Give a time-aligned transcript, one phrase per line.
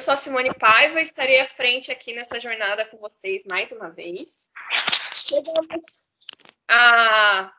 [0.00, 3.70] Eu sou a Simone Paiva e estarei à frente aqui nessa jornada com vocês mais
[3.70, 4.50] uma vez.
[5.26, 6.10] Chegamos
[6.66, 7.52] à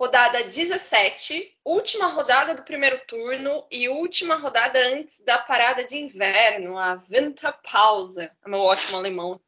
[0.00, 6.78] rodada 17, última rodada do primeiro turno e última rodada antes da parada de inverno,
[6.78, 8.20] a Winterpause.
[8.20, 9.40] É meu ótimo alemão.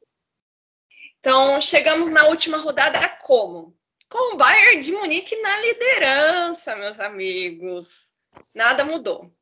[1.20, 3.78] Então, chegamos na última rodada como?
[4.08, 8.14] Com o Bayern de Munique na liderança, meus amigos
[8.56, 9.32] nada mudou.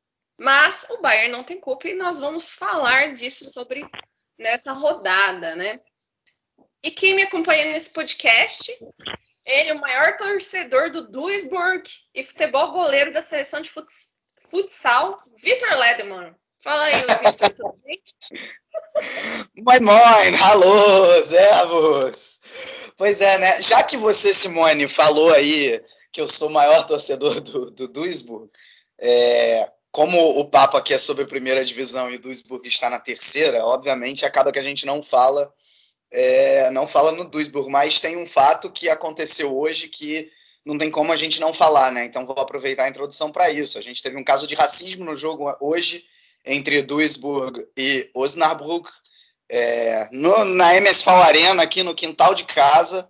[0.41, 3.85] Mas o Bayern não tem culpa e nós vamos falar disso sobre
[4.39, 5.79] nessa rodada, né?
[6.81, 8.75] E quem me acompanha nesse podcast,
[9.45, 11.83] ele, o maior torcedor do Duisburg
[12.15, 16.35] e futebol goleiro da seleção de futsal, Vitor Ledemann.
[16.63, 18.01] Fala aí, Vitor, tudo bem?
[19.63, 22.41] Moin, moin, alô, servos.
[22.97, 23.61] Pois é, né?
[23.61, 25.79] Já que você, Simone, falou aí
[26.11, 28.49] que eu sou o maior torcedor do, do Duisburg,
[28.99, 32.99] é, como o papo aqui é sobre a primeira divisão e o Duisburg está na
[32.99, 35.53] terceira, obviamente acaba que a gente não fala
[36.11, 40.29] é, não fala no Duisburg, mas tem um fato que aconteceu hoje que
[40.65, 42.05] não tem como a gente não falar, né?
[42.05, 43.77] Então vou aproveitar a introdução para isso.
[43.77, 46.03] A gente teve um caso de racismo no jogo hoje
[46.45, 48.89] entre Duisburg e Osnabrück,
[49.49, 53.09] é, no, na MSV Arena, aqui no quintal de casa.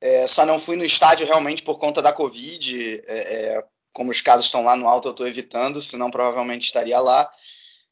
[0.00, 3.02] É, só não fui no estádio realmente por conta da Covid.
[3.06, 6.98] É, é como os casos estão lá no alto, eu estou evitando, senão provavelmente estaria
[6.98, 7.30] lá.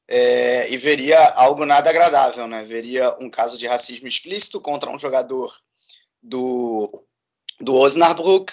[0.08, 2.64] É, e veria algo nada agradável, né?
[2.64, 5.54] Veria um caso de racismo explícito contra um jogador
[6.20, 7.04] do,
[7.60, 8.52] do Osnabrück.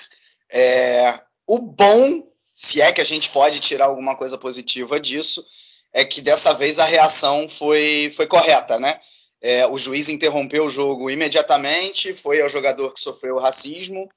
[0.51, 2.23] É, o bom,
[2.53, 5.43] se é que a gente pode tirar alguma coisa positiva disso,
[5.91, 9.01] é que dessa vez a reação foi, foi correta, né?
[9.41, 14.07] É, o juiz interrompeu o jogo imediatamente, foi ao jogador que sofreu racismo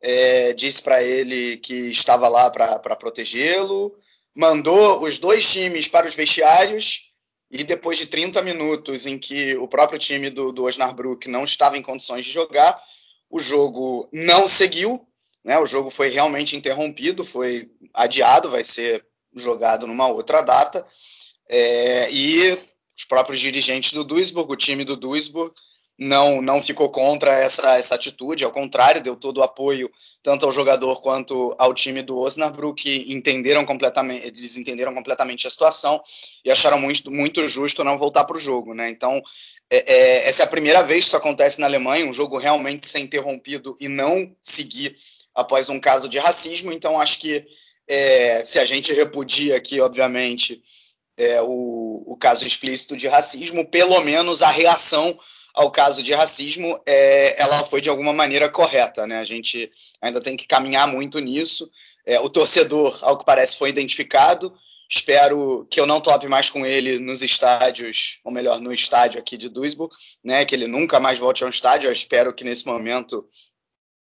[0.00, 3.94] é, disse para ele que estava lá para protegê-lo,
[4.34, 7.10] mandou os dois times para os vestiários
[7.50, 11.76] e depois de 30 minutos em que o próprio time do, do Osnabrück não estava
[11.76, 12.80] em condições de jogar,
[13.28, 15.06] o jogo não seguiu,
[15.44, 15.58] né?
[15.58, 20.84] o jogo foi realmente interrompido, foi adiado, vai ser jogado numa outra data,
[21.48, 22.58] é, e
[22.96, 25.54] os próprios dirigentes do Duisburg, o time do Duisburg,
[26.00, 29.90] não, não ficou contra essa, essa atitude, ao contrário, deu todo o apoio
[30.22, 35.50] tanto ao jogador quanto ao time do Osnabrück, que entenderam completamente, eles entenderam completamente a
[35.50, 36.02] situação
[36.42, 38.72] e acharam muito, muito justo não voltar para o jogo.
[38.72, 38.88] Né?
[38.88, 39.20] Então,
[39.68, 42.88] é, é, essa é a primeira vez que isso acontece na Alemanha, um jogo realmente
[42.88, 44.96] ser interrompido e não seguir
[45.34, 46.72] após um caso de racismo.
[46.72, 47.44] Então, acho que
[47.86, 50.62] é, se a gente repudia aqui, obviamente,
[51.18, 55.18] é, o, o caso explícito de racismo, pelo menos a reação
[55.54, 59.06] ao caso de racismo, é, ela foi de alguma maneira correta.
[59.06, 59.18] Né?
[59.18, 61.70] A gente ainda tem que caminhar muito nisso.
[62.06, 64.52] É, o torcedor, ao que parece, foi identificado.
[64.88, 69.36] Espero que eu não tope mais com ele nos estádios, ou melhor, no estádio aqui
[69.36, 69.94] de Duisburg,
[70.24, 70.44] né?
[70.44, 71.88] que ele nunca mais volte ao estádio.
[71.88, 73.28] Eu espero que nesse momento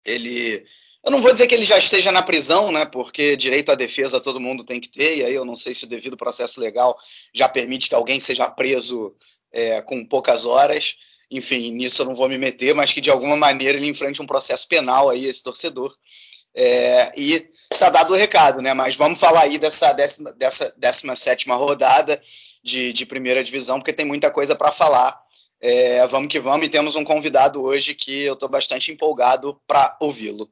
[0.05, 0.65] ele.
[1.05, 2.85] Eu não vou dizer que ele já esteja na prisão, né?
[2.85, 5.85] Porque direito à defesa todo mundo tem que ter, e aí eu não sei se
[5.85, 6.97] o devido processo legal
[7.35, 9.13] já permite que alguém seja preso
[9.53, 10.97] é, com poucas horas
[11.33, 14.27] enfim, nisso eu não vou me meter, mas que de alguma maneira ele enfrente um
[14.27, 15.97] processo penal aí, esse torcedor.
[16.55, 18.75] É, e está dado o recado, né?
[18.75, 22.21] Mas vamos falar aí dessa, décima, dessa 17 rodada
[22.63, 25.21] de, de, primeira divisão, porque tem muita coisa para falar.
[25.61, 29.97] É, vamos que vamos, e temos um convidado hoje que eu estou bastante empolgado para
[30.01, 30.51] ouvi-lo.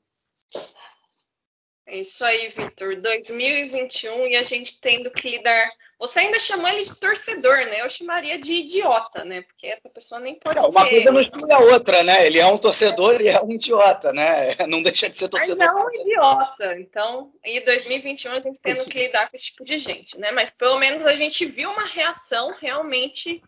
[1.87, 3.01] É isso aí, Vitor.
[3.01, 5.69] 2021 e a gente tendo que lidar.
[6.01, 7.83] Você ainda chamou ele de torcedor, né?
[7.83, 9.43] Eu chamaria de idiota, né?
[9.43, 10.59] Porque essa pessoa nem pode.
[10.59, 12.27] Uma coisa não exclui a outra, né?
[12.27, 14.25] Ele é um torcedor e é um idiota, né?
[14.67, 15.59] Não deixa de ser torcedor.
[15.59, 16.81] Mas não idiota.
[16.81, 20.31] Então, em 2021 a gente tendo que lidar com esse tipo de gente, né?
[20.31, 23.43] Mas pelo menos a gente viu uma reação realmente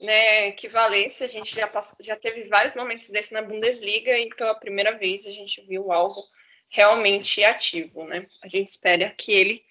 [0.00, 1.24] né, que valesse.
[1.24, 5.26] A gente já, passou, já teve vários momentos desse na Bundesliga e pela primeira vez
[5.26, 6.22] a gente viu algo
[6.68, 8.22] realmente ativo, né?
[8.40, 9.62] A gente espera que ele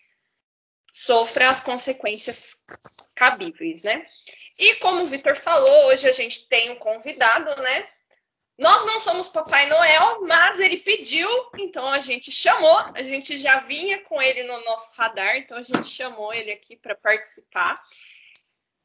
[0.98, 2.64] sofra as consequências
[3.16, 4.04] cabíveis, né?
[4.58, 7.88] E como o Vitor falou, hoje a gente tem um convidado, né?
[8.58, 11.30] Nós não somos Papai Noel, mas ele pediu,
[11.60, 12.76] então a gente chamou.
[12.96, 16.76] A gente já vinha com ele no nosso radar, então a gente chamou ele aqui
[16.76, 17.76] para participar.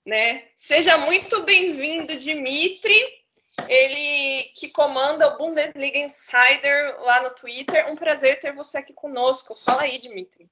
[0.05, 0.47] Né?
[0.55, 3.23] Seja muito bem-vindo, Dimitri.
[3.69, 7.91] Ele que comanda o Bundesliga Insider lá no Twitter.
[7.91, 9.55] Um prazer ter você aqui conosco.
[9.55, 10.51] Fala aí, Dimitri.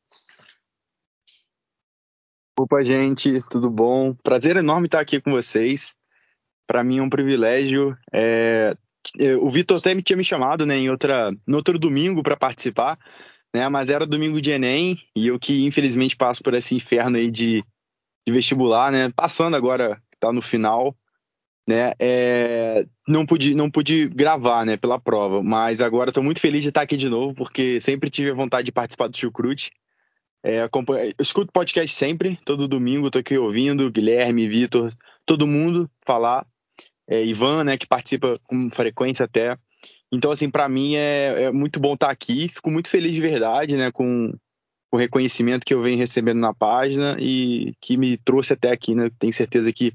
[2.63, 4.15] Opa, gente, tudo bom?
[4.23, 5.95] Prazer enorme estar aqui com vocês.
[6.67, 8.77] Para mim é um privilégio é,
[9.19, 12.37] é, o Vitor até me tinha me chamado, né, em outra, no outro domingo para
[12.37, 12.99] participar,
[13.55, 17.31] né, mas era domingo de Enem e eu que infelizmente passo por esse inferno aí
[17.31, 17.65] de,
[18.27, 20.95] de vestibular, né, passando agora, tá no final,
[21.67, 26.61] né, é, não pude não pude gravar, né, pela prova, mas agora estou muito feliz
[26.61, 29.73] de estar aqui de novo porque sempre tive a vontade de participar do Chucrute.
[30.43, 30.71] É, eu
[31.21, 34.91] escuto podcast sempre, todo domingo, estou aqui ouvindo Guilherme, Vitor,
[35.27, 36.47] todo mundo falar
[37.11, 39.59] é, Ivan, né, que participa com frequência até.
[40.13, 42.49] Então, assim, para mim é, é, muito bom estar tá aqui.
[42.49, 44.33] Fico muito feliz de verdade, né, com
[44.93, 49.09] o reconhecimento que eu venho recebendo na página e que me trouxe até aqui, né?
[49.19, 49.95] Tenho certeza que,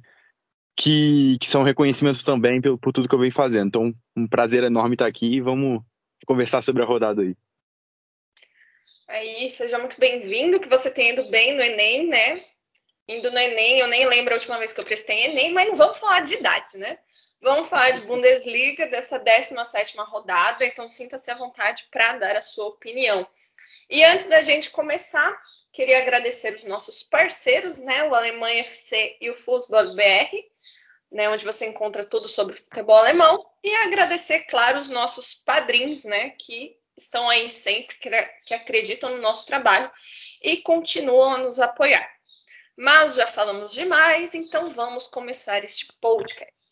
[0.76, 3.68] que, que são reconhecimentos também por, por, tudo que eu venho fazendo.
[3.68, 5.82] Então, um prazer enorme estar tá aqui e vamos
[6.26, 7.36] conversar sobre a rodada aí.
[9.08, 12.44] Aí, seja muito bem-vindo, que você tenha ido bem no Enem, né?
[13.08, 15.76] indo no Enem, eu nem lembro a última vez que eu prestei Enem, mas não
[15.76, 16.98] vamos falar de idade, né?
[17.40, 22.66] Vamos falar de Bundesliga, dessa 17 rodada, então sinta-se à vontade para dar a sua
[22.66, 23.28] opinião.
[23.88, 25.40] E antes da gente começar,
[25.72, 28.04] queria agradecer os nossos parceiros, né?
[28.06, 30.36] O Alemanha FC e o Fußball BR,
[31.12, 31.30] né?
[31.30, 33.46] Onde você encontra tudo sobre futebol alemão.
[33.64, 36.32] E agradecer, claro, os nossos padrinhos, né?
[36.32, 39.92] Que estão aí sempre, que acreditam no nosso trabalho
[40.42, 42.10] e continuam a nos apoiar.
[42.78, 46.66] Mas já falamos demais, então vamos começar este podcast.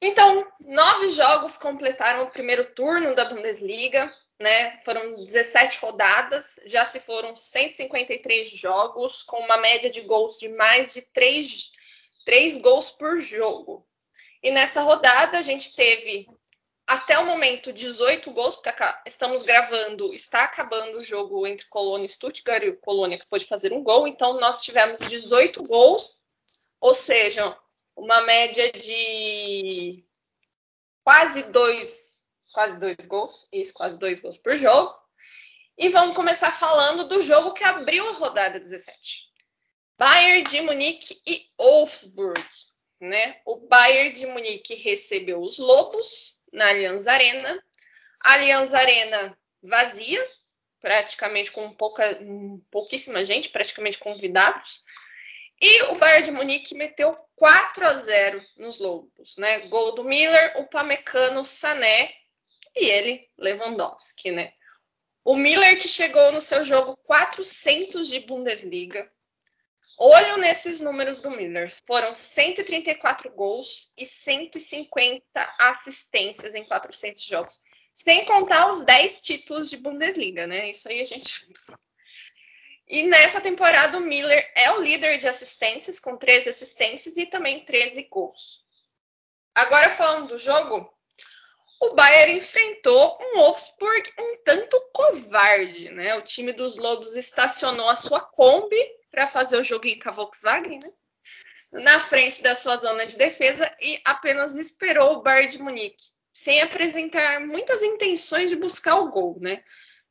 [0.00, 4.70] Então, nove jogos completaram o primeiro turno da Bundesliga, né?
[4.82, 10.92] Foram 17 rodadas, já se foram 153 jogos, com uma média de gols de mais
[10.92, 11.70] de 3,
[12.24, 13.86] 3 gols por jogo.
[14.42, 16.26] E nessa rodada a gente teve
[16.86, 18.70] até o momento, 18 gols, porque
[19.06, 23.46] estamos gravando, está acabando o jogo entre Colônia e Stuttgart, e o Colônia que pôde
[23.46, 26.26] fazer um gol, então nós tivemos 18 gols,
[26.80, 27.58] ou seja,
[27.96, 30.04] uma média de
[31.02, 32.22] quase dois,
[32.52, 34.94] quase dois gols, isso, quase dois gols por jogo.
[35.78, 39.32] E vamos começar falando do jogo que abriu a rodada 17.
[39.98, 42.44] Bayern de Munique e Wolfsburg.
[43.00, 43.40] Né?
[43.44, 47.62] O Bayern de Munique recebeu os Lobos na Allianz Arena.
[48.20, 50.24] Allianz Arena vazia,
[50.80, 52.18] praticamente com pouca,
[52.70, 54.82] pouquíssima gente, praticamente convidados.
[55.60, 59.60] E o Bayern de Munique meteu 4 a 0 nos Lobos, né?
[59.68, 62.12] Gol do Miller, o Pamecano, Sané
[62.74, 64.52] e ele, Lewandowski, né?
[65.24, 69.10] O Miller que chegou no seu jogo 400 de Bundesliga,
[69.98, 71.70] Olho nesses números do Miller.
[71.86, 75.22] Foram 134 gols e 150
[75.58, 77.62] assistências em 400 jogos.
[77.92, 80.70] Sem contar os 10 títulos de Bundesliga, né?
[80.70, 81.32] Isso aí a gente.
[82.86, 87.64] E nessa temporada o Miller é o líder de assistências, com 13 assistências e também
[87.64, 88.62] 13 gols.
[89.54, 90.92] Agora falando do jogo,
[91.80, 96.14] o Bayern enfrentou um Wolfsburg um tanto covarde, né?
[96.16, 98.82] O time dos Lobos estacionou a sua Kombi
[99.14, 101.82] para fazer o joguinho com a Volkswagen, né?
[101.82, 106.60] Na frente da sua zona de defesa e apenas esperou o Bayern de Munique, sem
[106.60, 109.62] apresentar muitas intenções de buscar o gol, né?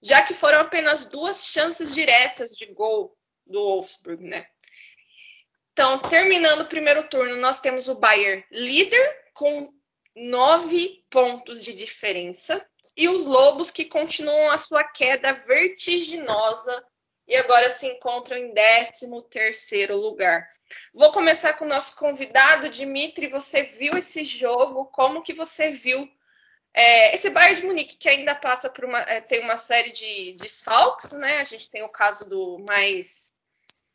[0.01, 3.13] Já que foram apenas duas chances diretas de gol
[3.45, 4.45] do Wolfsburg, né?
[5.71, 9.73] Então, terminando o primeiro turno, nós temos o Bayern líder com
[10.15, 12.63] nove pontos de diferença
[12.95, 16.83] e os Lobos que continuam a sua queda vertiginosa
[17.27, 20.47] e agora se encontram em 13 terceiro lugar.
[20.93, 23.27] Vou começar com o nosso convidado, Dimitri.
[23.27, 24.85] Você viu esse jogo?
[24.87, 26.09] Como que você viu
[26.73, 30.35] é, esse Bayern de Munique que ainda passa por uma é, tem uma série de
[30.39, 31.39] desfalques, né?
[31.39, 33.31] A gente tem o caso do mais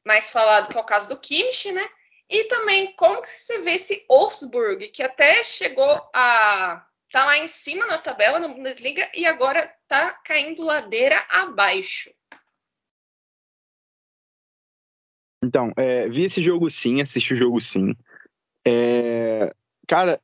[0.04, 1.88] mais falado que é o caso do Kimmich, né?
[2.30, 7.48] E também como que você vê esse Wolfsburg, que até chegou a tá lá em
[7.48, 12.10] cima na tabela na Bundesliga e agora tá caindo ladeira abaixo.
[15.42, 17.94] Então, é, vi esse jogo sim, assisti o jogo sim.
[18.66, 19.52] É,
[19.86, 20.20] cara,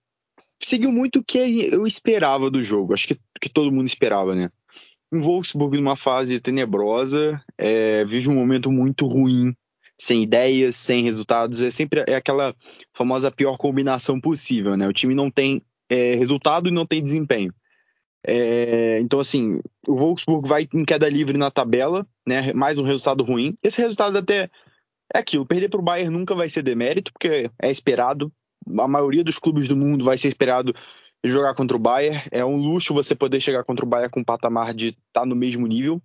[0.63, 2.93] seguiu muito o que eu esperava do jogo.
[2.93, 4.51] Acho que, que todo mundo esperava, né?
[5.13, 9.55] Um Wolfsburg numa fase tenebrosa, é, vive um momento muito ruim
[9.97, 11.63] sem ideias, sem resultados.
[11.63, 12.55] É sempre é aquela
[12.93, 14.89] famosa pior combinação possível, né?
[14.89, 17.55] O time não tem é, resultado e não tem desempenho.
[18.27, 22.53] É, então, assim, o Wolfsburg vai em queda livre na tabela, né?
[22.53, 23.55] Mais um resultado ruim.
[23.63, 24.51] Esse resultado até
[25.15, 25.47] é aquilo.
[25.47, 28.33] Perder para o Bayern nunca vai ser demérito, porque é esperado.
[28.79, 30.75] A maioria dos clubes do mundo vai ser esperado
[31.25, 32.23] jogar contra o Bayern.
[32.31, 35.27] É um luxo você poder chegar contra o Bayern com um patamar de estar tá
[35.27, 36.03] no mesmo nível.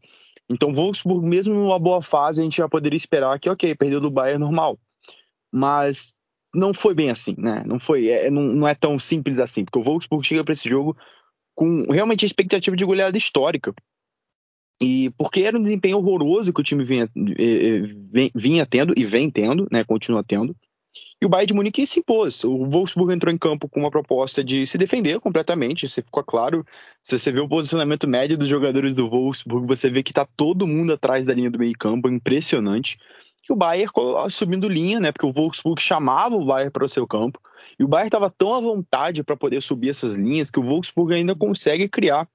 [0.50, 4.10] Então, Wolfsburg, mesmo numa boa fase, a gente já poderia esperar que, ok, perdeu do
[4.10, 4.80] Bayern normal.
[5.52, 6.16] Mas
[6.54, 7.64] não foi bem assim, né?
[7.66, 10.68] Não foi, é, não, não é tão simples assim, porque o Wolfsburg chega para esse
[10.68, 10.98] jogo
[11.56, 13.74] com realmente a expectativa de goleada histórica.
[14.82, 17.84] E porque era um desempenho horroroso que o time vinha, eh,
[18.18, 20.56] eh, vinha tendo e vem tendo, né, continua tendo.
[21.22, 22.44] E o Bayern de Munique se impôs.
[22.44, 26.66] O Wolfsburg entrou em campo com uma proposta de se defender completamente, isso ficou claro.
[27.04, 30.66] Se você vê o posicionamento médio dos jogadores do Wolfsburg, você vê que está todo
[30.66, 32.98] mundo atrás da linha do meio-campo, impressionante
[33.44, 33.92] que o Bayern
[34.30, 35.12] subindo linha, né?
[35.12, 37.40] Porque o Wolfsburg chamava o Bayern para o seu campo.
[37.80, 41.14] E o Bayern estava tão à vontade para poder subir essas linhas que o Wolfsburg
[41.14, 42.28] ainda consegue criar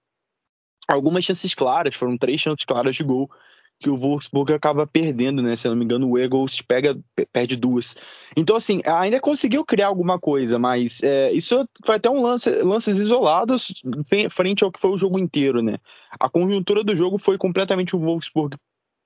[0.89, 1.95] algumas chances claras.
[1.95, 3.31] Foram três chances claras de gol
[3.79, 5.57] que o Wolfsburg acaba perdendo, né?
[5.57, 6.97] Se eu não me engano, o Eagles pega,
[7.33, 7.97] perde duas.
[8.37, 12.99] Então, assim, ainda conseguiu criar alguma coisa, mas é, isso foi até um lance, lances
[12.99, 13.83] isolados
[14.31, 15.79] frente ao que foi o jogo inteiro, né?
[16.19, 18.57] A conjuntura do jogo foi completamente o Wolfsburg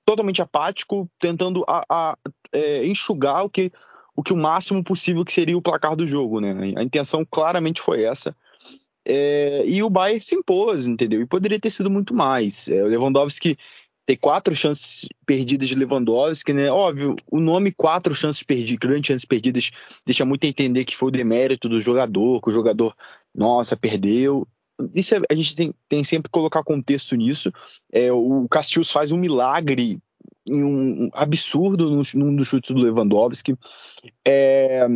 [0.04, 2.16] totalmente apático, tentando a, a,
[2.52, 3.72] é, enxugar o que,
[4.16, 6.74] o que o máximo possível que seria o placar do jogo, né?
[6.76, 8.34] A intenção claramente foi essa.
[9.08, 11.22] É, e o Bayern se impôs, entendeu?
[11.22, 12.68] E poderia ter sido muito mais.
[12.68, 13.56] É, o Lewandowski
[14.04, 16.70] tem quatro chances perdidas de Lewandowski, né?
[16.70, 19.70] Óbvio, o nome quatro chances perdidas, grandes chances perdidas,
[20.04, 22.94] deixa muito a entender que foi o demérito do jogador, que o jogador,
[23.34, 24.46] nossa, perdeu
[24.94, 27.52] isso é, a gente tem, tem, sempre que colocar contexto nisso.
[27.92, 29.98] É, o Castilhos faz um milagre
[30.50, 33.54] um absurdo no, num dos chutes do Lewandowski.
[34.26, 34.86] É,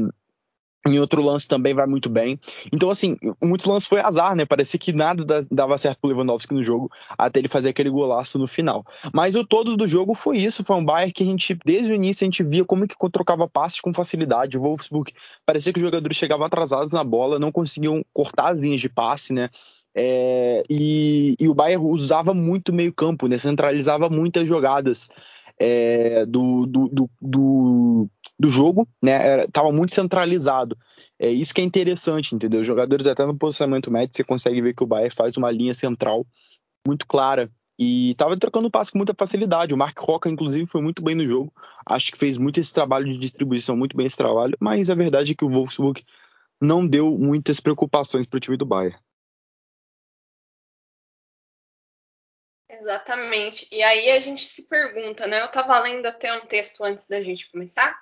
[0.86, 2.40] em outro lance também vai muito bem.
[2.72, 4.44] Então, assim, muitos lances foi azar, né?
[4.44, 8.48] Parecia que nada dava certo pro Lewandowski no jogo, até ele fazer aquele golaço no
[8.48, 8.84] final.
[9.12, 10.64] Mas o todo do jogo foi isso.
[10.64, 13.48] Foi um Bayern que a gente, desde o início, a gente via como que trocava
[13.48, 14.58] passes com facilidade.
[14.58, 15.12] O Wolfsburg
[15.46, 19.32] parecia que os jogadores chegavam atrasados na bola, não conseguiam cortar as linhas de passe,
[19.32, 19.48] né?
[19.94, 23.38] É, e, e, o Bayern usava muito meio campo, né?
[23.38, 25.08] Centralizava muitas jogadas
[25.60, 28.10] é, do, do, do, do
[28.42, 29.46] do jogo, né?
[29.46, 30.76] Tava muito centralizado.
[31.18, 32.64] É isso que é interessante, entendeu?
[32.64, 36.26] Jogadores até no posicionamento médio você consegue ver que o Bayern faz uma linha central
[36.86, 39.72] muito clara e tava trocando passe com muita facilidade.
[39.72, 41.52] O Mark Roca, inclusive, foi muito bem no jogo.
[41.86, 45.32] Acho que fez muito esse trabalho de distribuição, muito bem esse trabalho, mas a verdade
[45.32, 46.02] é que o Wolfsburg
[46.60, 48.98] não deu muitas preocupações para o time do Bayern.
[52.72, 53.68] Exatamente.
[53.70, 55.42] E aí a gente se pergunta, né?
[55.42, 57.94] Eu estava lendo até um texto antes da gente começar,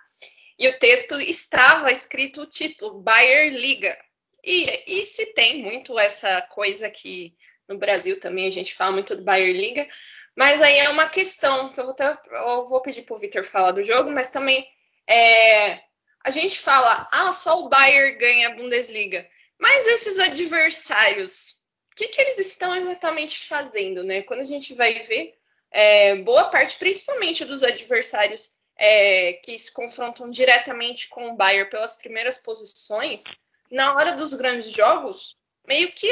[0.59, 3.99] e o texto estava escrito o título Bayer Liga.
[4.45, 7.35] E, e se tem muito essa coisa que
[7.69, 9.89] no Brasil também a gente fala muito do Bayer Liga,
[10.37, 13.45] mas aí é uma questão que eu vou, ter, eu vou pedir para o Victor
[13.45, 14.67] falar do jogo, mas também
[15.09, 15.81] é,
[16.25, 19.29] a gente fala, ah, só o Bayern ganha a Bundesliga.
[19.59, 21.60] Mas esses adversários
[22.00, 24.23] que, que eles estão exatamente fazendo, né?
[24.23, 25.35] Quando a gente vai ver,
[25.71, 31.99] é, boa parte, principalmente dos adversários é, que se confrontam diretamente com o Bayern pelas
[31.99, 33.25] primeiras posições,
[33.71, 36.09] na hora dos grandes jogos, meio que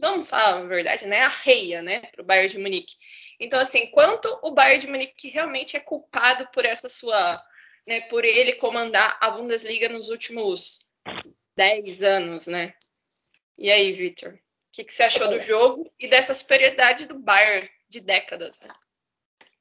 [0.00, 1.20] vamos falar a verdade, né?
[1.20, 2.94] Arreia, né, para o Bayern de Munique.
[3.38, 7.40] Então, assim, quanto o Bayern de Munique realmente é culpado por essa sua,
[7.86, 10.90] né, por ele comandar a Bundesliga nos últimos
[11.56, 12.74] 10 anos, né?
[13.56, 14.36] E aí, Victor?
[14.76, 18.60] Que, que você achou do jogo e dessa superioridade do Bayern de décadas?
[18.60, 18.68] Né?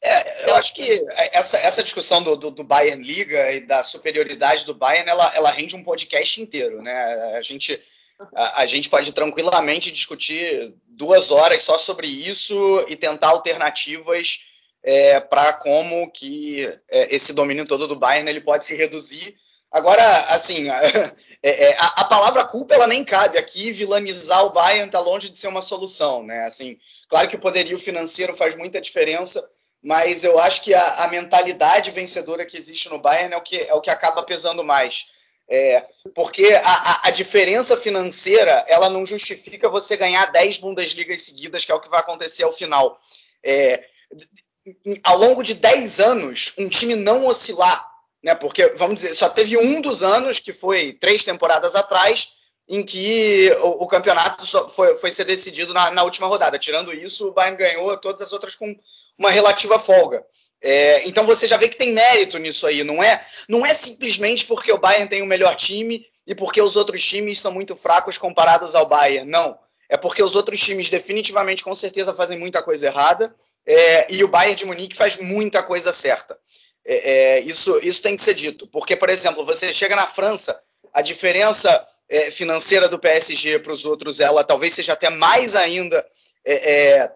[0.02, 4.66] É, eu acho que essa, essa discussão do, do, do, Bayern Liga e da superioridade
[4.66, 6.94] do Bayern, ela, ela rende um podcast inteiro, né?
[7.38, 7.82] A gente,
[8.36, 14.48] a, a gente pode tranquilamente discutir duas horas só sobre isso e tentar alternativas
[14.84, 19.36] é, para como que é, esse domínio todo do Bayern ele pode se reduzir
[19.76, 20.70] Agora, assim,
[21.44, 23.74] é, é, a, a, palavra culpa ela nem cabe aqui.
[23.74, 26.46] Vilanizar o Bayern está longe de ser uma solução, né?
[26.46, 26.80] Assim,
[27.10, 29.46] claro que o poderio financeiro faz muita diferença,
[29.84, 33.58] mas eu acho que a, a mentalidade vencedora que existe no Bayern é o que,
[33.58, 35.08] é o que acaba pesando mais.
[35.50, 41.72] É, porque a, a, diferença financeira ela não justifica você ganhar 10 Bundesligas seguidas, que
[41.72, 42.98] é o que vai acontecer ao final.
[43.44, 43.86] É,
[45.04, 47.95] ao longo de 10 anos, um time não oscilar
[48.26, 48.34] né?
[48.34, 52.30] Porque, vamos dizer, só teve um dos anos, que foi três temporadas atrás,
[52.68, 56.58] em que o, o campeonato foi, foi, ser decidido na, na, última rodada.
[56.58, 58.76] Tirando isso, o Bayern ganhou todas as outras com
[59.16, 60.26] uma relativa folga.
[60.60, 63.24] É, então você já vê que tem mérito nisso aí, não é?
[63.48, 67.40] Não é simplesmente porque o Bayern tem o melhor time e porque os outros times
[67.40, 69.30] são muito fracos comparados ao Bayern.
[69.30, 69.56] Não.
[69.88, 73.36] É porque os outros times definitivamente, com certeza, fazem muita coisa errada
[73.68, 76.36] é, e o Bayern de Munique faz muita coisa certa.
[76.86, 78.68] É, é isso, isso tem que ser dito.
[78.68, 80.58] Porque, por exemplo, você chega na França,
[80.94, 86.06] a diferença é, financeira do PSG para os outros, ela talvez seja até mais ainda
[86.46, 87.12] é, é,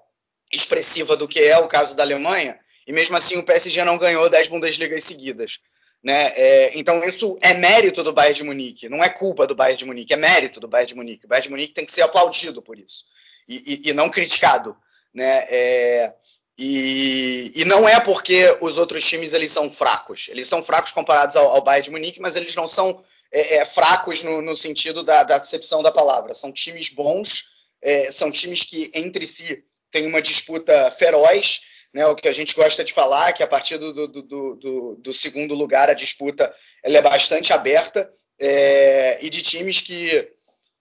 [0.51, 4.29] expressiva do que é o caso da Alemanha, e mesmo assim o PSG não ganhou
[4.29, 5.59] 10 Bundesligas seguidas.
[6.01, 6.31] Né?
[6.35, 9.85] É, então isso é mérito do Bayern de Munique, não é culpa do Bayern de
[9.85, 11.25] Munique, é mérito do Bayern de Munique.
[11.25, 13.03] O Bayern de Munique tem que ser aplaudido por isso
[13.49, 14.77] e, e, e não criticado.
[15.13, 15.45] Né?
[15.49, 16.15] É,
[16.61, 20.27] e, e, não é porque os outros times eles são fracos.
[20.29, 23.65] Eles são fracos comparados ao, ao Bayern de Munique, mas eles não são é, é,
[23.65, 26.33] fracos no, no sentido da, da, acepção da palavra.
[26.33, 27.45] São times bons,
[27.81, 31.61] é, são times que entre si têm uma disputa feroz
[31.93, 35.13] né, o que a gente gosta de falar, que a partir do, do, do, do
[35.13, 40.31] segundo lugar a disputa é bastante aberta, é, e de times que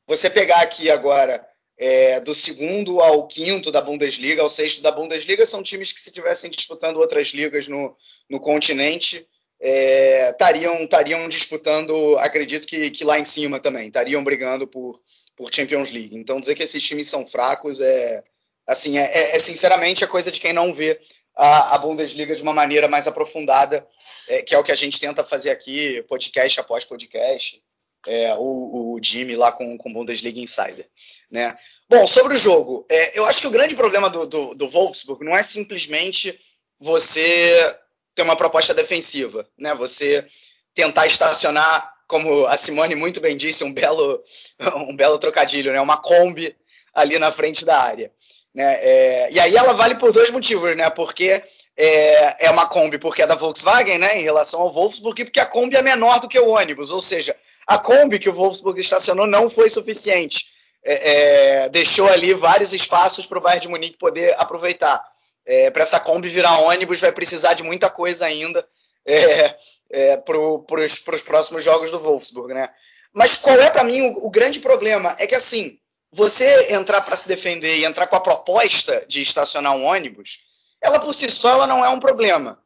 [0.07, 1.45] você pegar aqui agora
[1.79, 6.09] é, do segundo ao quinto da Bundesliga, ao sexto da Bundesliga, são times que se
[6.09, 7.97] estivessem disputando outras ligas no,
[8.29, 9.25] no continente,
[9.61, 15.01] estariam é, disputando, acredito que, que lá em cima também, estariam brigando por,
[15.37, 16.17] por Champions League.
[16.17, 18.25] Então dizer que esses times são fracos é,
[18.67, 20.99] assim, é, é, é, sinceramente a coisa de quem não vê
[21.35, 23.87] a, a Bundesliga de uma maneira mais aprofundada,
[24.29, 27.63] é, que é o que a gente tenta fazer aqui, podcast após podcast,
[28.07, 30.87] é, o, o Jimmy lá com, com Bundesliga Insider.
[31.31, 31.57] Né?
[31.89, 35.25] Bom, sobre o jogo, é, eu acho que o grande problema do, do, do Wolfsburg
[35.25, 36.39] não é simplesmente
[36.79, 37.77] você
[38.15, 39.75] ter uma proposta defensiva, né?
[39.75, 40.25] Você
[40.75, 44.23] tentar estacionar, como a Simone muito bem disse, um belo,
[44.89, 45.81] um belo trocadilho, né?
[45.81, 46.55] Uma Kombi
[46.93, 48.13] ali na frente da área.
[48.53, 48.75] Né?
[48.81, 50.91] É, e aí ela vale por dois motivos, né?
[50.91, 51.43] Porque
[51.77, 54.19] é, é, uma Kombi porque é da Volkswagen, né?
[54.19, 57.37] Em relação ao Wolfsburg, porque a Kombi é menor do que o ônibus, ou seja,
[57.69, 60.47] a Kombi que o Wolfsburg estacionou não foi suficiente.
[60.83, 65.05] É, é deixou ali vários espaços para o Bayern de Munique poder aproveitar.
[65.45, 68.67] É, para essa Kombi virar ônibus vai precisar de muita coisa ainda
[69.05, 72.71] é, para os próximos jogos do Wolfsburg, né?
[73.13, 75.15] Mas qual é para mim o, o grande problema?
[75.19, 75.79] É que assim,
[76.11, 80.41] você entrar para se defender e entrar com a proposta de estacionar um ônibus,
[80.83, 82.59] ela por si só ela não é um problema.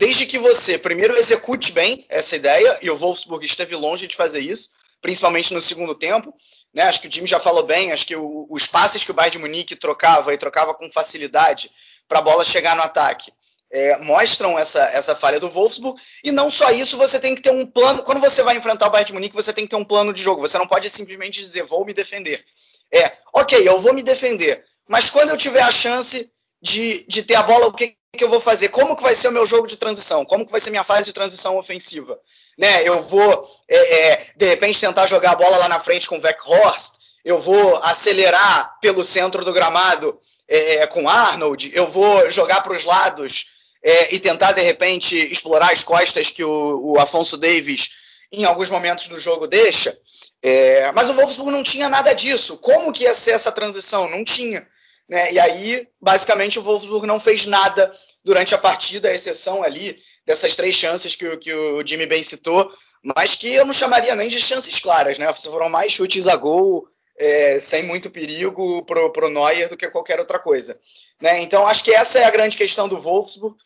[0.00, 4.40] Desde que você primeiro execute bem essa ideia, e o Wolfsburg esteve longe de fazer
[4.40, 6.34] isso, principalmente no segundo tempo.
[6.72, 6.84] Né?
[6.84, 9.32] Acho que o Jimmy já falou bem, acho que o, os passes que o Bayern
[9.32, 11.70] de Munique trocava e trocava com facilidade
[12.08, 13.30] para a bola chegar no ataque.
[13.70, 16.00] É, mostram essa, essa falha do Wolfsburg.
[16.24, 18.02] E não só isso, você tem que ter um plano.
[18.02, 20.22] Quando você vai enfrentar o Bayern de Munique, você tem que ter um plano de
[20.22, 20.40] jogo.
[20.40, 22.42] Você não pode simplesmente dizer, vou me defender.
[22.90, 26.32] É, ok, eu vou me defender, mas quando eu tiver a chance
[26.62, 28.68] de, de ter a bola, o que, que eu vou fazer?
[28.68, 30.24] Como que vai ser o meu jogo de transição?
[30.24, 32.18] Como que vai ser minha fase de transição ofensiva?
[32.58, 36.18] Né, eu vou, é, é, de repente, tentar jogar a bola lá na frente com
[36.18, 36.94] o Weghorst,
[37.24, 42.74] eu vou acelerar pelo centro do gramado é, é com Arnold, eu vou jogar para
[42.74, 47.90] os lados é, e tentar, de repente, explorar as costas que o, o Afonso Davis,
[48.30, 49.96] em alguns momentos do jogo, deixa.
[50.42, 52.58] É, mas o Wolfsburg não tinha nada disso.
[52.58, 54.08] Como que ia ser essa transição?
[54.08, 54.66] Não tinha.
[55.10, 55.32] Né?
[55.32, 57.92] E aí, basicamente, o Wolfsburg não fez nada
[58.24, 62.72] durante a partida, à exceção ali dessas três chances que, que o Jimmy bem citou,
[63.16, 65.32] mas que eu não chamaria nem de chances claras, né?
[65.32, 66.86] Foram mais chutes a gol,
[67.18, 70.78] é, sem muito perigo pro, pro Neuer do que qualquer outra coisa.
[71.20, 71.42] Né?
[71.42, 73.56] Então, acho que essa é a grande questão do Wolfsburg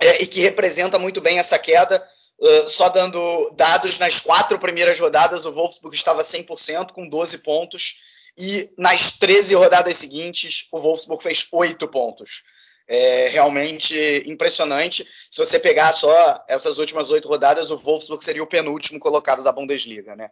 [0.00, 2.06] é, e que representa muito bem essa queda.
[2.38, 7.96] Uh, só dando dados, nas quatro primeiras rodadas, o Wolfsburg estava 100%, com 12 pontos,
[8.40, 12.42] e nas 13 rodadas seguintes, o Wolfsburg fez 8 pontos.
[12.88, 13.94] É realmente
[14.26, 15.06] impressionante.
[15.30, 19.52] Se você pegar só essas últimas oito rodadas, o Wolfsburg seria o penúltimo colocado da
[19.52, 20.28] Bundesliga, né?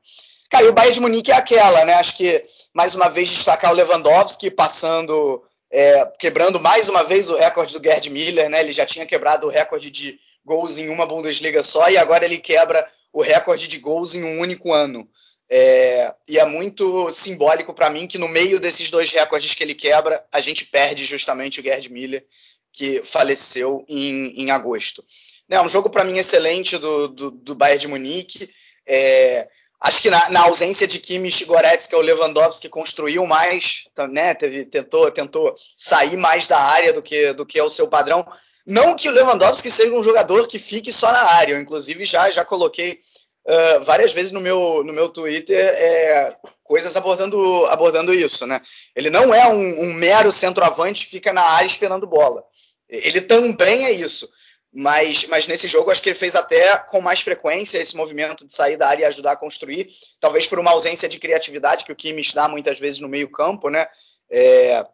[0.61, 1.95] E o Bayern de Munique é aquela, né?
[1.95, 2.43] Acho que,
[2.75, 5.41] mais uma vez, destacar o Lewandowski passando,
[5.71, 8.61] é, quebrando mais uma vez o recorde do Gerd Miller, né?
[8.61, 12.39] Ele já tinha quebrado o recorde de gols em uma Bundesliga só e agora ele
[12.39, 15.09] quebra o recorde de gols em um único ano.
[15.51, 19.75] É, e é muito simbólico para mim que no meio desses dois recordes que ele
[19.75, 22.25] quebra, a gente perde justamente o Gerd Miller,
[22.73, 25.03] que faleceu em, em agosto.
[25.51, 28.51] É um jogo para mim excelente do, do, do, Bayern de Munique.
[28.87, 29.49] É,
[29.81, 35.11] acho que na, na, ausência de Kimmich Goretzka, o Lewandowski construiu mais, né, teve, tentou,
[35.11, 38.27] tentou sair mais da área do que, do que é o seu padrão.
[38.67, 42.31] Não que o Lewandowski seja um jogador que fique só na área, eu inclusive já,
[42.31, 43.01] já coloquei
[43.47, 48.47] uh, várias vezes no meu, no meu Twitter é, coisas abordando, abordando isso.
[48.47, 48.61] Né?
[48.95, 52.45] Ele não é um, um mero centroavante que fica na área esperando bola.
[52.89, 54.29] Ele também é isso.
[54.73, 58.55] mas, mas nesse jogo acho que ele fez até com mais frequência esse movimento de
[58.55, 59.89] sair da área e ajudar a construir,
[60.21, 63.71] talvez por uma ausência de criatividade que o Kimmich dá muitas vezes no meio campo,
[63.71, 63.87] né?
[64.31, 64.87] É,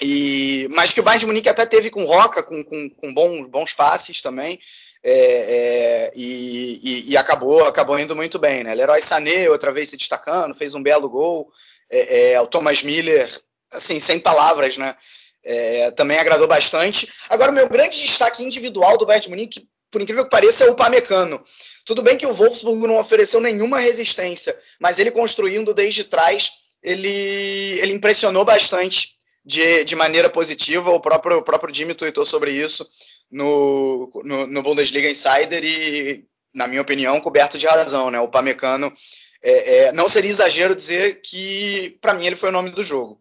[0.00, 3.48] e, mas que o Bayern de Munique até teve com Roca, com, com, com bons,
[3.48, 4.58] bons passes também,
[5.08, 8.74] é, é, e, e, e, acabou, acabou indo muito bem, né?
[8.74, 11.48] Leroy Sané outra vez se destacando, fez um belo gol,
[11.88, 13.30] é, é o Thomas Miller,
[13.70, 14.96] assim, sem palavras, né?
[15.44, 17.08] É, também agradou bastante.
[17.28, 20.70] Agora, o meu grande destaque individual do Bayern de Munique, por incrível que pareça, é
[20.70, 21.40] o Pamecano.
[21.84, 26.50] Tudo bem que o Wolfsburg não ofereceu nenhuma resistência, mas ele construindo desde trás,
[26.82, 29.10] ele, ele impressionou bastante
[29.44, 30.90] de, de maneira positiva.
[30.90, 32.84] O próprio, o próprio Jimmy tweetou sobre isso
[33.30, 38.10] no, no, no, Bundesliga Insider e, na minha opinião, coberto de razão.
[38.10, 38.20] Né?
[38.20, 38.92] O Pamecano,
[39.42, 43.20] é, é, não seria exagero dizer que, para mim, ele foi o nome do jogo.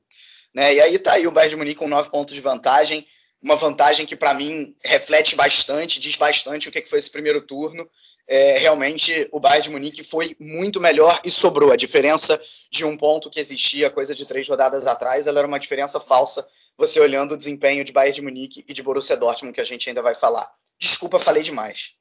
[0.54, 0.76] Né?
[0.76, 3.06] E aí tá aí o Bayern de Munique com nove pontos de vantagem,
[3.41, 7.88] uma vantagem que para mim reflete bastante, diz bastante o que, foi esse primeiro turno.
[8.28, 11.72] É, realmente o Bayern de Munique foi muito melhor e sobrou.
[11.72, 12.41] A diferença
[12.72, 16.48] de um ponto que existia coisa de três rodadas atrás, ela era uma diferença falsa.
[16.78, 19.88] Você olhando o desempenho de Bayern de Munique e de Borussia Dortmund, que a gente
[19.88, 20.52] ainda vai falar.
[20.78, 21.98] Desculpa, falei demais.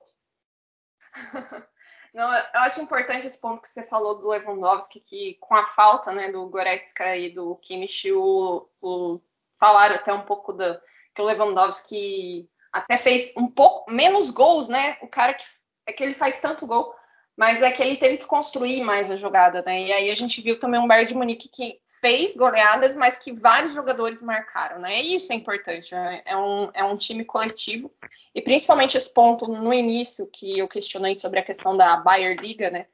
[2.14, 6.12] Não, eu acho importante esse ponto que você falou do Lewandowski, que com a falta
[6.12, 9.20] né, do Goretzka e do Kimmich, o, o,
[9.58, 10.80] falaram até um pouco do,
[11.12, 14.96] que o Lewandowski até fez um pouco menos gols, né?
[15.02, 15.44] O cara que
[15.86, 16.94] é que ele faz tanto gol,
[17.36, 19.82] mas é que ele teve que construir mais a jogada, né?
[19.82, 23.32] E aí a gente viu também um Bayern de Munique que fez goleadas, mas que
[23.32, 25.00] vários jogadores marcaram, né?
[25.00, 27.90] E isso é importante, é, é um, é um time coletivo.
[28.34, 32.68] E principalmente esse ponto no início, que eu questionei sobre a questão da Bayer Liga,
[32.68, 32.84] né?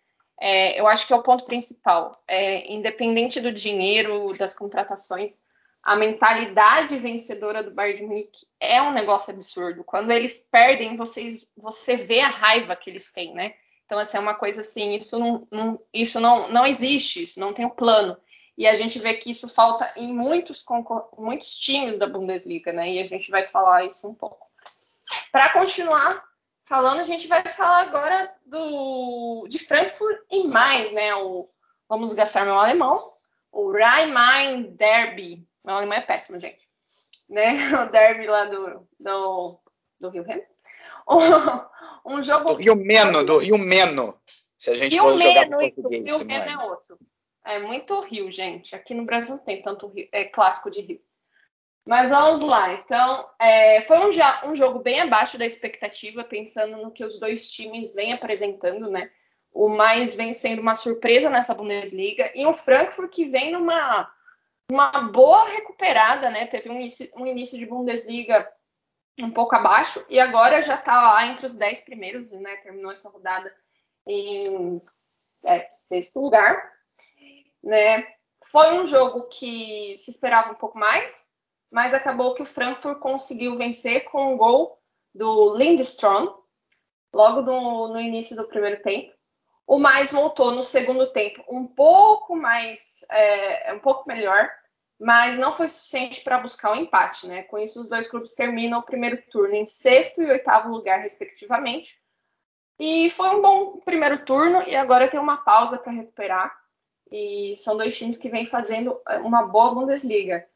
[0.40, 2.12] É, eu acho que é o ponto principal.
[2.28, 5.42] É, independente do dinheiro, das contratações,
[5.84, 9.82] a mentalidade vencedora do Bayern de Munique é um negócio absurdo.
[9.82, 13.54] Quando eles perdem, vocês, você vê a raiva que eles têm, né?
[13.84, 17.52] Então, assim, é uma coisa assim, isso não, não, isso não, não existe, isso não
[17.52, 18.16] tem um plano.
[18.60, 20.62] E a gente vê que isso falta em muitos,
[21.16, 22.92] muitos times da Bundesliga, né?
[22.92, 24.46] E a gente vai falar isso um pouco.
[25.32, 26.22] Para continuar
[26.66, 31.14] falando, a gente vai falar agora do, de Frankfurt e mais, né?
[31.14, 31.48] O,
[31.88, 33.02] vamos gastar meu alemão.
[33.50, 35.48] O Rhein-Main Derby.
[35.64, 36.68] Meu alemão é péssimo, gente.
[37.30, 37.54] Né?
[37.82, 39.58] O derby lá do, do,
[40.00, 40.42] do Rio Reno.
[42.04, 42.52] um jogo.
[42.52, 44.20] Do Rio Meno, do Rio Meno.
[44.58, 46.18] Se a gente Rio for Meno, jogar português.
[46.18, 46.98] Rio Meno é outro.
[47.44, 48.74] É muito Rio, gente.
[48.74, 51.00] Aqui no Brasil não tem tanto Rio, é clássico de Rio.
[51.86, 52.72] Mas vamos lá.
[52.74, 57.50] Então, é, foi um, um, jogo bem abaixo da expectativa, pensando no que os dois
[57.50, 59.10] times vêm apresentando, né?
[59.52, 64.12] O mais vem sendo uma surpresa nessa Bundesliga e o Frankfurt que vem numa
[64.70, 66.46] uma boa recuperada, né?
[66.46, 68.48] Teve um início, um início de Bundesliga
[69.20, 72.56] um pouco abaixo e agora já está lá entre os dez primeiros, né?
[72.58, 73.52] Terminou essa rodada
[74.06, 76.79] em sexto lugar
[77.62, 78.06] né?
[78.50, 81.30] Foi um jogo que se esperava um pouco mais,
[81.70, 84.78] mas acabou que o Frankfurt conseguiu vencer com um gol
[85.14, 86.34] do Lindstrom,
[87.12, 89.12] logo no, no início do primeiro tempo.
[89.66, 94.50] O mais voltou no segundo tempo um pouco mais, é, um pouco melhor,
[94.98, 97.44] mas não foi suficiente para buscar o um empate, né?
[97.44, 101.98] Com isso, os dois clubes terminam o primeiro turno em sexto e oitavo lugar, respectivamente.
[102.78, 106.59] E foi um bom primeiro turno e agora tem uma pausa para recuperar
[107.10, 110.46] e são dois times que vêm fazendo é, uma boa Bundesliga.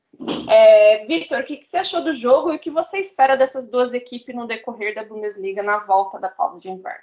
[0.48, 3.68] É, Victor, o que, que, você achou do jogo e o que você espera dessas
[3.68, 7.02] duas equipes no decorrer da Bundesliga na volta da pausa de inverno?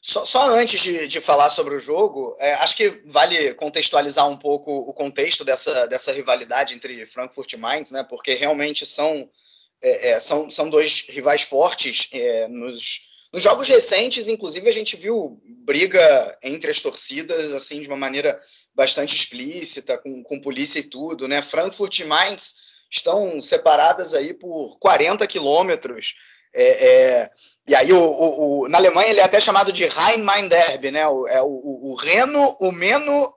[0.00, 4.36] Só, só antes de, de, falar sobre o jogo, é, acho que vale contextualizar um
[4.36, 8.04] pouco o contexto dessa, dessa rivalidade entre Frankfurt e Mainz, né?
[8.04, 9.28] Porque realmente são,
[9.82, 14.96] é, é são, são dois rivais fortes é, nos, nos jogos recentes, inclusive, a gente
[14.96, 18.40] viu briga entre as torcidas, assim, de uma maneira
[18.74, 21.42] bastante explícita, com, com polícia e tudo, né?
[21.42, 22.54] Frankfurt e Mainz
[22.90, 26.14] estão separadas aí por 40 quilômetros.
[26.54, 27.30] É, é,
[27.66, 31.06] e aí, o, o, o, na Alemanha, ele é até chamado de Rhein-Main-Derby, né?
[31.06, 33.34] O, é o, Reno, o Meno,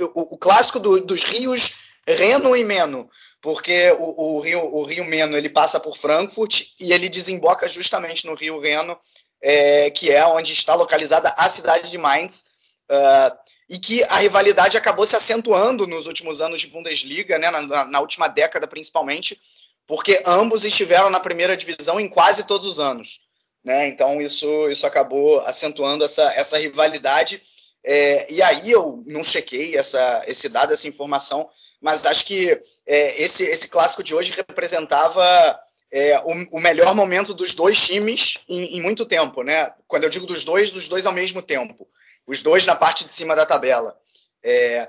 [0.00, 1.74] o, clássico do, dos rios
[2.06, 3.08] Reno e Meno,
[3.40, 8.34] porque o, Rio, o Rio Meno ele passa por Frankfurt e ele desemboca justamente no
[8.34, 8.98] Rio Reno
[9.42, 12.44] é, que é onde está localizada a cidade de Mainz,
[12.90, 13.36] uh,
[13.68, 18.00] e que a rivalidade acabou se acentuando nos últimos anos de Bundesliga, né, na, na,
[18.00, 19.40] última década principalmente,
[19.86, 23.20] porque ambos estiveram na primeira divisão em quase todos os anos.
[23.64, 23.88] Né?
[23.88, 27.42] Então isso, isso acabou acentuando essa, essa rivalidade.
[27.82, 31.48] É, e aí eu não chequei essa, esse dado, essa informação,
[31.80, 32.50] mas acho que
[32.86, 35.60] é, esse, esse clássico de hoje representava
[35.94, 39.72] é, o, o, melhor momento dos dois times em, em, muito tempo, né?
[39.86, 41.86] Quando eu digo dos dois, dos dois ao mesmo tempo.
[42.26, 43.96] Os dois na parte de cima da tabela.
[44.42, 44.88] É,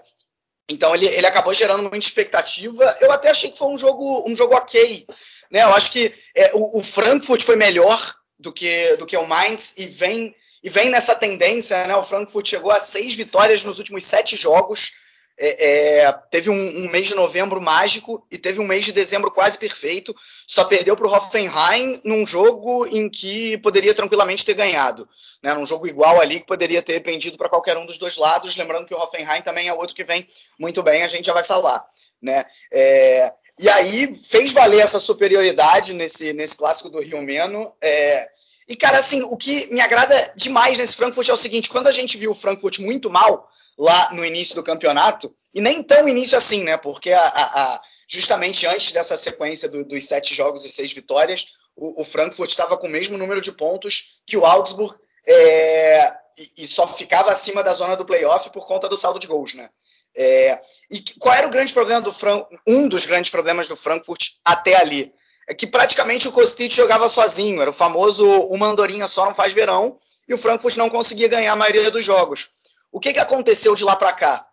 [0.67, 2.97] então ele, ele acabou gerando muita expectativa.
[2.99, 5.05] Eu até achei que foi um jogo, um jogo ok.
[5.51, 5.61] Né?
[5.61, 9.77] Eu acho que é, o, o, Frankfurt foi melhor do que, do que o Mainz
[9.77, 11.85] e vem, e vem nessa tendência.
[11.85, 11.95] Né?
[11.95, 14.93] O Frankfurt chegou a seis vitórias nos últimos sete jogos.
[15.37, 19.29] É, é, teve um, um, mês de novembro mágico e teve um mês de dezembro
[19.31, 20.15] quase perfeito.
[20.47, 25.07] Só perdeu para o Hoffenheim num jogo em que poderia tranquilamente ter ganhado.
[25.43, 25.53] Né?
[25.53, 28.55] Num jogo igual ali que poderia ter pendido para qualquer um dos dois lados.
[28.55, 30.25] Lembrando que o Hoffenheim também é outro que vem
[30.57, 31.85] muito bem, a gente já vai falar.
[32.21, 32.45] Né?
[32.71, 37.73] É, e aí fez valer essa superioridade nesse, nesse clássico do Rio Meno.
[37.81, 38.27] É,
[38.67, 41.91] e, cara, assim, o que me agrada demais nesse Frankfurt é o seguinte: quando a
[41.91, 46.37] gente viu o Frankfurt muito mal lá no início do campeonato, e nem tão início
[46.37, 46.77] assim, né?
[46.77, 51.47] Porque a, a, a justamente antes dessa sequência do, dos sete jogos e seis vitórias,
[51.75, 54.95] o, o Frankfurt estava com o mesmo número de pontos que o Augsburg
[55.27, 56.07] é,
[56.37, 59.53] e, e, só ficava acima da zona do playoff por conta do saldo de gols,
[59.55, 59.69] né?
[60.17, 62.59] É, e qual era o grande problema do Frankfurt?
[62.65, 65.13] Um dos grandes problemas do Frankfurt até ali
[65.47, 69.53] é que praticamente o Kostic jogava sozinho, era o famoso uma andorinha só não faz
[69.53, 72.49] verão, e o Frankfurt não conseguia ganhar a maioria dos jogos.
[72.95, 74.47] O que, que aconteceu de lá para cá?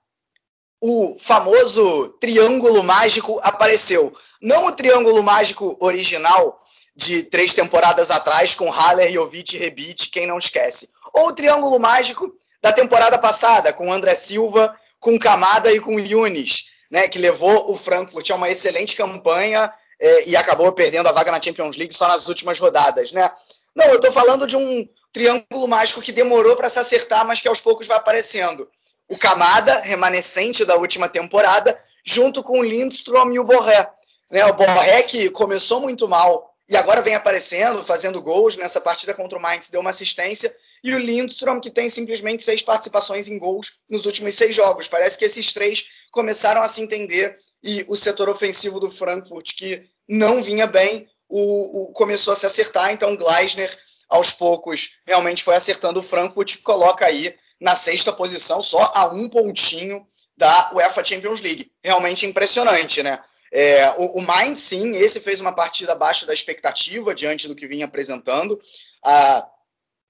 [0.80, 4.12] O famoso triângulo mágico apareceu.
[4.42, 6.58] Não o triângulo mágico original
[6.96, 10.88] de três temporadas atrás, com Haller, Jovic e Rebic, quem não esquece.
[11.14, 16.64] Ou o triângulo mágico da temporada passada, com André Silva, com Camada e com Yunis,
[16.90, 21.30] né, que levou o Frankfurt a uma excelente campanha é, e acabou perdendo a vaga
[21.30, 23.12] na Champions League só nas últimas rodadas.
[23.12, 23.30] Né?
[23.72, 27.48] Não, eu estou falando de um triângulo mágico que demorou para se acertar, mas que
[27.48, 28.68] aos poucos vai aparecendo.
[29.08, 33.88] O Camada, remanescente da última temporada, junto com o Lindstrom e o Borré.
[34.30, 39.12] Né, o Borré que começou muito mal e agora vem aparecendo, fazendo gols nessa partida
[39.12, 40.50] contra o Mainz, deu uma assistência.
[40.82, 44.88] E o Lindstrom, que tem simplesmente seis participações em gols nos últimos seis jogos.
[44.88, 49.82] Parece que esses três começaram a se entender e o setor ofensivo do Frankfurt, que
[50.08, 52.92] não vinha bem, o, o começou a se acertar.
[52.92, 53.70] Então, Gleisner
[54.12, 59.28] aos poucos realmente foi acertando o Frankfurt, coloca aí na sexta posição, só a um
[59.28, 61.72] pontinho da UEFA Champions League.
[61.82, 63.18] Realmente impressionante, né?
[63.52, 67.68] É, o, o Mainz, sim, esse fez uma partida abaixo da expectativa, diante do que
[67.68, 68.58] vinha apresentando.
[69.04, 69.48] Ah,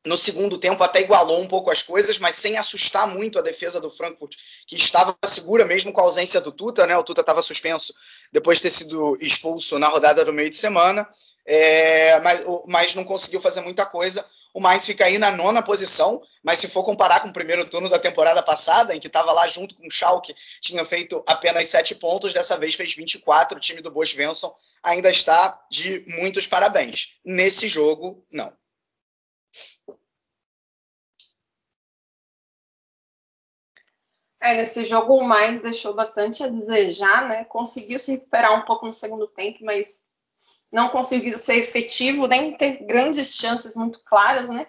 [0.04, 3.80] no segundo tempo até igualou um pouco as coisas, mas sem assustar muito a defesa
[3.80, 4.34] do Frankfurt,
[4.66, 6.96] que estava segura mesmo com a ausência do Tuta, né?
[6.96, 7.94] O Tuta estava suspenso
[8.32, 11.06] depois de ter sido expulso na rodada do meio de semana
[11.44, 14.24] é, mas, mas, não conseguiu fazer muita coisa.
[14.54, 17.88] O Mainz fica aí na nona posição, mas se for comparar com o primeiro turno
[17.88, 21.94] da temporada passada, em que estava lá junto com o Schalke, tinha feito apenas sete
[21.94, 27.18] pontos, dessa vez fez 24, o time do Bosch Svensson ainda está de muitos parabéns.
[27.24, 28.52] Nesse jogo, não.
[34.40, 37.44] É, nesse jogo o mais deixou bastante a desejar, né?
[37.44, 40.11] Conseguiu se recuperar um pouco no segundo tempo, mas
[40.72, 44.66] não conseguiu ser efetivo, nem ter grandes chances muito claras, né?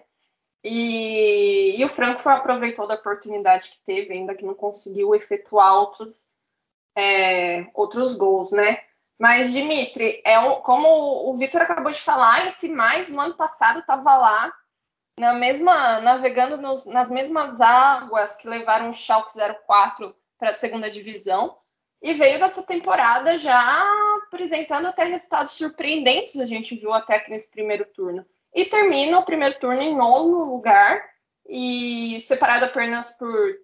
[0.62, 6.34] E, e o Frankfurt aproveitou da oportunidade que teve, ainda que não conseguiu efetuar outros,
[6.96, 8.82] é, outros gols, né?
[9.18, 13.80] Mas, Dimitri, é um, como o Vitor acabou de falar, esse mais no ano passado
[13.80, 14.52] estava lá,
[15.18, 19.32] na mesma, navegando nos, nas mesmas águas que levaram o Schalke
[19.66, 21.56] 04 para a segunda divisão
[22.02, 27.50] e veio dessa temporada já apresentando até resultados surpreendentes, a gente viu até aqui nesse
[27.50, 28.26] primeiro turno.
[28.52, 31.02] E termina o primeiro turno em nono lugar
[31.48, 33.56] e separado apenas por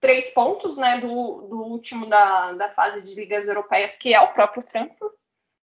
[0.00, 4.32] três pontos né, do, do último da, da fase de ligas europeias, que é o
[4.32, 5.14] próprio Frankfurt.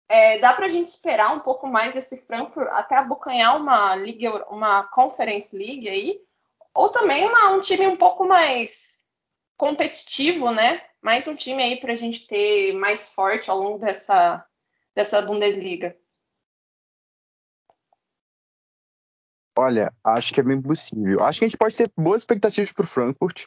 [0.08, 4.44] É, dá para a gente esperar um pouco mais esse Frankfurt até abocanhar uma liga,
[4.50, 6.20] uma Conference League aí,
[6.74, 8.98] ou também uma, um time um pouco mais
[9.56, 10.82] competitivo, né?
[11.02, 14.44] Mais um time aí para a gente ter mais forte ao longo dessa,
[14.94, 15.96] dessa Bundesliga?
[19.58, 21.20] Olha, acho que é bem possível.
[21.20, 23.46] Acho que a gente pode ter boas expectativas para o Frankfurt,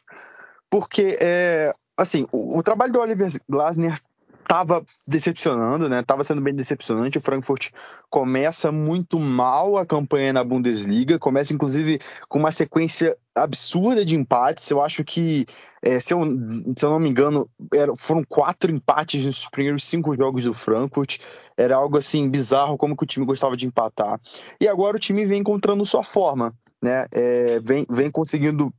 [0.70, 4.00] porque é, assim, o, o, trabalho do Oliver Glasner
[4.44, 6.02] estava decepcionando, né?
[6.02, 7.18] Tava sendo bem decepcionante.
[7.18, 7.70] O Frankfurt
[8.08, 14.70] começa muito mal a campanha na Bundesliga, começa inclusive com uma sequência absurda de empates.
[14.70, 15.46] Eu acho que,
[15.82, 16.22] é, se, eu,
[16.76, 21.18] se eu não me engano, era, foram quatro empates nos primeiros cinco jogos do Frankfurt.
[21.56, 24.20] Era algo assim bizarro como que o time gostava de empatar.
[24.60, 27.06] E agora o time vem encontrando sua forma, né?
[27.12, 28.72] É, vem, vem conseguindo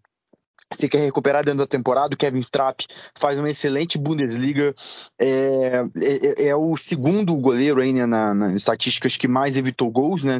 [0.73, 2.13] se quer recuperar dentro da temporada.
[2.13, 2.85] O Kevin Trapp
[3.17, 4.73] faz uma excelente Bundesliga.
[5.19, 10.23] É, é, é o segundo goleiro aí, né, na, nas estatísticas que mais evitou gols,
[10.23, 10.39] né?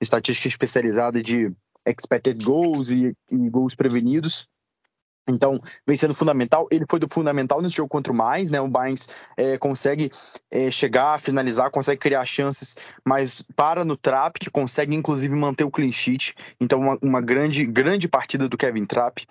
[0.00, 1.52] Estatística especializada de
[1.86, 4.46] expected goals e, e gols prevenidos.
[5.28, 6.66] Então, vem sendo fundamental.
[6.70, 8.60] Ele foi do fundamental nesse jogo contra o Mais, né?
[8.60, 10.10] O Mainz é, consegue
[10.50, 15.70] é, chegar, finalizar, consegue criar chances, mas para no Trap, que consegue inclusive manter o
[15.70, 16.34] clean sheet.
[16.60, 19.26] Então, uma, uma grande, grande partida do Kevin Trapp.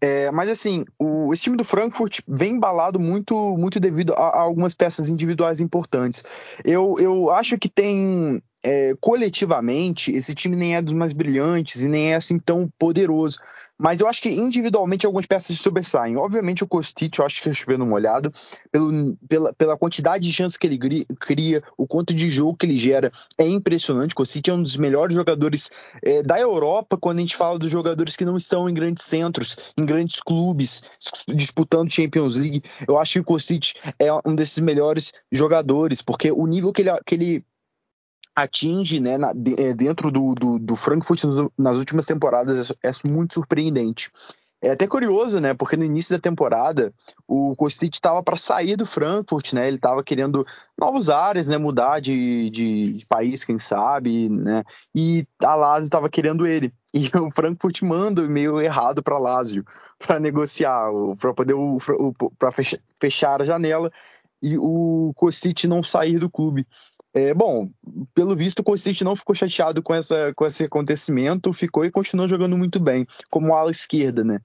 [0.00, 4.40] É, mas assim, o, esse time do Frankfurt vem embalado muito, muito devido a, a
[4.40, 6.24] algumas peças individuais importantes.
[6.64, 11.88] Eu, eu acho que tem é, coletivamente, esse time nem é dos mais brilhantes e
[11.88, 13.38] nem é assim tão poderoso.
[13.78, 16.18] Mas eu acho que individualmente algumas peças sobressaem.
[16.18, 18.30] Obviamente o Kostic, eu acho que é chovendo molhado,
[18.70, 22.76] pelo, pela, pela quantidade de chances que ele cria, o quanto de jogo que ele
[22.76, 24.12] gera, é impressionante.
[24.12, 25.70] O Kostic é um dos melhores jogadores
[26.02, 29.56] é, da Europa quando a gente fala dos jogadores que não estão em grandes centros,
[29.78, 30.82] em grandes clubes,
[31.26, 32.62] disputando Champions League.
[32.86, 36.90] Eu acho que o Kostic é um desses melhores jogadores, porque o nível que ele,
[37.06, 37.44] que ele
[38.42, 41.22] atinge né, na, é, dentro do, do, do, Frankfurt
[41.58, 44.10] nas últimas temporadas é, é, muito surpreendente.
[44.62, 45.54] É até curioso, né?
[45.54, 46.92] Porque no início da temporada
[47.26, 49.66] o Kostic estava para sair do Frankfurt, né?
[49.66, 50.46] Ele estava querendo
[50.78, 51.56] novos áreas, né?
[51.56, 54.62] Mudar de, de, de, país, quem sabe, né?
[54.94, 56.72] E a Lazio estava querendo ele.
[56.92, 59.64] E o Frankfurt manda o e-mail errado para Lazio
[59.96, 61.54] para negociar, para poder
[62.36, 62.50] para
[63.00, 63.92] fechar a janela
[64.42, 66.66] e o Kostic não sair do clube.
[67.12, 67.66] É, bom,
[68.14, 72.28] pelo visto o Kostic não ficou chateado com, essa, com esse acontecimento, ficou e continuou
[72.28, 74.38] jogando muito bem, como ala esquerda, né?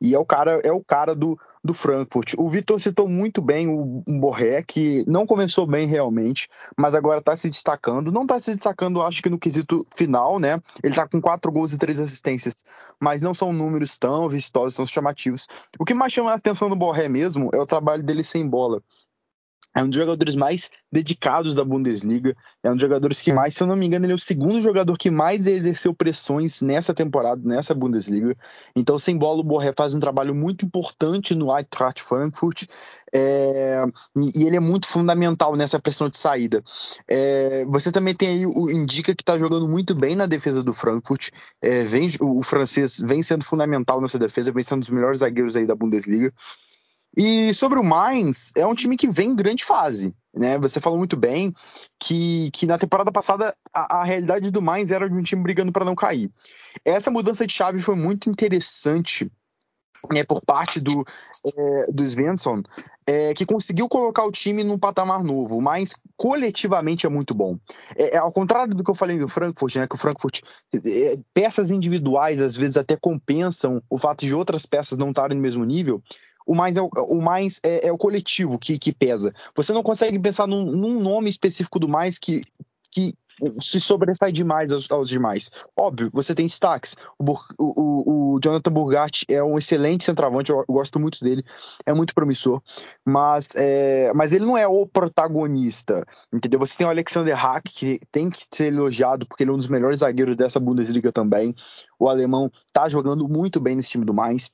[0.00, 2.34] E é o cara, é o cara do, do Frankfurt.
[2.38, 6.46] O Vitor citou muito bem o, o Borré, que não começou bem realmente,
[6.78, 8.12] mas agora está se destacando.
[8.12, 10.60] Não está se destacando, acho que no quesito final, né?
[10.82, 12.54] Ele está com quatro gols e três assistências,
[13.00, 15.46] mas não são números tão vistosos, tão chamativos.
[15.76, 18.80] O que mais chama a atenção do Borré mesmo é o trabalho dele sem bola.
[19.74, 22.36] É um dos jogadores mais dedicados da Bundesliga.
[22.62, 24.60] É um dos jogadores que mais, se eu não me engano, ele é o segundo
[24.60, 28.36] jogador que mais exerceu pressões nessa temporada, nessa Bundesliga.
[28.76, 32.64] Então, sem bola, o Borré faz um trabalho muito importante no Eintracht Frankfurt.
[33.14, 33.84] É,
[34.16, 36.62] e, ele é muito fundamental nessa pressão de saída.
[37.08, 40.74] É, você também tem aí o Indica que está jogando muito bem na defesa do
[40.74, 41.30] Frankfurt.
[41.62, 45.56] É, vem, o francês vem sendo fundamental nessa defesa, vem sendo um dos melhores zagueiros
[45.56, 46.32] aí da Bundesliga.
[47.16, 50.14] E sobre o Mainz, é um time que vem em grande fase.
[50.34, 50.58] Né?
[50.58, 51.54] Você falou muito bem
[52.00, 55.72] que, que na temporada passada a, a realidade do Mainz era de um time brigando
[55.72, 56.30] para não cair.
[56.84, 59.30] Essa mudança de chave foi muito interessante
[60.10, 61.04] né, por parte do,
[61.46, 62.62] é, do Svensson,
[63.06, 67.56] é, que conseguiu colocar o time num patamar novo, mas coletivamente é muito bom.
[67.96, 70.40] É, é ao contrário do que eu falei do Frankfurt, né, que o Frankfurt,
[70.74, 75.42] é, peças individuais às vezes até compensam o fato de outras peças não estarem no
[75.42, 76.02] mesmo nível
[76.46, 79.32] o mais é o, o mais é, é, o coletivo que, que pesa.
[79.54, 82.40] Você não consegue pensar num, num nome específico do mais que,
[82.90, 83.14] que
[83.60, 85.50] se sobressai demais aos, aos, demais.
[85.76, 86.96] Óbvio, você tem destaques.
[87.18, 87.24] O,
[87.58, 91.44] o, o, Jonathan Burgart é um excelente centroavante, eu, eu, gosto muito dele,
[91.86, 92.62] é muito promissor,
[93.04, 96.60] mas, é, mas ele não é o protagonista, entendeu?
[96.60, 99.68] Você tem o Alexander Hack, que tem que ser elogiado, porque ele é um dos
[99.68, 101.54] melhores zagueiros dessa Bundesliga também.
[101.98, 104.50] O alemão tá jogando muito bem nesse time do mais.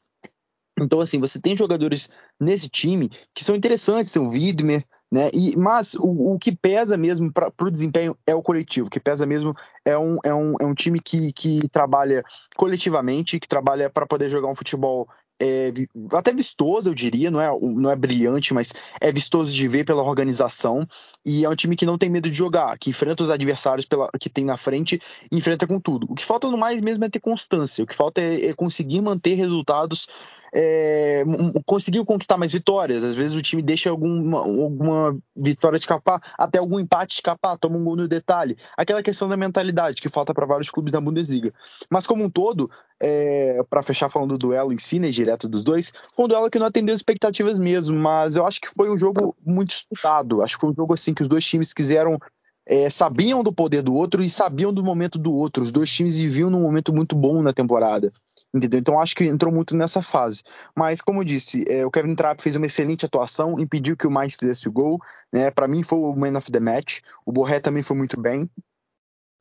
[0.85, 2.09] Então, assim, você tem jogadores
[2.41, 5.31] nesse time que são interessantes, tem o Widmer, né?
[5.33, 9.01] E, mas o, o que pesa mesmo para o desempenho é o coletivo, o que
[9.01, 12.23] pesa mesmo é um, é um, é um time que, que trabalha
[12.57, 15.09] coletivamente, que trabalha para poder jogar um futebol
[15.41, 15.73] é,
[16.13, 20.03] até vistoso, eu diria, não é, não é brilhante, mas é vistoso de ver pela
[20.03, 20.87] organização.
[21.25, 24.09] E é um time que não tem medo de jogar, que enfrenta os adversários pela,
[24.21, 26.07] que tem na frente e enfrenta com tudo.
[26.11, 29.01] O que falta no mais mesmo é ter constância, o que falta é, é conseguir
[29.01, 30.09] manter resultados
[30.55, 31.25] é,
[32.05, 33.05] conquistar mais vitórias.
[33.05, 37.85] Às vezes o time deixa alguma, alguma vitória escapar, até algum empate escapar, toma um
[37.85, 38.57] gol no detalhe.
[38.77, 41.53] Aquela questão da mentalidade que falta para vários clubes da Bundesliga.
[41.91, 42.71] Mas como um todo,
[43.01, 46.51] é, para fechar falando do duelo em si, né, direto dos dois, foi um duelo
[46.51, 50.43] que não atendeu as expectativas mesmo, mas eu acho que foi um jogo muito disputado.
[50.43, 52.19] Acho que foi um jogo assim que os dois times quiseram
[52.69, 55.63] é, sabiam do poder do outro e sabiam do momento do outro.
[55.63, 58.13] Os dois times viviam num momento muito bom na temporada.
[58.53, 58.79] Entendeu?
[58.79, 60.43] Então acho que entrou muito nessa fase.
[60.77, 64.11] Mas, como eu disse, é, o Kevin Trapp fez uma excelente atuação, impediu que o
[64.11, 65.01] mais fizesse o gol.
[65.33, 65.51] Né?
[65.51, 67.01] Para mim foi o man of the match.
[67.25, 68.49] O Borré também foi muito bem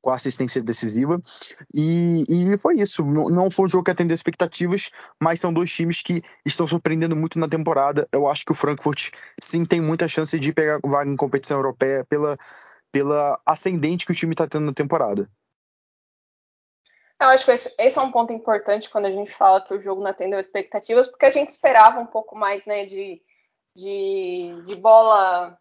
[0.08, 1.20] com a assistência decisiva.
[1.76, 3.04] E, e foi isso.
[3.04, 4.90] Não, não, foi um jogo que atendeu expectativas,
[5.22, 8.08] mas são dois times que estão surpreendendo muito na temporada.
[8.10, 9.12] Eu acho que o Frankfurt
[9.44, 12.38] sim tem muita chance de pegar vaga em competição europeia pela,
[12.90, 15.30] pela ascendente que o time está tendo na temporada.
[17.20, 19.80] Eu acho que esse, esse, é um ponto importante quando a gente fala que o
[19.82, 23.22] jogo não atendeu expectativas, porque a gente esperava um pouco mais né, de,
[23.76, 25.60] de, de bola,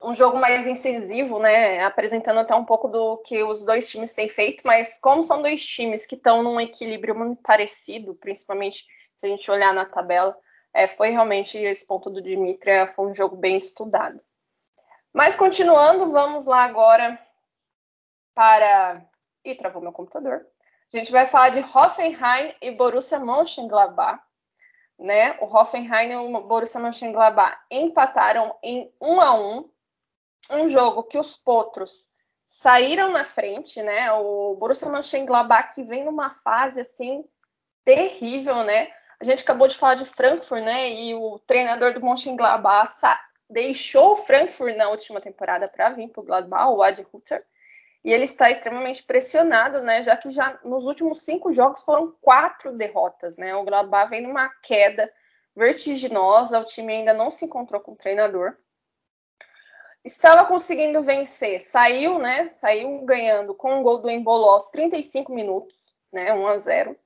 [0.00, 4.28] um jogo mais incisivo, né, apresentando até um pouco do que os dois times têm
[4.28, 8.86] feito, mas como são dois times que estão num equilíbrio muito parecido, principalmente
[9.16, 10.36] se a gente olhar na tabela,
[10.72, 14.22] é, foi realmente esse ponto do Dimitri, é, foi um jogo bem estudado.
[15.12, 17.18] Mas continuando, vamos lá agora
[18.34, 19.02] para.
[19.44, 20.46] Ih, travou meu computador.
[20.92, 24.22] A gente vai falar de Hoffenheim e Borussia Mönchengladbach.
[24.98, 25.36] Né?
[25.40, 29.70] O Hoffenheim e o Borussia Mönchengladbach empataram em 1 a 1
[30.50, 32.08] um jogo que os potros
[32.46, 34.12] saíram na frente, né?
[34.12, 37.24] O Borussia Mönchengladbach que vem numa fase assim
[37.84, 38.88] terrível, né?
[39.20, 40.90] A gente acabou de falar de Frankfurt, né?
[40.90, 42.90] E o treinador do Mönchengladbach
[43.50, 47.44] deixou o Frankfurt na última temporada para vir para o Gladbach, o Adi Hutter
[48.04, 50.02] e ele está extremamente pressionado, né?
[50.02, 53.54] Já que já nos últimos cinco jogos foram quatro derrotas, né?
[53.54, 55.12] O Gladbach vem numa queda
[55.54, 58.56] vertiginosa, o time ainda não se encontrou com o treinador.
[60.08, 62.48] Estava conseguindo vencer, saiu, né?
[62.48, 66.32] Saiu ganhando com um gol do Emboló aos 35 minutos, né?
[66.32, 66.96] 1 a 0.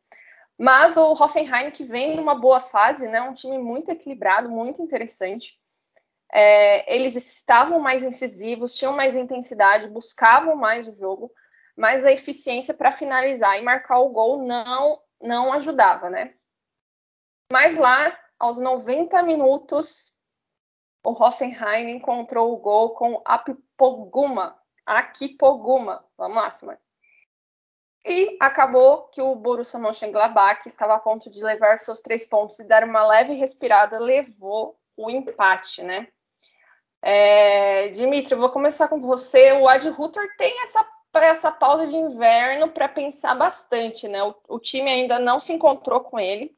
[0.59, 3.21] Mas o Hoffenheim que vem numa boa fase, né?
[3.21, 5.59] Um time muito equilibrado, muito interessante
[6.33, 11.31] é, eles estavam mais incisivos, tinham mais intensidade, buscavam mais o jogo,
[11.77, 16.33] mas a eficiência para finalizar e marcar o gol não, não ajudava, né?
[17.53, 20.19] Mas lá, aos 90 minutos,
[21.05, 26.79] o Hoffenheim encontrou o gol com Apipoguma, Akipoguma, vamos lá, Simone.
[28.05, 32.67] E acabou que o Borussia Mönchengladbach estava a ponto de levar seus três pontos e
[32.67, 36.09] dar uma leve respirada, levou o empate, né?
[37.01, 39.53] É, Dimitri, eu vou começar com você.
[39.53, 44.23] O Ad Ruther tem essa, essa pausa de inverno para pensar bastante, né?
[44.23, 46.57] O, o, time ainda não se encontrou com ele.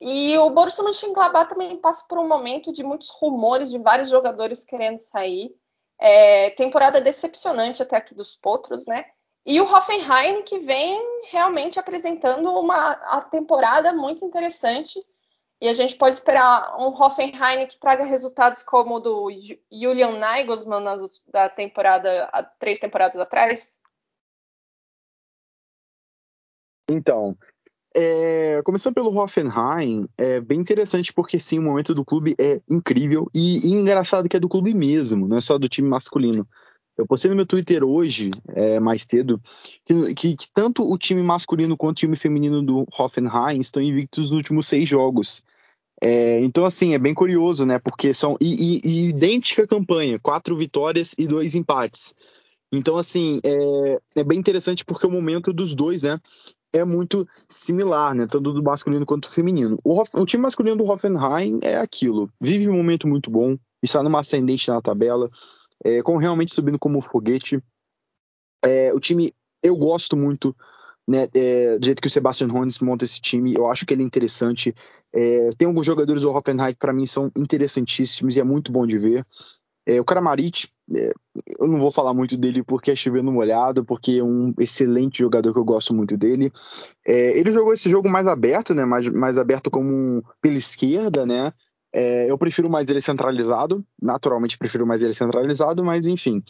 [0.00, 4.64] E o Borussia Mönchengladbach também passa por um momento de muitos rumores de vários jogadores
[4.64, 5.54] querendo sair.
[5.98, 9.06] É, temporada decepcionante até aqui dos Potros, né?
[9.46, 15.00] E o Hoffenheim que vem realmente apresentando uma a temporada muito interessante
[15.60, 19.28] e a gente pode esperar um Hoffenheim que traga resultados como o do
[19.72, 20.84] Julian Nagelsmann
[21.28, 22.28] da temporada,
[22.58, 23.80] três temporadas atrás?
[26.90, 27.36] Então,
[27.98, 33.26] é, começando pelo Hoffenheim, é bem interessante porque sim, o momento do clube é incrível
[33.34, 36.46] e, e engraçado que é do clube mesmo, não é só do time masculino.
[36.98, 39.40] Eu postei no meu Twitter hoje, é, mais cedo,
[39.84, 44.30] que, que, que, tanto o time masculino quanto o time feminino do Hoffenheim estão invictos
[44.30, 45.42] nos últimos seis jogos.
[46.02, 47.78] É, então, assim, é bem curioso, né?
[47.78, 48.36] Porque são.
[48.40, 52.14] E, e, e, idêntica campanha, quatro vitórias e dois empates.
[52.72, 56.20] Então, assim, é, é bem interessante porque o momento dos dois, né?
[56.76, 58.26] É muito similar, né?
[58.26, 59.78] Tanto do masculino quanto do feminino.
[59.84, 62.30] O, o time masculino do Hoffenheim é aquilo.
[62.40, 65.30] Vive um momento muito bom, está numa ascendente na tabela
[65.84, 67.62] é, com realmente subindo como foguete.
[68.64, 70.54] É, o time, eu gosto muito
[71.08, 74.02] né, é, do jeito que o Sebastian Hones monta esse time, eu acho que ele
[74.02, 74.74] é interessante.
[75.12, 78.86] É, tem alguns jogadores do Hoffenheim que para mim são interessantíssimos e é muito bom
[78.86, 79.24] de ver.
[79.86, 81.12] É, o Kramaric, é,
[81.60, 85.52] eu não vou falar muito dele porque é chovendo molhado, porque é um excelente jogador
[85.52, 86.50] que eu gosto muito dele.
[87.06, 91.24] É, ele jogou esse jogo mais aberto, né, mais, mais aberto como um, pela esquerda,
[91.24, 91.52] né,
[91.96, 96.42] é, eu prefiro mais ele centralizado, naturalmente prefiro mais ele centralizado, mas enfim.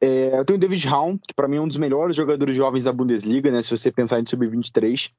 [0.00, 2.84] É, eu tenho o David Raum, que para mim é um dos melhores jogadores jovens
[2.84, 3.60] da Bundesliga, né?
[3.60, 5.10] Se você pensar em sub-23.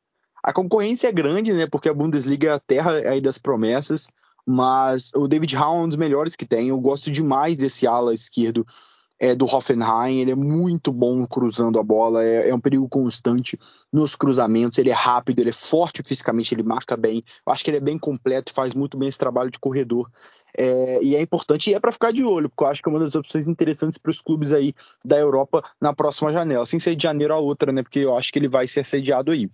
[0.44, 1.68] A concorrência é grande, né?
[1.68, 4.08] Porque a Bundesliga é a terra aí das promessas,
[4.46, 6.70] mas o David Raum é um dos melhores que tem.
[6.70, 8.66] Eu gosto demais desse ala esquerdo
[9.22, 13.56] é, do Hoffenheim, ele é muito bom cruzando a bola, é, é, um perigo constante
[13.94, 17.22] nos cruzamentos, ele é rápido, ele é forte fisicamente, ele marca bem.
[17.46, 20.10] Eu acho que ele é bem completo, faz muito bem esse trabalho de corredor.
[20.58, 22.92] É, e é importante e é para ficar de olho, porque eu acho que é
[22.92, 24.74] uma das opções interessantes para os clubes aí
[25.06, 27.84] da Europa na próxima janela, sem ser de janeiro a outra, né?
[27.84, 29.48] Porque eu acho que ele vai ser assediado aí.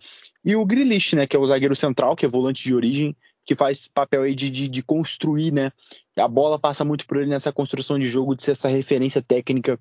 [0.45, 3.13] E o Grealish, né, que é o zagueiro central, que é volante de origem,
[3.47, 5.71] que faz papel aí de, de, de, construir, né?
[6.17, 9.79] A bola passa muito por ele nessa construção de jogo, de ser essa referência técnica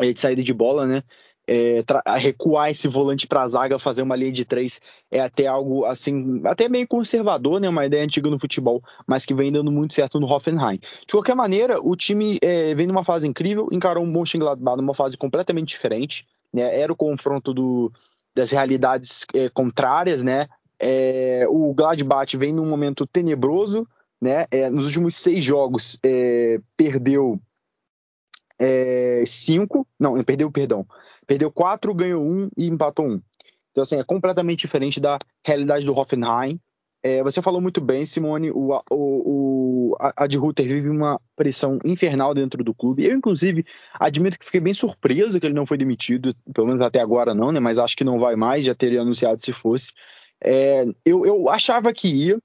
[0.00, 1.02] é, de saída de bola, né?
[1.48, 1.84] É,
[2.16, 4.80] recuar esse volante para a zaga, fazer uma linha de três
[5.10, 7.68] é até algo assim, até meio conservador, né?
[7.68, 10.78] Uma ideia antiga no futebol, mas que vem dando muito certo no Hoffenheim.
[10.78, 15.16] De qualquer maneira, o time é, vem numa fase incrível, encarou um Mönchengladbach numa fase
[15.16, 16.24] completamente diferente,
[16.54, 16.78] né?
[16.78, 17.92] Era o confronto do,
[18.32, 20.46] das realidades é, contrárias, né?
[20.80, 23.86] É, o Gladbach vem num momento tenebroso,
[24.20, 24.44] né?
[24.50, 27.40] É, nos últimos seis jogos é, perdeu
[28.58, 30.86] é, cinco, não, perdeu, perdão,
[31.26, 33.20] perdeu quatro, ganhou um e empatou um.
[33.70, 36.58] Então, assim, é completamente diferente da realidade do Hoffenheim.
[37.02, 42.34] É, você falou muito bem, Simone, o, o, o, a, de vive uma pressão infernal
[42.34, 43.04] dentro do clube.
[43.04, 43.64] Eu, inclusive,
[43.94, 47.52] admito que fiquei bem surpreso que ele não foi demitido, pelo menos até agora não,
[47.52, 47.60] né?
[47.60, 49.92] Mas acho que não vai mais, já teria anunciado se fosse.
[50.42, 52.38] É, eu, eu achava que ia,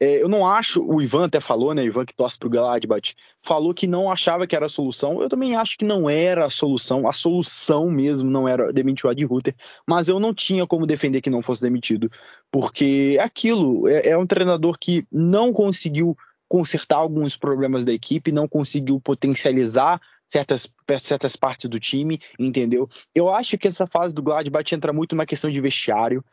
[0.00, 1.82] é, eu não acho, o Ivan até falou, né?
[1.82, 5.22] O Ivan que torce pro Gladbach, falou que não achava que era a solução.
[5.22, 7.08] Eu também acho que não era a solução.
[7.08, 9.54] A solução mesmo não era demitir o Ad Ruther,
[9.86, 12.10] mas eu não tinha como defender que não fosse demitido,
[12.50, 16.16] porque é aquilo é, é um treinador que não conseguiu
[16.48, 20.70] consertar alguns problemas da equipe, não conseguiu potencializar certas,
[21.00, 22.88] certas partes do time, entendeu?
[23.14, 26.24] Eu acho que essa fase do Gladbach entra muito numa questão de vestiário.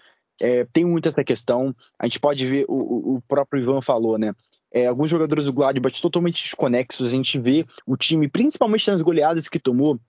[0.41, 1.75] É, tem muito essa questão.
[1.99, 4.33] A gente pode ver, o, o próprio Ivan falou, né?
[4.73, 7.07] É, alguns jogadores do Gladbach totalmente desconexos.
[7.07, 9.99] A gente vê o time, principalmente nas goleadas que tomou,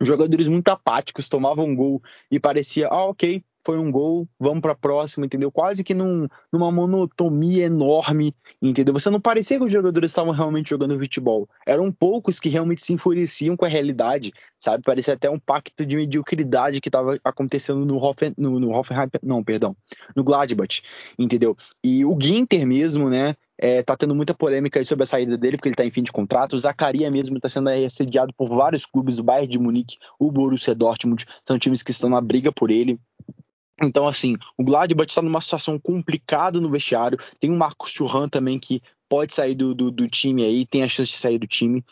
[0.00, 4.72] jogadores muito apáticos, tomavam um gol e parecia, ah, ok, foi um gol, vamos para
[4.72, 5.50] a próxima, entendeu?
[5.50, 8.92] Quase que num, numa monotonia enorme, entendeu?
[8.92, 11.48] Você não parecia que os jogadores estavam realmente jogando futebol.
[11.66, 14.82] Eram poucos que realmente se enfureciam com a realidade, sabe?
[14.84, 19.42] Parecia até um pacto de mediocridade que estava acontecendo no, Hoffen, no, no Hoffenheim, não,
[19.42, 19.74] perdão,
[20.14, 20.82] no Gladbach,
[21.18, 21.56] entendeu?
[21.82, 23.34] E o Ginter mesmo, né?
[23.56, 26.10] É, tá tendo muita polêmica sobre a saída dele, porque ele tá em fim de
[26.10, 26.54] contrato.
[26.54, 30.74] O Zacaria mesmo está sendo assediado por vários clubes, o Bayern de Munique, o Borussia
[30.74, 32.98] Dortmund, são times que estão na briga por ele.
[33.84, 37.18] Então, assim, o Gladbach está numa situação complicada no vestiário.
[37.38, 40.88] Tem o Marcos Churran também que pode sair do, do, do, time aí, tem a
[40.88, 41.84] chance de sair do time.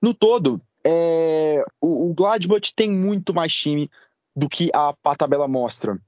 [0.00, 3.88] No todo, é, o, o Gladbach tem muito mais time
[4.34, 6.00] do que a, a tabela mostra.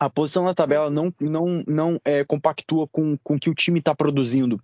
[0.00, 3.80] A posição na tabela não, não, não é, compactua com, com o que o time
[3.80, 4.62] está produzindo.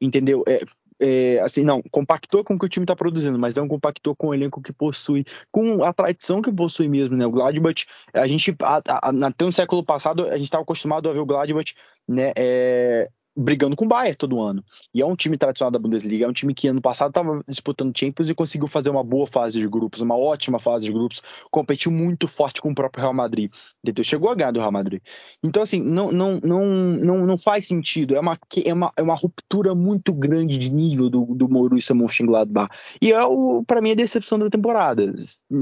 [0.00, 0.42] Entendeu?
[0.48, 0.60] É,
[1.00, 4.28] é, assim, não, compactou com o que o time está produzindo, mas não compactou com
[4.28, 7.26] o elenco que possui, com a tradição que possui mesmo, né?
[7.26, 11.12] O Gladbach, a gente, a, a, até no século passado, a gente estava acostumado a
[11.12, 11.74] ver o Gladbach,
[12.06, 13.08] né, é,
[13.40, 14.62] brigando com o Bayern todo ano.
[14.94, 17.96] E é um time tradicional da Bundesliga, é um time que ano passado estava disputando
[17.96, 21.90] Champions e conseguiu fazer uma boa fase de grupos, uma ótima fase de grupos, competiu
[21.90, 23.50] muito forte com o próprio Real Madrid.
[23.82, 24.04] Entendeu?
[24.04, 25.00] Chegou a ganhar do Real Madrid.
[25.42, 28.14] Então, assim, não, não, não, não, não faz sentido.
[28.14, 32.70] É uma, é, uma, é uma ruptura muito grande de nível do, do Borussia Mönchengladbach.
[33.00, 33.18] E é,
[33.66, 35.14] para mim, a decepção da temporada.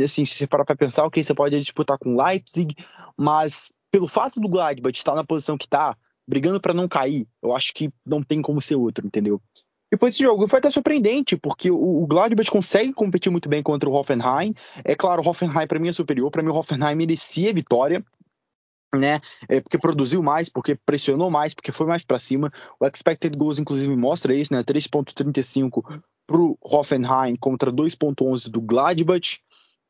[0.03, 2.75] Assim, se você parar para pensar, ok, você pode disputar com Leipzig,
[3.17, 5.97] mas pelo fato do Gladbach estar na posição que está,
[6.29, 9.41] brigando para não cair, eu acho que não tem como ser outro, entendeu?
[9.91, 13.89] E foi esse jogo, foi até surpreendente, porque o, Gladbach consegue competir muito bem contra
[13.89, 14.55] o Hoffenheim.
[14.85, 18.05] É claro, o Hoffenheim para mim é superior, para mim o Hoffenheim merecia vitória,
[18.95, 19.21] né?
[19.49, 22.53] É porque produziu mais, porque pressionou mais, porque foi mais para cima.
[22.79, 24.63] O expected goals inclusive mostra isso, né?
[24.63, 29.41] 3.35 pro Hoffenheim contra 2.11 do Gladbach.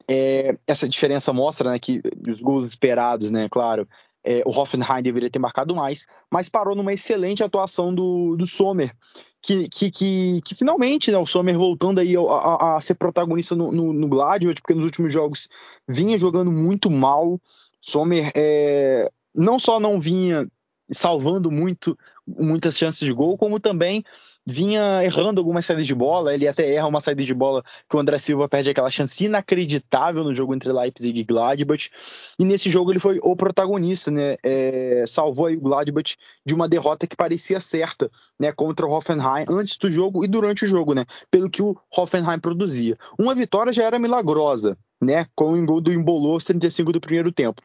[0.08, 3.86] É, essa diferença mostra, né, que os gols esperados, né, claro,
[4.24, 8.92] é, o Hoffenheim deveria ter marcado mais, mas parou numa excelente atuação do, do Sommer,
[9.40, 13.54] que, que, que, que finalmente, né, o Sommer voltando aí a, a, a ser protagonista
[13.54, 15.48] no, no, no Gladbach, porque nos últimos jogos
[15.88, 17.40] vinha jogando muito mal.
[17.80, 20.46] Sommer é, não só não vinha
[20.90, 21.96] salvando muito
[22.26, 24.04] muitas chances de gol, como também
[24.50, 28.00] vinha errando algumas saídas de bola, ele até erra uma saída de bola que o
[28.00, 31.90] André Silva perde aquela chance inacreditável no jogo entre Leipzig e Gladbach,
[32.38, 36.66] e nesse jogo ele foi o protagonista, né, é, salvou aí o Gladbach de uma
[36.66, 40.94] derrota que parecia certa, né, contra o Hoffenheim antes do jogo e durante o jogo,
[40.94, 42.96] né, pelo que o Hoffenheim produzia.
[43.18, 47.30] Uma vitória já era milagrosa, né, com o gol do Embolou aos 35 do primeiro
[47.30, 47.60] tempo.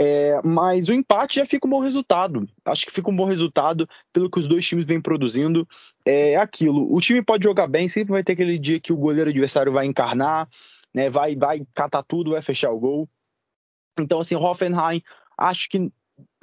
[0.00, 2.48] É, mas o empate já fica um bom resultado.
[2.64, 5.66] Acho que fica um bom resultado pelo que os dois times vêm produzindo.
[6.06, 6.94] É aquilo.
[6.94, 9.86] O time pode jogar bem, sempre vai ter aquele dia que o goleiro adversário vai
[9.86, 10.48] encarnar,
[10.94, 13.08] né, vai, vai catar tudo, vai fechar o gol.
[13.98, 15.02] Então, assim, Hoffenheim,
[15.36, 15.90] acho que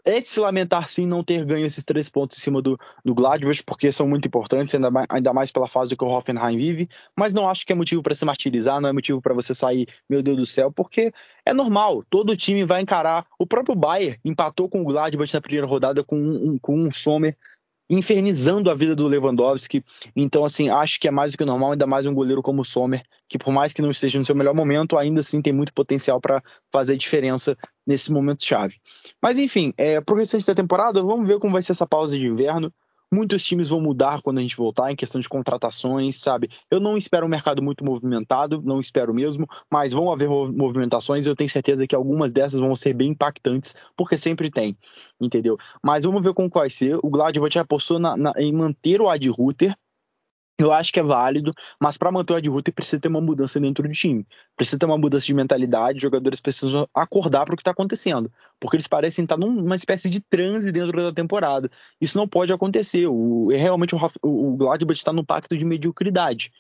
[0.06, 3.16] é de se lamentar sim não ter ganho esses três pontos em cima do, do
[3.16, 6.88] Gladbach, porque são muito importantes, ainda mais, ainda mais pela fase que o Hoffenheim vive,
[7.16, 9.88] mas não acho que é motivo para se martirizar, não é motivo para você sair,
[10.10, 11.12] meu Deus do céu, porque
[11.46, 13.26] é normal, todo time vai encarar.
[13.40, 17.36] O próprio Bayern empatou com o Gladbach na primeira rodada com um, com um Sommer
[17.90, 19.84] infernizando a vida do Lewandowski.
[20.16, 22.66] Então, assim, acho que é mais do que normal, ainda mais um goleiro como o
[22.66, 25.74] Sommer, que por mais que não esteja no seu melhor momento, ainda assim tem muito
[25.74, 28.76] potencial para fazer diferença nesse momento chave.
[29.22, 32.26] Mas enfim, é, pro restante da temporada, vamos ver como vai ser essa pausa de
[32.26, 32.74] inverno.
[33.12, 36.50] Muitos times vão mudar quando a gente voltar em questão de contratações, sabe?
[36.70, 41.26] Eu não espero um mercado muito movimentado, não espero mesmo, mas vão haver movimentações.
[41.26, 44.78] Eu tenho certeza que algumas dessas vão ser bem impactantes, porque sempre tem,
[45.20, 45.58] entendeu?
[45.84, 46.98] Mas vamos ver como vai ser.
[47.04, 49.76] O Gladbach apostou na, na, em manter o Ad Ruther,
[50.58, 53.60] eu acho que é válido, mas para manter o Ad Ruther precisa ter uma mudança
[53.60, 54.26] dentro do time.
[54.56, 58.32] Precisa ter uma mudança de mentalidade, os jogadores precisam acordar para o que está acontecendo.
[58.60, 61.70] Porque eles parecem estar numa espécie de transe dentro da temporada.
[62.00, 63.06] Isso não pode acontecer.
[63.08, 66.54] O, é realmente o, o Gladbach está no pacto de mediocridade.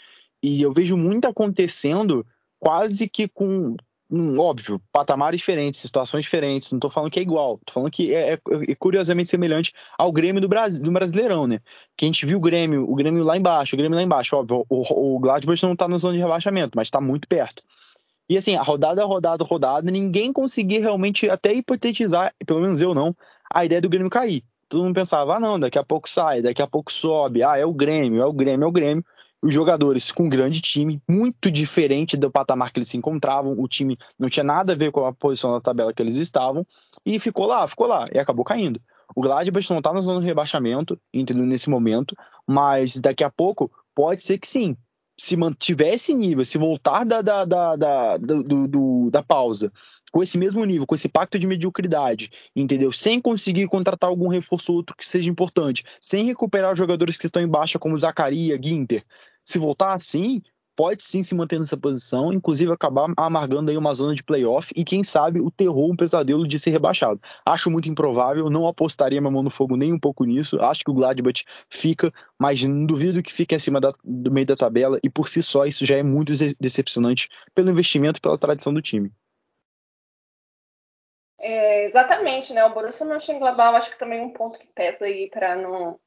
[0.44, 2.26] E eu vejo muito acontecendo
[2.60, 3.78] quase que com
[4.10, 8.14] Hum, óbvio, patamares diferentes, situações diferentes, não estou falando que é igual, estou falando que
[8.14, 8.40] é, é,
[8.70, 11.60] é, curiosamente semelhante ao Grêmio do, Brasil, do Brasileirão, né?
[11.98, 14.64] Que a gente viu o Grêmio, o Grêmio lá embaixo, o Grêmio lá embaixo, óbvio,
[14.70, 17.64] o, o Gladbach não está na zona de rebaixamento, mas está muito perto.
[18.30, 23.16] E assim, a rodada, rodada, rodada, ninguém conseguia realmente até hipotetizar, pelo menos eu não,
[23.52, 24.44] a ideia do Grêmio cair.
[24.70, 27.66] Todo mundo pensava, ah não, daqui a pouco sai, daqui a pouco sobe, ah, é
[27.66, 29.06] o Grêmio, é o Grêmio, é o Grêmio
[29.46, 33.54] os jogadores com um grande time, muito diferente do patamar que eles se encontravam.
[33.60, 36.66] O time não tinha nada a ver com a posição na tabela que eles estavam.
[37.06, 38.06] E ficou lá, ficou lá.
[38.12, 38.82] E acabou caindo.
[39.16, 41.46] O Gladbach não está na zona de rebaixamento, entendeu?
[41.46, 42.16] Nesse momento.
[42.48, 44.76] Mas daqui a pouco, pode ser que sim.
[45.16, 49.72] Se mantiver esse nível, se voltar da, da, da, da, do, do, da pausa
[50.16, 52.90] com esse mesmo nível, com esse pacto de mediocridade, entendeu?
[52.90, 57.48] Sem conseguir contratar algum reforço outro que seja importante, sem recuperar jogadores que estão em
[57.50, 59.04] baixa, como Zacaria, Ginter.
[59.44, 60.42] Se voltar assim,
[60.74, 64.86] pode sim se manter nessa posição, inclusive acabar amargando aí uma zona de playoff e
[64.86, 67.20] quem sabe o terror, um pesadelo de ser rebaixado.
[67.46, 70.58] Acho muito improvável, não apostaria minha mão no fogo nem um pouco nisso.
[70.62, 72.10] Acho que o Gladbach fica,
[72.40, 75.86] mas duvido que fique acima da, do meio da tabela e por si só isso
[75.86, 79.12] já é muito decepcionante pelo investimento e pela tradição do time.
[81.48, 82.66] É, exatamente, né?
[82.66, 86.00] O Borussia Mönchengladbach, acho que também é um ponto que pesa aí para não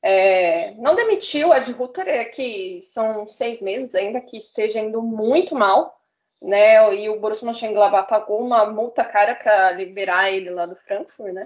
[0.00, 5.02] é, não demitiu o Ed Ruther, é que são seis meses ainda que esteja indo
[5.02, 6.00] muito mal,
[6.40, 6.94] né?
[6.94, 11.44] E o Borussia Mönchengladbach pagou uma multa cara para liberar ele lá do Frankfurt, né?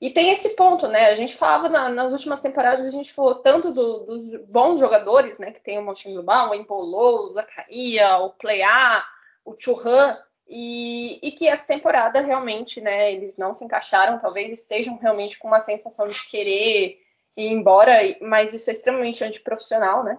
[0.00, 1.06] E tem esse ponto, né?
[1.06, 5.38] A gente falava na, nas últimas temporadas, a gente falou tanto do, dos bons jogadores,
[5.38, 5.52] né?
[5.52, 9.04] Que tem o Mönchengladbach, o Embolo, o Zacaria, o Plea,
[9.44, 10.18] o Churran,
[10.48, 15.48] e, e, que essa temporada realmente, né, eles não se encaixaram, talvez estejam realmente com
[15.48, 16.98] uma sensação de querer
[17.36, 17.92] ir embora,
[18.22, 20.18] mas isso é extremamente antiprofissional, né?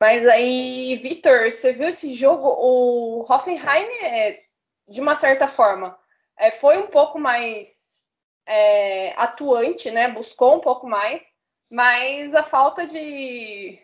[0.00, 2.46] Mas aí, Vitor, você viu esse jogo?
[2.46, 4.40] O Hoffenheim, é,
[4.86, 5.98] de uma certa forma,
[6.36, 8.04] é, foi um pouco mais
[8.46, 10.08] é, atuante, né?
[10.08, 11.32] Buscou um pouco mais,
[11.68, 13.76] mas a falta de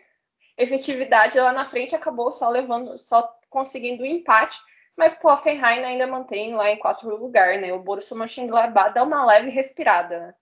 [0.57, 4.57] efetividade lá na frente acabou só levando, só conseguindo um empate
[4.97, 7.73] mas o Hoffenheim ainda mantém lá em quarto lugar, né?
[7.73, 10.19] O Borussia Mönchengladbach dá uma leve respirada.
[10.19, 10.33] Né?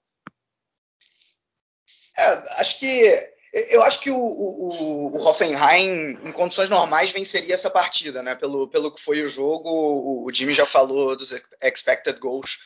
[2.18, 3.34] É, acho que
[3.70, 8.34] eu acho que o, o, o, Hoffenheim, em condições normais, venceria essa partida, né?
[8.34, 11.32] Pelo, pelo que foi o jogo, o, o Jimmy já falou dos
[11.62, 12.58] expected goals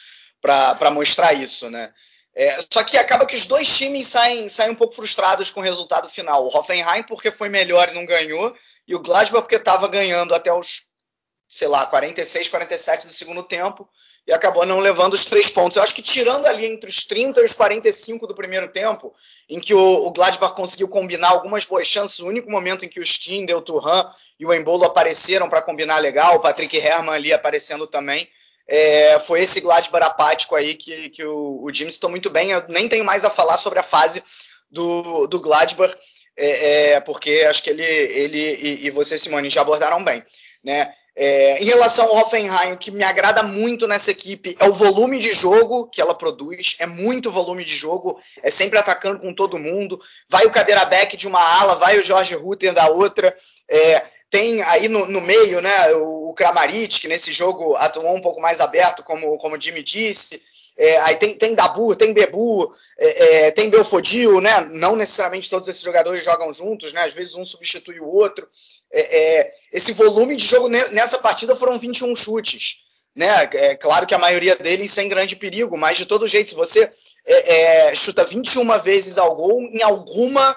[0.42, 1.94] para mostrar isso, né?
[2.34, 5.64] É, só que acaba que os dois times saem, saem um pouco frustrados com o
[5.64, 6.46] resultado final.
[6.46, 8.56] O Hoffenheim porque foi melhor e não ganhou,
[8.88, 10.87] e o Gladbach porque estava ganhando até os
[11.48, 13.88] sei lá, 46, 47 do segundo tempo
[14.28, 15.78] e acabou não levando os três pontos.
[15.78, 19.16] Eu acho que tirando ali entre os 30 e os 45 do primeiro tempo,
[19.50, 23.06] em que o, Gladbach conseguiu combinar algumas boas chances, o único momento em que o
[23.06, 24.06] Stindl, o Turan
[24.38, 28.28] e o Embolo apareceram para combinar legal, o Patrick Herrmann ali aparecendo também,
[28.68, 32.52] é, foi esse Gladbach apático aí que, que o, o James estou muito bem.
[32.52, 34.22] Eu nem tenho mais a falar sobre a fase
[34.70, 35.96] do, do Gladbach,
[36.36, 40.22] é, é, porque acho que ele, ele e, e você, Simone, já abordaram bem.
[40.62, 40.94] Né?
[41.20, 45.18] É, em relação ao Hoffenheim, o que me agrada muito nessa equipe é o volume
[45.18, 46.76] de jogo que ela produz.
[46.78, 50.00] É muito volume de jogo, é sempre atacando com todo mundo.
[50.30, 53.36] Vai o Cadeira Beck de uma ala, vai o Jorge Rutter da outra.
[53.68, 58.22] É, tem aí no, no, meio né, o, o Kramaric, que nesse jogo atuou um
[58.22, 60.40] pouco mais aberto, como, como o Jimmy disse.
[60.78, 64.62] É, aí tem, tem Dabu, tem Bebu, é, é, tem Belfodil, né?
[64.72, 67.02] Não necessariamente todos esses jogadores jogam juntos, né?
[67.04, 68.48] Às vezes um substitui o outro.
[68.92, 72.86] É, é, esse volume de jogo nessa partida foram 21 chutes.
[73.16, 73.50] Né?
[73.54, 76.92] É claro que a maioria deles sem grande perigo, mas de todo jeito, se você
[77.26, 80.56] é, chuta 21 vezes ao gol, em alguma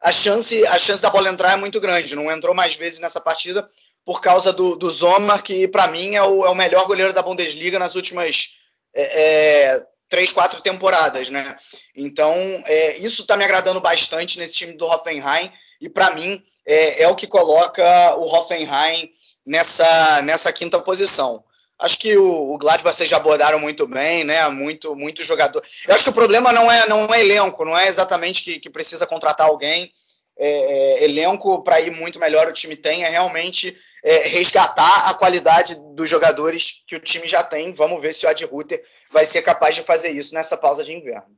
[0.00, 2.16] a, chance, a chance da bola entrar é muito grande.
[2.16, 3.68] Não entrou mais vezes nessa partida
[4.04, 7.22] por causa do, do Zomar, que para mim é o, é o melhor goleiro da
[7.22, 8.59] Bundesliga nas últimas
[8.94, 11.56] é, é, três, quatro temporadas, né?
[11.96, 12.34] Então,
[12.66, 17.08] é, isso está me agradando bastante nesse time do Hoffenheim e para mim é, é,
[17.08, 17.82] o que coloca
[18.16, 19.10] o Hoffenheim
[19.46, 21.42] nessa, nessa quinta posição.
[21.78, 24.46] Acho que o, o Gladbach vocês já abordaram muito bem, né?
[24.48, 25.64] Muito, muito jogador.
[25.86, 28.68] Eu acho que o problema não é, não é elenco, não é exatamente que, que
[28.68, 29.90] precisa contratar alguém.
[30.36, 35.14] É, é, elenco para ir muito melhor o time tem, é realmente é, resgatar a
[35.14, 37.72] qualidade dos jogadores que o time já tem.
[37.72, 40.92] Vamos ver se o Ad Ruther vai ser capaz de fazer isso nessa pausa de
[40.92, 41.36] inverno.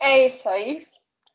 [0.00, 0.82] É isso aí.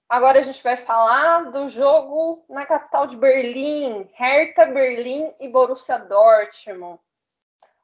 [0.09, 5.99] Agora a gente vai falar do jogo na capital de Berlim, Hertha Berlim e Borussia
[5.99, 6.99] Dortmund.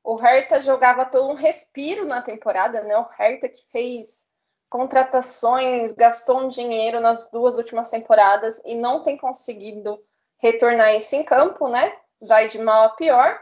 [0.03, 2.97] O Hertha jogava pelo um respiro na temporada, né?
[2.97, 4.33] O Hertha que fez
[4.69, 9.99] contratações, gastou um dinheiro nas duas últimas temporadas e não tem conseguido
[10.43, 11.95] retornar isso em campo, né?
[12.21, 13.39] Vai de mal a pior,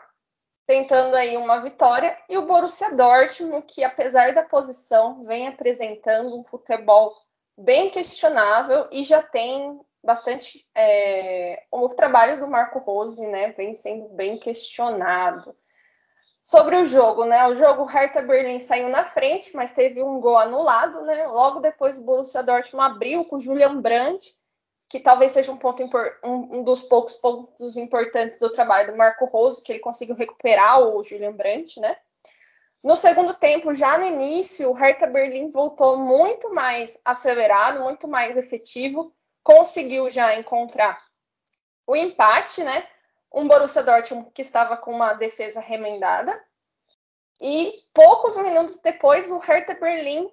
[0.68, 2.16] tentando aí uma vitória.
[2.30, 7.12] E o Borussia Dortmund, que apesar da posição, vem apresentando um futebol
[7.58, 10.64] bem questionável e já tem bastante.
[10.76, 15.56] É, o trabalho do Marco Rose, né, vem sendo bem questionado.
[16.44, 17.48] Sobre o jogo, né?
[17.48, 21.26] O jogo Hertha Berlim saiu na frente, mas teve um gol anulado, né?
[21.28, 24.34] Logo depois o Borussia Dortmund abriu com o Julian Brandt,
[24.92, 25.82] que talvez seja um, ponto
[26.22, 30.82] um, um dos poucos pontos importantes do trabalho do Marco Rose, que ele conseguiu recuperar
[30.82, 31.96] o Julian Brandt, né?
[32.84, 38.36] No segundo tempo, já no início, o Hertha Berlim voltou muito mais acelerado, muito mais
[38.36, 41.02] efetivo, conseguiu já encontrar
[41.88, 42.86] o empate, né?
[43.34, 46.38] Um Borussia Dortmund que estava com uma defesa remendada.
[47.40, 50.30] E poucos minutos depois, o Hertha Berlim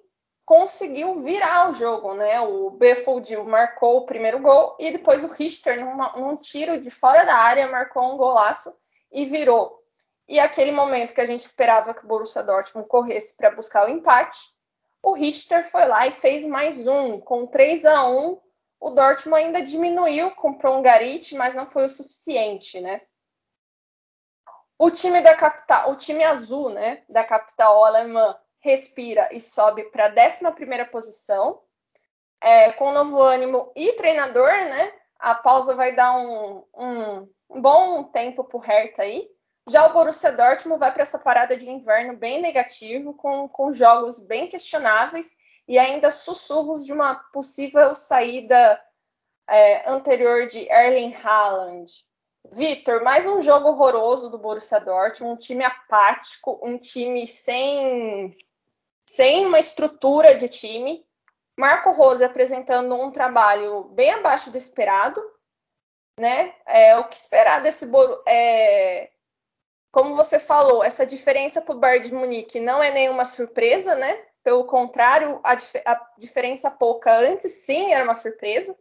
[0.49, 2.41] conseguiu virar o jogo, né?
[2.41, 7.23] O Beffoldil marcou o primeiro gol e depois o Richter, numa, num tiro de fora
[7.23, 8.75] da área, marcou um golaço
[9.11, 9.79] e virou
[10.27, 13.91] e aquele momento que a gente esperava que o Borussia Dortmund corresse para buscar o
[13.91, 14.39] empate,
[15.03, 17.19] o Richter foi lá e fez mais um.
[17.19, 18.41] Com 3 a 1
[18.79, 23.01] o Dortmund ainda diminuiu, comprou um Garit, mas não foi o suficiente, né?
[24.79, 30.07] O time da capital, o time azul, né, da capital alemã, respira e sobe para
[30.07, 31.61] a 11 posição,
[32.41, 34.93] é, com novo ânimo e treinador, né?
[35.19, 37.29] A pausa vai dar um, um,
[37.59, 39.29] bom tempo para o Hertha aí.
[39.69, 44.25] Já o Borussia Dortmund vai para essa parada de inverno bem negativo, com, com jogos
[44.25, 45.37] bem questionáveis
[45.67, 48.81] e ainda sussurros de uma possível saída
[49.47, 51.91] é, anterior de Erling Haaland.
[52.51, 58.33] Vitor, mais um jogo horroroso do Borussia Dortmund, um time apático, um time sem,
[59.09, 61.03] sem uma estrutura de time.
[61.57, 65.19] Marco Rose apresentando um trabalho bem abaixo do esperado,
[66.19, 66.53] né?
[66.67, 68.21] É, o que esperar desse Borussia?
[68.27, 69.09] É,
[69.91, 74.25] como você falou, essa diferença para o Bayern de Munique não é nenhuma surpresa, né?
[74.43, 78.77] Pelo contrário, a, dif a, diferença pouca antes sim era uma surpresa.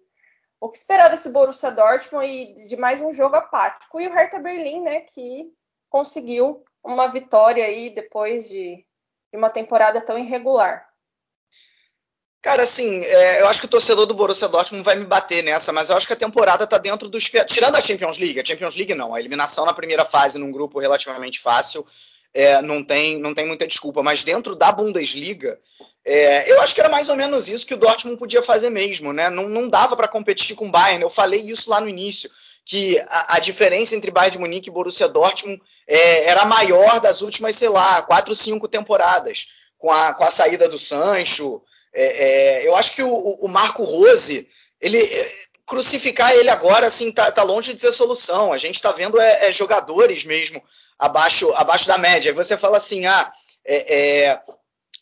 [0.61, 3.99] O que esperar desse Borussia Dortmund e de mais um jogo apático?
[3.99, 5.01] E o Hertha Berlim, né?
[5.01, 5.51] Que
[5.89, 8.87] conseguiu uma vitória aí depois de,
[9.33, 10.89] de uma temporada tão irregular.
[12.41, 15.73] Cara, assim, é, eu acho que o torcedor do Borussia Dortmund vai me bater nessa,
[15.73, 17.25] mas eu acho que a temporada tá dentro dos.
[17.47, 20.79] Tirando a Champions League, a Champions League não, a eliminação na primeira fase num grupo
[20.79, 21.85] relativamente fácil,
[22.33, 25.59] é, não, tem, não tem muita desculpa, mas dentro da Bundesliga,
[26.05, 29.13] é, eu acho que era mais ou menos isso que o Dortmund podia fazer mesmo,
[29.13, 29.29] né?
[29.29, 32.31] Não, não dava para competir com o Bayern, eu falei isso lá no início,
[32.69, 37.23] que a, a diferença entre Bayern de Munique e Borussia Dortmund é, era maior das
[37.23, 39.49] últimas, sei lá, quatro, cinco temporadas,
[39.79, 41.63] com a, com a saída do Sancho.
[41.95, 44.47] É, é, eu acho que o, o, Marco Rose,
[44.83, 45.33] ele é,
[45.67, 48.53] crucificar ele agora, assim, tá, tá longe de ser solução.
[48.53, 50.63] A gente está vendo é, é, jogadores mesmo
[50.99, 52.31] abaixo, abaixo da média.
[52.31, 53.33] Aí você fala assim, ah,
[53.65, 54.39] é,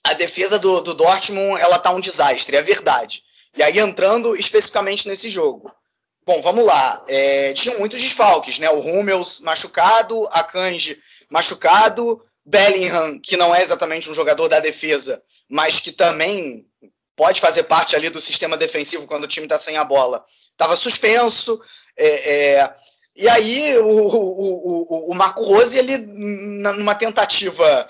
[0.05, 3.25] a defesa do, do Dortmund, ela tá um desastre, é verdade.
[3.57, 5.69] E aí entrando especificamente nesse jogo.
[6.27, 7.05] Bom, vamos lá.
[7.07, 8.69] É, tinham muitos desfalques, né?
[8.69, 10.99] O Hummels machucado, a Kanji
[11.31, 16.67] machucado, Bellingham, que não é exatamente um jogador da defesa, mas que também
[17.15, 20.25] pode fazer parte ali do sistema defensivo quando o time está sem a bola.
[20.51, 21.61] Estava suspenso.
[21.97, 22.75] É, é,
[23.15, 27.89] e aí o, o, o, Marco Rose, ele, numa tentativa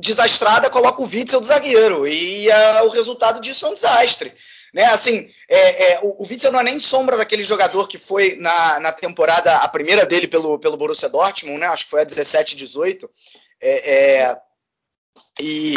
[0.00, 2.06] desastrada, coloca o Witzel do zagueiro.
[2.06, 2.48] E
[2.84, 4.32] o resultado disso é um desastre.
[4.72, 8.36] Né, assim, é, é, o, o Witzel não é nem sombra daquele jogador que foi
[8.36, 12.04] na, na temporada, a primeira dele pelo, pelo Borussia Dortmund, né, acho que foi a
[12.04, 13.10] 17, 18.
[13.60, 14.36] É, é,
[15.40, 15.76] e,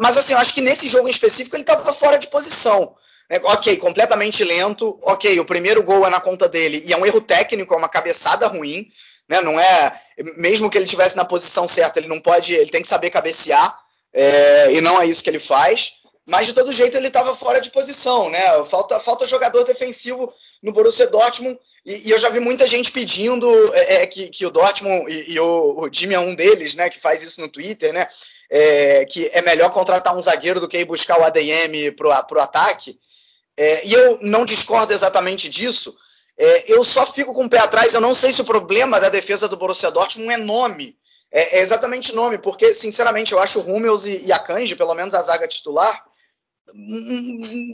[0.00, 2.94] mas assim, eu acho que nesse jogo em específico ele estava fora de posição.
[3.30, 3.40] Né?
[3.44, 4.98] Ok, completamente lento.
[5.02, 7.88] Ok, o primeiro gol é na conta dele e é um erro técnico, é uma
[7.88, 8.88] cabeçada ruim.
[9.28, 9.40] Né?
[9.42, 10.00] Não é,
[10.36, 13.78] mesmo que ele tivesse na posição certa, ele não pode, ele tem que saber cabecear
[14.12, 15.94] é, e não é isso que ele faz.
[16.28, 18.40] Mas de todo jeito ele estava fora de posição, né?
[18.66, 23.48] Falta, falta jogador defensivo no Borussia Dortmund e, e eu já vi muita gente pedindo
[23.74, 26.90] é, é que, que, o Dortmund e, e o, o Jimmy é um deles, né?
[26.90, 28.06] Que faz isso no Twitter, né?
[28.50, 32.40] é, que é melhor contratar um zagueiro do que ir buscar o ADM para o
[32.40, 32.98] ataque.
[33.56, 35.96] É, e eu não discordo exatamente disso.
[36.36, 37.94] É, eu só fico com o pé atrás.
[37.94, 40.96] Eu não sei se o problema da defesa do Borussia Dortmund é nome.
[41.30, 44.94] É, é exatamente nome, porque, sinceramente, eu acho o Hummels e, e a Kanji, pelo
[44.94, 46.04] menos a zaga titular,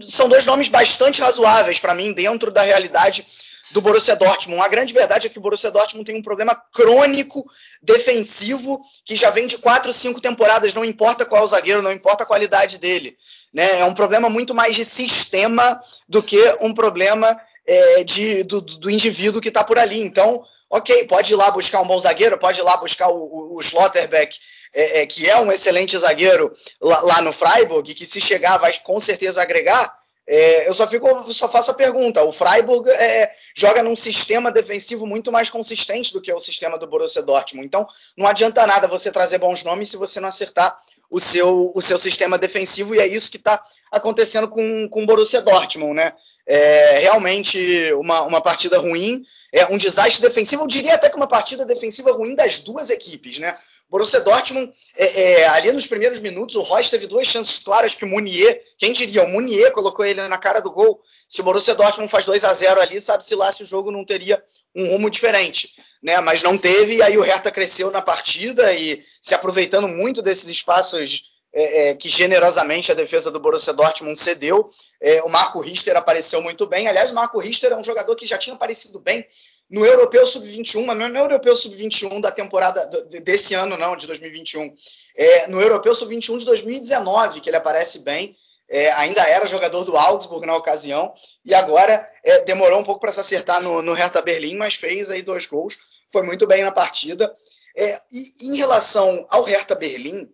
[0.03, 3.25] são dois nomes bastante razoáveis para mim dentro da realidade
[3.71, 4.63] do Borussia Dortmund.
[4.63, 7.45] A grande verdade é que o Borussia Dortmund tem um problema crônico
[7.83, 11.93] defensivo que já vem de quatro, cinco temporadas, não importa qual é o zagueiro, não
[11.93, 13.17] importa a qualidade dele.
[13.53, 13.81] Né?
[13.81, 18.91] É um problema muito mais de sistema do que um problema é, de, do, do,
[18.91, 20.01] indivíduo que está por ali.
[20.01, 23.57] Então, ok, pode ir lá buscar um bom zagueiro, pode ir lá buscar o, o,
[23.57, 24.37] o Schlotterbeck,
[24.75, 28.75] é, é, que é um excelente zagueiro lá, lá, no Freiburg, que se chegar vai
[28.83, 29.97] com certeza agregar.
[30.27, 35.07] É, eu só, fico, só faço a pergunta: o Freiburg é, joga num sistema defensivo
[35.07, 37.67] muito mais consistente do que o sistema do Borussia Dortmund.
[37.67, 40.77] Então, não adianta nada você trazer bons nomes se você não acertar
[41.11, 43.63] o seu, o seu sistema defensivo, e é isso que está
[43.93, 46.13] acontecendo com, com o Borussia Dortmund, né?
[46.47, 49.23] É realmente uma, uma partida ruim,
[49.53, 53.39] é um desastre defensivo, eu diria até que uma partida defensiva ruim das duas equipes,
[53.39, 53.57] né?
[53.89, 58.05] Borussia Dortmund, é, é, ali nos primeiros minutos, o Royce teve duas chances claras que
[58.05, 61.01] o Munier, quem diria, o Munier colocou ele na cara do gol.
[61.29, 64.05] Se o Borussia Dortmund faz 2 a 0 ali, sabe-se lá se o jogo não
[64.05, 64.43] teria
[64.75, 65.71] um rumo diferente.
[66.03, 66.21] Né?
[66.21, 70.49] Mas não teve, e aí o Hertha cresceu na partida e se aproveitando muito desses
[70.49, 74.69] espaços é, é, que generosamente a defesa do Borussia Dortmund cedeu.
[75.01, 76.89] É, o Marco Richter apareceu muito bem.
[76.89, 79.25] Aliás, o Marco Richter é um jogador que já tinha aparecido bem
[79.71, 82.85] no Europeu Sub-21, mas não é no Europeu Sub-21 da temporada
[83.23, 84.73] desse ano, não, de 2021.
[85.17, 88.37] É no Europeu Sub-21 de 2019 que ele aparece bem.
[88.69, 91.13] É, ainda era jogador do Augsburg na ocasião
[91.45, 95.11] e agora é, demorou um pouco para se acertar no, no Hertha Berlim, mas fez
[95.11, 95.77] aí dois gols,
[96.11, 97.35] foi muito bem na partida.
[97.77, 100.31] É, e em relação ao Hertha Berlim,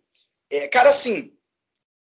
[0.50, 1.32] é, cara, assim,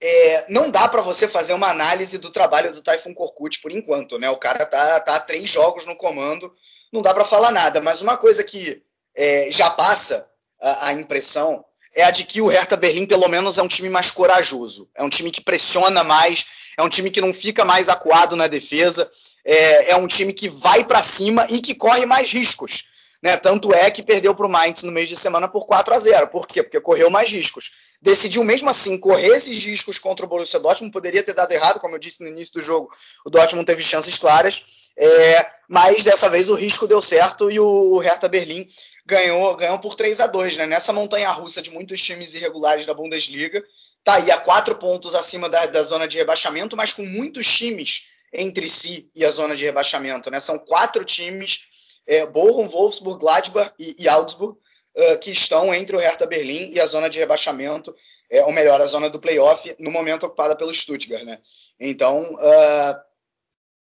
[0.01, 4.17] é, não dá para você fazer uma análise do trabalho do Typhoon Korkut por enquanto,
[4.17, 4.29] né?
[4.29, 6.53] O cara tá, tá três jogos no comando,
[6.91, 7.81] não dá para falar nada.
[7.81, 8.81] Mas uma coisa que
[9.15, 10.29] é, já passa
[10.61, 11.63] a, a, impressão
[11.95, 14.89] é a de que o Hertha Berlim, pelo menos, é um time mais corajoso.
[14.95, 16.45] É um time que pressiona mais,
[16.77, 19.09] é um time que não fica mais acuado na defesa,
[19.45, 22.85] é, é um time que vai para cima e que corre mais riscos.
[23.21, 23.35] Né?
[23.35, 26.27] Tanto é que perdeu para o Mainz no meio de semana por 4 a 0
[26.29, 26.63] Por quê?
[26.63, 27.71] Porque correu mais riscos
[28.01, 30.91] decidiu mesmo assim correr esses riscos contra o Borussia Dortmund.
[30.91, 32.89] Poderia ter dado errado, como eu disse no início do jogo,
[33.25, 34.63] o Dortmund teve chances claras,
[34.97, 38.67] é, mas dessa vez o risco deu certo e o Hertha Berlim
[39.05, 40.67] ganhou, ganhou por 3 a 2 né?
[40.67, 43.63] Nessa montanha russa de muitos times irregulares da Bundesliga,
[44.03, 48.07] tá aí a quatro pontos acima da, da zona de rebaixamento, mas com muitos times
[48.33, 50.29] entre si e a zona de rebaixamento.
[50.29, 50.39] Né?
[50.39, 51.61] São quatro times,
[52.07, 54.57] é, Bochum, Wolfsburg, Gladbach e, e Augsburg,
[54.95, 57.95] uh, que estão entre o Hertha Berlim e a zona de rebaixamento,
[58.31, 61.23] é, ou melhor, a zona do playoff, no momento ocupada pelo Stuttgart.
[61.23, 61.39] Né?
[61.79, 63.08] Então, uh,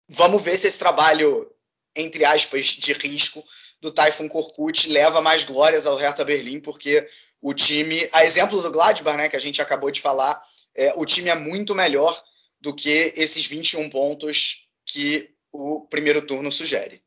[0.07, 1.51] vamos ver se esse trabalho,
[1.95, 3.43] entre aspas, de risco
[3.81, 7.07] do Typhoon Korkut leva mais glórias ao Hertha Berlim, porque
[7.41, 10.41] o time, a exemplo do Gladbach, né, que a gente acabou de falar,
[10.75, 12.23] é, o time é muito melhor
[12.59, 17.03] do que esses 21 pontos que o primeiro turno sugere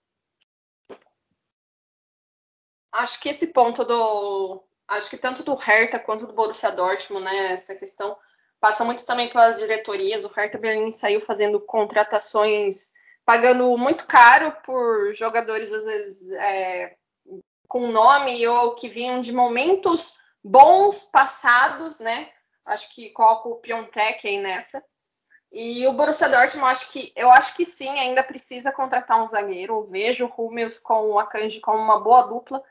[2.93, 4.65] acho que esse ponto do.
[4.89, 7.53] Acho que tanto do Hertha quanto do Borussia Dortmund, né?
[7.53, 8.17] Essa questão
[8.61, 10.25] passa muito também pelas diretorias.
[10.25, 12.93] O Hertha Berlim saiu fazendo contratações,
[13.25, 16.95] pagando muito caro por jogadores, às vezes, é,
[17.67, 22.29] com nome ou que vinham de momentos bons passados, né?
[22.65, 24.85] Acho que coloco o Piontek aí nessa.
[25.53, 29.75] E o Borussia Dortmund, acho que, eu acho que sim, ainda precisa contratar um zagueiro.
[29.75, 32.63] Eu vejo o Hummels com o Akanji como uma boa dupla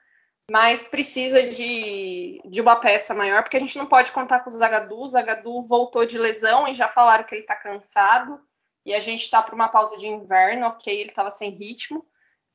[0.50, 4.54] mas precisa de, de uma peça maior, porque a gente não pode contar com o
[4.54, 5.00] Zagadu.
[5.00, 8.40] O Zagadu voltou de lesão e já falaram que ele está cansado.
[8.86, 12.06] E a gente está para uma pausa de inverno, ok, ele estava sem ritmo,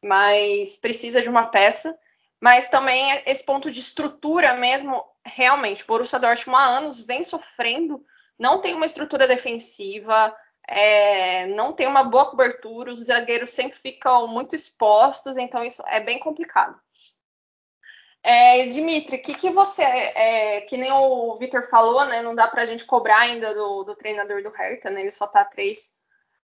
[0.03, 1.97] mas precisa de uma peça.
[2.41, 8.05] Mas também esse ponto de estrutura mesmo, realmente, o Borussia Dortmund há anos vem sofrendo,
[8.39, 10.35] não tem uma estrutura defensiva,
[10.67, 16.01] é, não tem uma boa cobertura, os zagueiros sempre ficam muito expostos, então isso é
[16.01, 16.79] bem complicado.
[18.27, 22.23] É, Dimitri, o que, que você, é, que nem o Vitor falou, né?
[22.23, 25.03] Não dá para a gente cobrar ainda do, do, treinador do Hertha, né?
[25.03, 25.99] Ele só está três,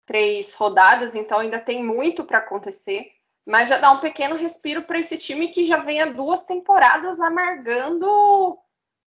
[0.07, 3.13] três rodadas, então ainda tem muito para acontecer.
[3.45, 7.21] Mas já dá um pequeno respiro para esse time que já vem há duas temporadas
[7.21, 8.59] amargando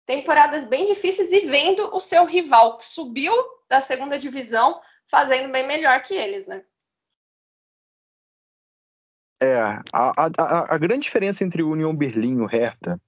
[0.05, 3.33] temporadas bem difíceis e vendo o seu rival que subiu
[3.69, 6.63] da segunda divisão fazendo bem melhor que eles, né?
[9.41, 12.99] É, a, a, a, grande diferença entre o União Berlim e o Hertha,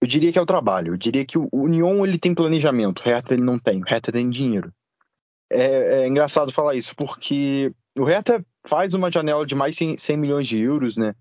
[0.00, 0.94] eu diria que é o trabalho.
[0.94, 4.10] Eu diria que o União ele tem planejamento, o Hertha ele não tem, o Hertha
[4.10, 4.72] tem dinheiro.
[5.52, 10.16] É, é engraçado falar isso, porque o Hertha faz uma janela de mais 100, 100
[10.16, 11.14] milhões de euros, né?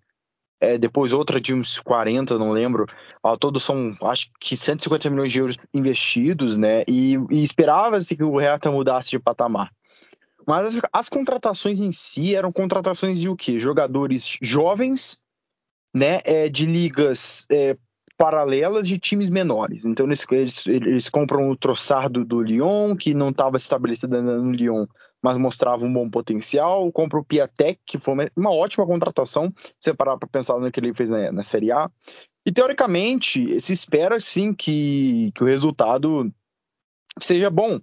[0.59, 2.85] é, depois outra de uns 40, não lembro.
[3.23, 6.83] Ao todo são, acho que 150 milhões de euros investidos, né?
[6.87, 9.71] E, e esperava-se que o Hertha mudasse de patamar.
[10.47, 13.59] Mas as, as, contratações em si eram contratações de o quê?
[13.59, 15.17] Jogadores jovens,
[15.93, 16.19] né?
[16.25, 17.77] É, de ligas é,
[18.19, 19.85] paralelas de times menores.
[19.85, 24.85] Então eles, eles, eles compram o Trossard do, Lyon, que não estava estabelecido no Lyon,
[25.21, 26.91] mas mostrava um bom potencial.
[26.91, 30.93] Compra o Piatek, que foi uma, ótima contratação, se parar para pensar no que ele
[30.93, 31.89] fez na, na Série A.
[32.45, 36.29] E teoricamente, se espera sim que, que o resultado
[37.21, 37.79] seja bom.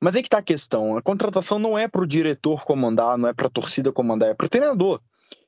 [0.00, 3.28] Mas aí que está a questão: a contratação não é para o diretor comandar, não
[3.28, 5.00] é para a torcida comandar, é para o treinador.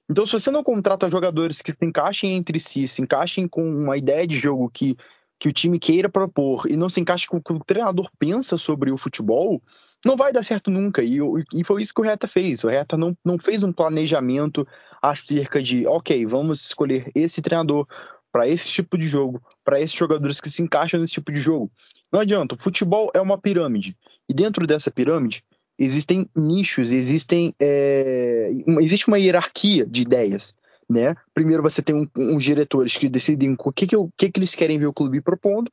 [0.09, 3.97] Então, se você não contrata jogadores que se encaixem entre si, se encaixem com uma
[3.97, 4.97] ideia de jogo que,
[5.39, 8.57] que o time queira propor e não se encaixe com o que o treinador pensa
[8.57, 9.61] sobre o futebol,
[10.05, 11.03] não vai dar certo nunca.
[11.03, 11.19] E,
[11.53, 12.63] e foi isso que o Reta fez.
[12.63, 14.67] O Reta não, não fez um planejamento
[15.03, 17.87] acerca de, ok, vamos escolher esse treinador
[18.31, 21.71] para esse tipo de jogo, para esses jogadores que se encaixam nesse tipo de jogo.
[22.13, 22.55] Não adianta.
[22.55, 23.97] O futebol é uma pirâmide.
[24.29, 25.43] E dentro dessa pirâmide,
[25.79, 28.51] existem nichos, existem é,
[28.81, 30.55] existe uma hierarquia de ideias.
[30.89, 31.15] Né?
[31.35, 34.79] Primeiro você tem um, uns diretores que decidem o que, que, que, que eles querem
[34.79, 35.71] ver o clube propondo.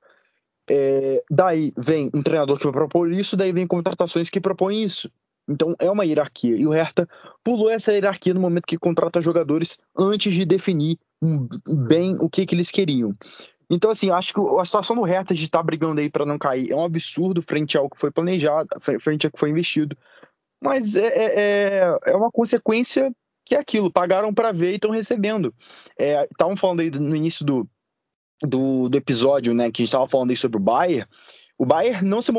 [0.70, 5.10] É, daí vem um treinador que vai propor isso, daí vem contratações que propõem isso.
[5.48, 6.56] Então é uma hierarquia.
[6.56, 7.08] E o Hertha
[7.44, 10.98] pulou essa hierarquia no momento que contrata jogadores antes de definir
[11.88, 13.14] bem o que, que eles queriam.
[13.74, 16.38] Então, assim, acho que a situação do Hertha de estar tá brigando aí para não
[16.38, 18.68] cair é um absurdo frente ao que foi planejado,
[19.00, 19.98] frente ao que foi investido.
[20.62, 23.12] Mas é, é, é, é uma consequência
[23.44, 25.54] que é aquilo, pagaram para ver e estão recebendo.
[26.00, 27.68] Estavam é, falando aí no início do,
[28.44, 31.08] do, do, episódio, né, que a gente estava falando aí sobre o Bayern,
[31.58, 32.32] o Bayern não se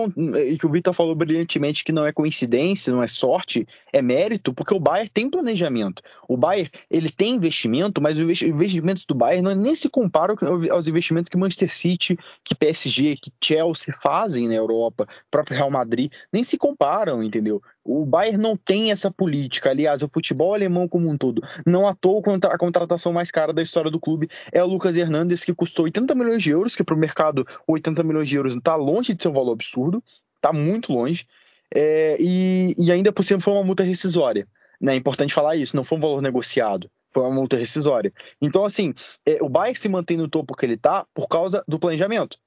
[0.50, 4.52] e que o Vitor falou brilhantemente que não é coincidência, não é sorte, é mérito,
[4.52, 6.02] porque o Bayern tem planejamento.
[6.28, 10.36] O Bayern, ele tem investimento, mas os investimentos do Bayern não, nem se comparam
[10.70, 16.12] aos investimentos que Manchester City, que PSG, que Chelsea fazem na Europa, próprio Real Madrid,
[16.32, 17.62] nem se comparam, entendeu?
[17.84, 19.70] O Bayern não tem essa política.
[19.70, 21.42] Aliás, o futebol alemão como um todo.
[21.66, 25.44] Não à toa a contratação mais cara da história do clube é o Lucas Hernandes,
[25.44, 28.74] que custou 80 milhões de euros, que para o mercado 80 milhões de euros está
[28.74, 30.02] longe de ser um valor absurdo,
[30.36, 31.26] está muito longe.
[31.74, 34.48] É, e, e, ainda por cima foi uma multa rescisória.
[34.80, 34.94] Né?
[34.94, 38.12] É importante falar isso, não foi um valor negociado, foi uma multa rescisória.
[38.40, 38.94] Então, assim,
[39.26, 42.38] é, o Bayern se mantém no topo que ele está por causa do planejamento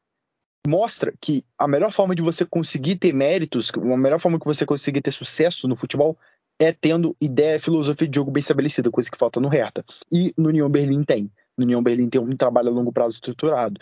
[0.68, 4.65] mostra que a melhor forma de você conseguir ter méritos, a melhor forma que você
[4.65, 6.18] conseguir ter sucesso no futebol
[6.59, 9.86] é tendo ideia, filosofia de jogo bem estabelecida, coisa que falta no Hertha.
[10.11, 11.32] E no União Berlim tem.
[11.57, 13.80] No União Berlim tem um trabalho a longo prazo estruturado.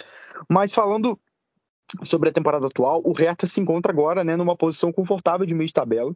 [0.50, 1.20] Mas falando
[2.04, 5.68] sobre a temporada atual, o Hertha se encontra agora né, numa posição confortável de meio
[5.68, 6.16] de tabela.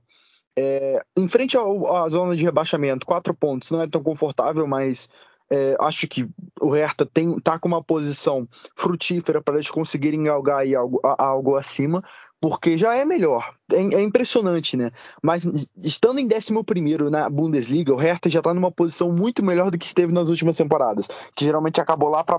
[0.58, 5.10] É, em frente à zona de rebaixamento, quatro pontos não é tão confortável, mas
[5.50, 6.30] é, acho que
[6.62, 11.56] o Hertha tem, tá com uma posição frutífera para eles conseguirem galgar aí algo, algo
[11.56, 12.04] acima,
[12.42, 13.54] porque já é melhor.
[13.72, 14.92] É, é, impressionante, né?
[15.22, 15.46] Mas
[15.84, 19.86] estando em 11 na Bundesliga, o Hertha já está numa posição muito melhor do que
[19.86, 22.38] esteve nas últimas temporadas, que geralmente acabou lá para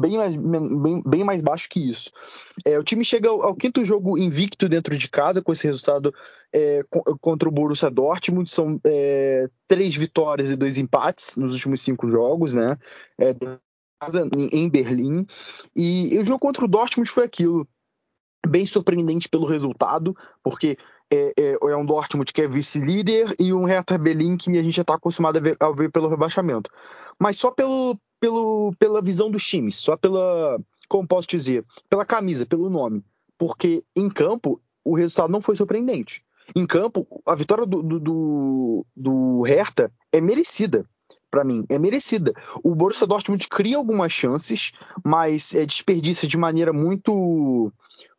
[0.00, 2.10] bem mais, bem, bem mais baixo que isso.
[2.64, 6.14] É, o time chega ao, ao, quinto jogo invicto dentro de casa, com esse resultado
[6.54, 6.82] é,
[7.20, 8.48] contra o Borussia Dortmund.
[8.48, 12.78] São é, três vitórias e dois empates nos últimos cinco jogos, né?
[13.20, 13.34] É,
[14.34, 15.26] em Berlim.
[15.76, 17.68] E o jogo contra o Dortmund foi aquilo
[18.46, 20.76] bem surpreendente pelo resultado, porque
[21.12, 24.76] é, é, é um Dortmund que é vice-líder e um Hertha Berlin que a gente
[24.76, 26.70] já está acostumado a ver, a ver, pelo rebaixamento.
[27.18, 32.46] Mas só pelo, pelo, pela visão dos times, só pela, como posso dizer, pela camisa,
[32.46, 33.04] pelo nome.
[33.36, 36.22] Porque em campo o resultado não foi surpreendente.
[36.54, 40.84] Em campo, a vitória do, do, do, do Hertha é merecida
[41.30, 42.34] para mim, é merecida.
[42.62, 44.72] O Borussia Dortmund cria algumas chances,
[45.04, 47.72] mas é, desperdiça de maneira muito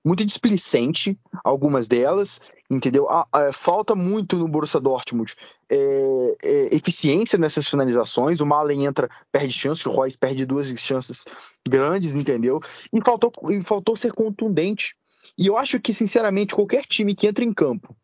[0.04, 3.08] muito displicente, algumas delas, entendeu?
[3.54, 5.36] Falta muito no Borussia Dortmund
[5.70, 8.40] é, é, eficiência nessas finalizações.
[8.42, 11.26] O Malen entra, perde chance, o Royce perde duas chances
[11.68, 12.60] grandes, entendeu?
[12.92, 14.96] E faltou, e faltou ser contundente.
[15.38, 17.96] E eu acho que, sinceramente, qualquer time que entra em campo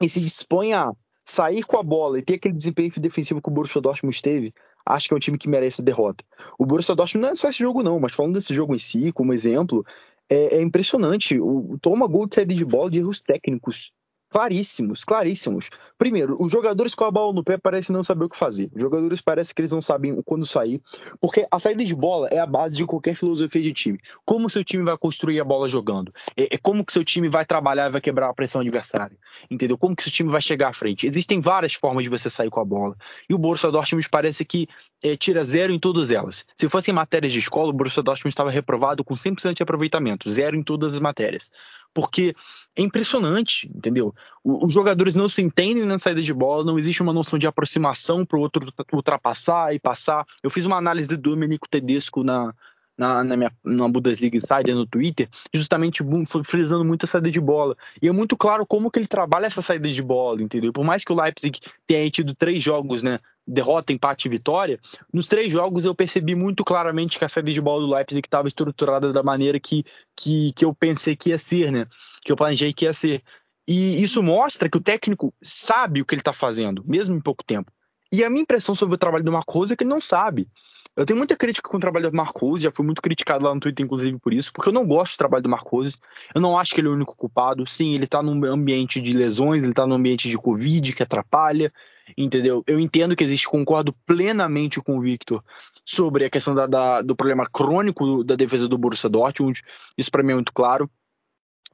[0.00, 0.92] e se dispõe a
[1.24, 4.54] sair com a bola e ter aquele desempenho defensivo que o Borussia Dortmund teve,
[4.86, 6.24] acho que é um time que merece a derrota.
[6.56, 9.10] O Borussia Dortmund não é só esse jogo não, mas falando desse jogo em si,
[9.10, 9.84] como exemplo,
[10.30, 11.38] é, é impressionante.
[11.38, 13.92] O, toma gol de saída de bola de erros técnicos.
[14.36, 15.70] Claríssimos, claríssimos.
[15.96, 18.70] Primeiro, os jogadores com a bola no pé parecem não saber o que fazer.
[18.74, 20.78] Os jogadores parecem que eles não sabem quando sair,
[21.18, 23.98] porque a saída de bola é a base de qualquer filosofia de time.
[24.26, 26.12] Como seu time vai construir a bola jogando?
[26.36, 29.16] É, é como que seu time vai trabalhar e vai quebrar a pressão adversária?
[29.50, 29.78] Entendeu?
[29.78, 31.06] Como que seu time vai chegar à frente?
[31.06, 32.94] Existem várias formas de você sair com a bola.
[33.30, 34.68] E o Borussia Dortmund parece que
[35.02, 36.44] é, tira zero em todas elas.
[36.54, 40.56] Se fossem matérias de escola, o Borussia Dortmund estava reprovado com 100% de aproveitamento, zero
[40.56, 41.50] em todas as matérias.
[41.94, 42.34] Porque
[42.76, 44.14] é impressionante, entendeu?
[44.44, 48.24] Os jogadores não se entendem na saída de bola, não existe uma noção de aproximação
[48.24, 50.26] para o outro ultrapassar e passar.
[50.42, 52.54] Eu fiz uma análise do Domenico Tedesco na,
[52.96, 56.02] na, na, minha, na Bundesliga Insider no Twitter, justamente
[56.44, 57.76] frisando muito a saída de bola.
[58.00, 60.72] E é muito claro como que ele trabalha essa saída de bola, entendeu?
[60.72, 63.18] Por mais que o Leipzig tenha tido três jogos, né?
[63.46, 64.80] Derrota, empate e vitória,
[65.12, 68.48] nos três jogos eu percebi muito claramente que a saída de bola do Leipzig estava
[68.48, 69.84] estruturada da maneira que,
[70.16, 71.86] que, que eu pensei que ia ser, né?
[72.24, 73.22] Que eu planejei que ia ser.
[73.68, 77.44] E isso mostra que o técnico sabe o que ele está fazendo, mesmo em pouco
[77.44, 77.70] tempo.
[78.12, 80.48] E a minha impressão sobre o trabalho do Marcos é que ele não sabe.
[80.96, 83.60] Eu tenho muita crítica com o trabalho do Marcos, já fui muito criticado lá no
[83.60, 85.98] Twitter, inclusive, por isso, porque eu não gosto do trabalho do Marcos.
[86.34, 87.66] Eu não acho que ele é o único culpado.
[87.66, 91.70] Sim, ele tá num ambiente de lesões, ele tá num ambiente de Covid que atrapalha,
[92.16, 92.62] entendeu?
[92.66, 95.42] Eu entendo que existe, concordo plenamente com o Victor
[95.84, 99.62] sobre a questão da, da, do problema crônico da defesa do Borussia Dortmund.
[99.96, 100.90] Isso para mim é muito claro.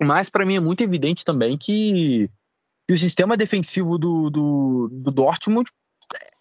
[0.01, 2.29] Mas para mim é muito evidente também que,
[2.87, 5.71] que o sistema defensivo do, do, do Dortmund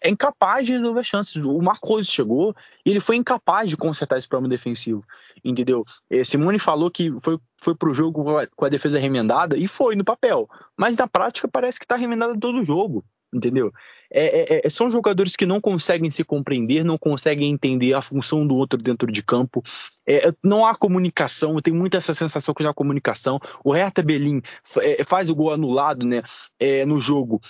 [0.02, 1.36] é incapaz de resolver chances.
[1.36, 5.04] O Marcos chegou e ele foi incapaz de consertar esse problema defensivo,
[5.44, 5.84] entendeu?
[6.10, 8.24] É, Simone falou que foi, foi pro jogo
[8.56, 12.38] com a, defesa remendada e foi no papel, mas na prática parece que está remendada
[12.38, 13.72] todo o jogo, entendeu?
[14.10, 18.46] É, é, é, são jogadores que não conseguem se compreender, não conseguem entender a função
[18.46, 19.62] do outro dentro de campo.
[20.06, 23.40] É, não há comunicação, tenho muita essa sensação que não há comunicação.
[23.64, 24.42] O Hertha Berlim
[24.80, 26.22] é, faz o gol anulado né,
[26.60, 27.40] é, no jogo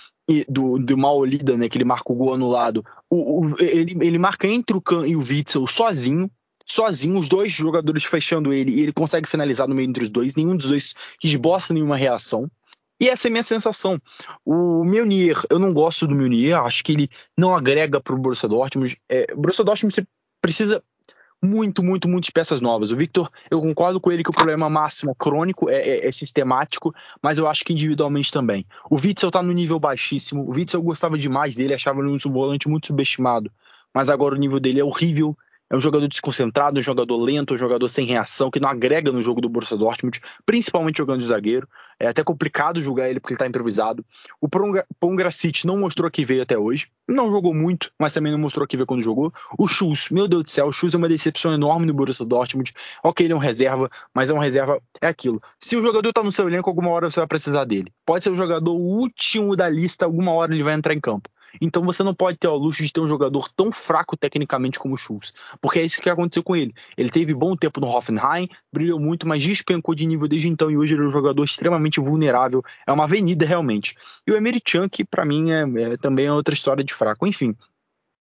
[0.47, 4.47] do, do Maolida, né, que ele marca o gol anulado, o, o, ele, ele marca
[4.47, 6.31] entre o Kahn e o Witzel sozinho,
[6.65, 10.35] sozinho, os dois jogadores fechando ele, e ele consegue finalizar no meio entre os dois,
[10.35, 12.49] nenhum dos dois esboça nenhuma reação.
[12.99, 13.99] E essa é a minha sensação.
[14.45, 18.47] O Meunier, eu não gosto do Meunier, acho que ele não agrega para o Borussia
[18.47, 18.97] Dortmund.
[19.09, 20.07] É, o Borussia Dortmund
[20.41, 20.83] precisa
[21.43, 22.91] muito, muito, muitas peças novas.
[22.91, 26.95] O Victor, eu concordo com ele que o problema máximo crônico é, é, é sistemático,
[27.21, 28.65] mas eu acho que individualmente também.
[28.89, 30.43] O Witzel tá no nível baixíssimo.
[30.43, 33.51] O Witzel eu gostava demais dele, achava ele um volante muito subestimado,
[33.93, 35.37] mas agora o nível dele é horrível.
[35.73, 39.23] É um jogador desconcentrado, um jogador lento, um jogador sem reação, que não agrega no
[39.23, 41.67] jogo do Borussia Dortmund, principalmente jogando de zagueiro.
[41.99, 44.05] É até complicado julgar ele porque ele está improvisado.
[44.39, 44.47] O
[44.99, 46.89] Pongracic não mostrou que veio até hoje.
[47.07, 49.33] Não jogou muito, mas também não mostrou que veio quando jogou.
[49.57, 52.71] O Schultz, meu Deus do céu, o Schultz é uma decepção enorme no Borussia Dortmund.
[53.03, 55.41] Ok, ele é um reserva, mas é um reserva, é aquilo.
[55.59, 57.91] Se o jogador está no seu elenco, alguma hora você vai precisar dele.
[58.05, 61.31] Pode ser o jogador último da lista, alguma hora ele vai entrar em campo.
[61.61, 64.95] Então você não pode ter o luxo de ter um jogador tão fraco tecnicamente como
[64.95, 66.73] o Schultz, porque é isso que aconteceu com ele.
[66.97, 70.77] Ele teve bom tempo no Hoffenheim, brilhou muito, mas despencou de nível desde então e
[70.77, 72.63] hoje ele é um jogador extremamente vulnerável.
[72.85, 73.95] É uma avenida realmente.
[74.25, 77.27] E o Emery que para mim é, é, também é outra história de fraco.
[77.27, 77.55] Enfim,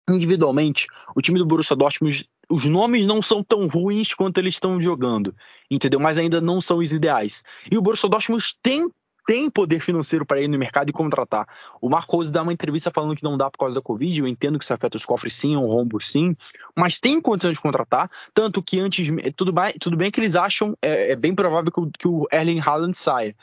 [0.09, 4.81] individualmente, o time do Borussia Dortmund os nomes não são tão ruins quanto eles estão
[4.81, 5.35] jogando,
[5.69, 5.99] entendeu?
[5.99, 7.43] Mas ainda não são os ideais.
[7.71, 8.87] E o Borussia Dortmund tem
[9.25, 11.47] tem poder financeiro para ir no mercado e contratar.
[11.81, 14.27] O Marco Rose dá uma entrevista falando que não dá por causa da Covid, eu
[14.27, 16.35] entendo que isso afeta os cofres sim, o rombo sim,
[16.75, 20.77] mas tem condições de contratar, tanto que antes, tudo bem, tudo bem que eles acham,
[20.81, 23.35] é, é bem provável que o, que o Erling Haaland saia,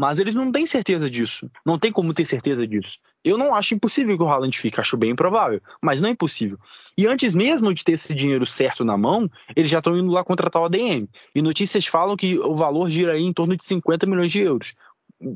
[0.00, 2.98] mas eles não têm certeza disso, não tem como ter certeza disso.
[3.22, 6.58] Eu não acho impossível que o Haaland fique, acho bem improvável, mas não é impossível.
[6.96, 10.24] E antes mesmo de ter esse dinheiro certo na mão, eles já estão indo lá
[10.24, 11.06] contratar o ADM.
[11.34, 14.72] E notícias falam que o valor gira aí em torno de 50 milhões de euros.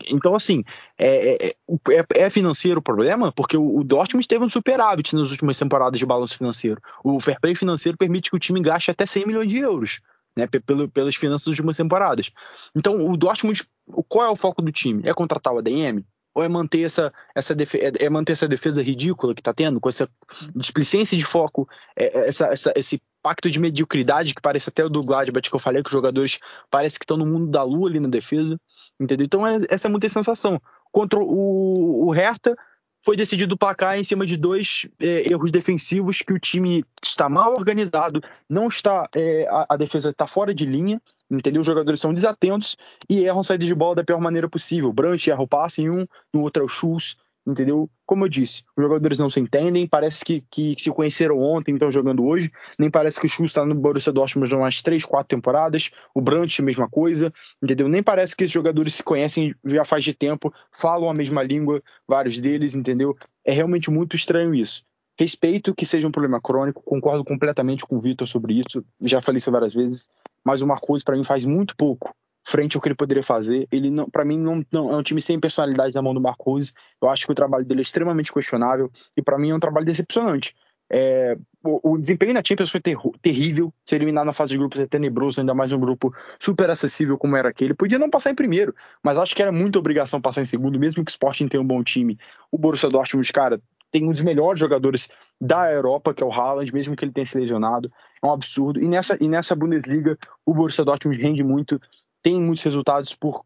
[0.08, 0.64] Então, assim,
[0.96, 1.54] é, é,
[1.90, 5.98] é, é, financeiro o problema, porque o, o Dortmund teve um superávit nas últimas temporadas
[5.98, 6.80] de balanço financeiro.
[7.04, 10.00] O fair play financeiro permite que o time gaste até 100 milhões de euros,
[10.36, 10.46] né,
[10.92, 12.30] pelas finanças das últimas temporadas.
[12.74, 13.62] Então, o Dortmund,
[14.08, 15.02] qual é o foco do time?
[15.04, 16.02] É contratar o ADM?
[16.34, 19.78] Ou é manter essa, essa, defesa, é, é manter essa defesa ridícula que está tendo,
[19.78, 20.08] com essa
[20.54, 24.88] displicência de foco, é, é, essa, essa, esse pacto de mediocridade que parece até o
[24.88, 26.40] do Gladbach que eu falei, que os jogadores
[26.70, 28.58] parece que estão no mundo da lua ali na defesa.
[29.00, 29.24] Entendeu?
[29.24, 30.60] Então é, essa é muita sensação.
[30.92, 32.56] Contra o, o Hertha,
[33.04, 37.28] foi decidido o placar em cima de dois é, erros defensivos que o time está
[37.28, 41.60] mal organizado, não está é, a, a, defesa está fora de linha, entendeu?
[41.60, 44.88] Os jogadores são desatentos e erram saída de bola da pior maneira possível.
[44.88, 47.16] O Brandt erra o passe em um, no outro é o Schultz,
[47.46, 47.88] entendeu?
[48.06, 51.90] Como eu disse, os jogadores não se entendem, parece que, que se conheceram ontem estão
[51.90, 55.28] jogando hoje, nem parece que o Schuss está no Borussia Dortmund há umas 3, 4
[55.28, 57.88] temporadas, o Brandt mesma coisa, entendeu?
[57.88, 61.82] Nem parece que esses jogadores se conhecem já faz de tempo, falam a mesma língua,
[62.06, 63.16] vários deles, entendeu?
[63.44, 64.82] É realmente muito estranho isso.
[65.18, 69.38] Respeito que seja um problema crônico, concordo completamente com o Vitor sobre isso, já falei
[69.38, 70.08] isso várias vezes,
[70.44, 72.14] mas o Marcos para mim faz muito pouco
[72.44, 73.66] frente ao que ele poderia fazer.
[73.72, 76.74] Ele não, para mim não, não, é um time sem personalidade na mão do Marcos.
[77.00, 79.86] Eu acho que o trabalho dele é extremamente questionável e para mim é um trabalho
[79.86, 80.54] decepcionante.
[80.90, 83.72] É, o, o, desempenho na Champions foi ter, terrível.
[83.86, 87.36] Ser eliminado na fase de grupos é tenebroso, ainda mais um grupo super acessível como
[87.36, 87.74] era aquele.
[87.74, 91.04] Podia não passar em primeiro, mas acho que era muita obrigação passar em segundo, mesmo
[91.04, 92.18] que o Sporting tenha um bom time.
[92.50, 93.60] O Borussia Dortmund, cara,
[93.90, 95.08] tem um dos melhores jogadores
[95.40, 97.88] da Europa, que é o Haaland, mesmo que ele tenha se lesionado.
[98.22, 98.80] É um absurdo.
[98.80, 101.80] E nessa, e nessa Bundesliga, o Borussia Dortmund rende muito
[102.24, 103.44] tem muitos resultados por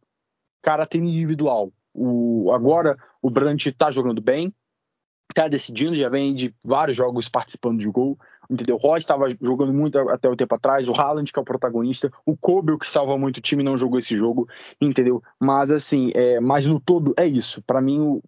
[0.63, 1.73] caráter individual.
[1.93, 4.55] O, agora o Brandt está jogando bem,
[5.29, 8.17] está decidindo, já vem de vários jogos participando de gol,
[8.49, 8.77] entendeu?
[8.77, 12.11] O Roy estava jogando muito até o tempo atrás, o Haaland que é o protagonista,
[12.25, 14.49] o Kobe que salva muito o time não jogou esse jogo,
[14.81, 15.21] entendeu?
[15.41, 17.61] Mas assim, é, mas no todo é isso.
[17.63, 18.23] Para mim, o,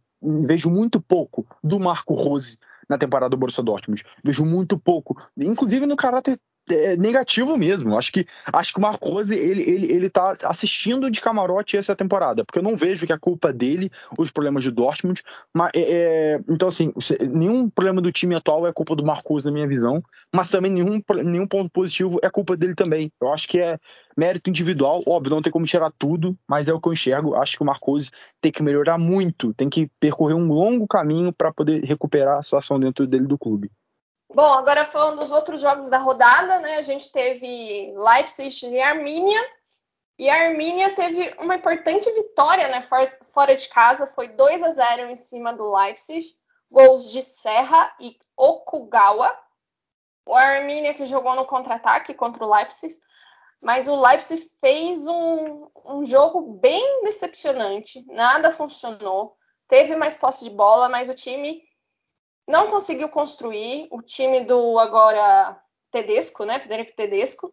[0.47, 2.59] vejo muito pouco do Marco Rose
[2.89, 4.05] na temporada do Borussia Dortmund.
[4.25, 6.41] Vejo muito pouco, inclusive no caráter
[6.71, 7.97] é, negativo mesmo.
[7.97, 12.45] Acho que acho que o Marcose ele, ele, ele tá assistindo de camarote essa temporada,
[12.45, 15.23] porque eu não vejo que a culpa dele os problemas de Dortmund.
[15.55, 16.93] Mas, é, é então, assim,
[17.31, 20.03] nenhum problema do time atual é culpa do Marcose, na minha visão,
[20.33, 23.13] mas também nenhum, nenhum ponto positivo é culpa dele também.
[23.21, 23.79] Eu acho que é
[24.17, 27.35] mérito individual, óbvio, não tem como tirar tudo, mas é o que eu enxergo.
[27.35, 28.11] Acho que o Marcose
[28.41, 32.79] tem que melhorar muito, tem que percorrer um longo caminho para poder recuperar a situação
[32.79, 33.71] dentro dele do clube.
[34.33, 36.77] Bom, agora falando dos outros jogos da rodada, né?
[36.77, 39.41] A gente teve Leipzig e Armínia.
[40.17, 42.81] E a Armínia teve uma importante vitória, né?
[42.81, 46.25] Fora de casa, foi 2 a 0 em cima do Leipzig.
[46.71, 49.37] Gols de Serra e Okugawa.
[50.25, 52.95] O Armínia que jogou no contra-ataque contra o Leipzig.
[53.61, 58.05] Mas o Leipzig fez um, um jogo bem decepcionante.
[58.07, 59.37] Nada funcionou.
[59.67, 61.69] Teve mais posse de bola, mas o time
[62.51, 65.59] não conseguiu construir o time do agora
[65.91, 66.59] Tedesco, né?
[66.59, 67.53] Federico Tedesco.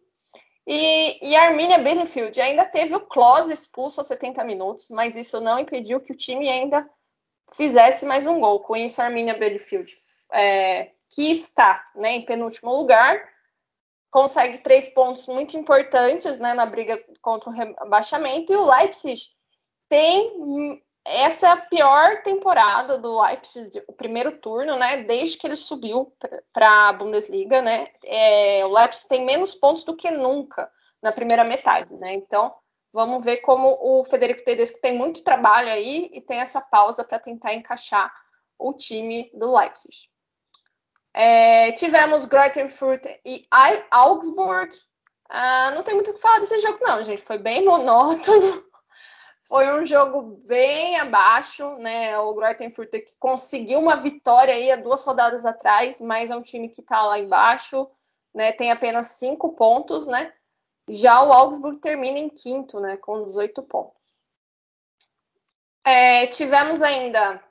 [0.66, 5.40] E, e a Arminia Bielefeld ainda teve o Klose expulso aos 70 minutos, mas isso
[5.40, 6.88] não impediu que o time ainda
[7.54, 8.60] fizesse mais um gol.
[8.60, 9.90] Com isso, a Arminia Bielefeld,
[10.32, 13.18] é, que está né, em penúltimo lugar,
[14.10, 18.52] consegue três pontos muito importantes né, na briga contra o rebaixamento.
[18.52, 19.22] E o Leipzig
[19.88, 25.04] tem essa é a pior temporada do Leipzig, o primeiro turno, né?
[25.04, 26.12] Desde que ele subiu
[26.52, 27.88] para a Bundesliga, né?
[28.04, 30.70] É, o Leipzig tem menos pontos do que nunca
[31.02, 32.12] na primeira metade, né?
[32.12, 32.54] Então,
[32.92, 37.18] vamos ver como o Federico Tedesco tem muito trabalho aí e tem essa pausa para
[37.18, 38.12] tentar encaixar
[38.58, 40.08] o time do Leipzig.
[41.14, 43.46] É, tivemos Greutenfurt e
[43.90, 44.74] Augsburg.
[45.30, 47.22] Ah, não tem muito o que falar desse jogo, não, gente.
[47.22, 48.67] Foi bem monótono.
[49.48, 52.18] Foi um jogo bem abaixo, né?
[52.18, 56.68] O Greutenfurt que conseguiu uma vitória aí há duas rodadas atrás, mas é um time
[56.68, 57.88] que está lá embaixo,
[58.34, 58.52] né?
[58.52, 60.30] Tem apenas cinco pontos, né?
[60.86, 62.98] Já o Augsburg termina em quinto, né?
[62.98, 64.18] Com 18 pontos.
[65.82, 67.42] É, tivemos ainda,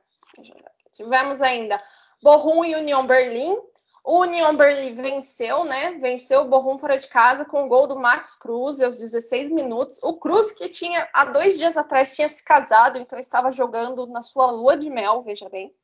[0.92, 1.84] tivemos ainda
[2.22, 3.58] Bochum e Union Berlim.
[4.10, 5.92] O Union Berlin venceu, né?
[6.00, 10.00] Venceu o Borrom fora de casa com o gol do Max Cruz aos 16 minutos.
[10.02, 14.22] O Cruz, que tinha há dois dias atrás tinha se casado, então estava jogando na
[14.22, 15.76] sua lua de mel, veja bem.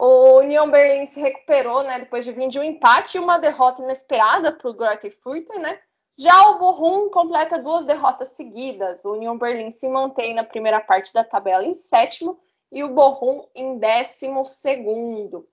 [0.00, 1.98] O Union Berlin se recuperou, né?
[1.98, 5.12] Depois de vir de um empate e uma derrota inesperada para o Greuther
[5.60, 5.78] né?
[6.16, 9.04] Já o Borrom completa duas derrotas seguidas.
[9.04, 12.40] O Union Berlin se mantém na primeira parte da tabela em sétimo
[12.72, 15.46] e o Borrom em décimo segundo.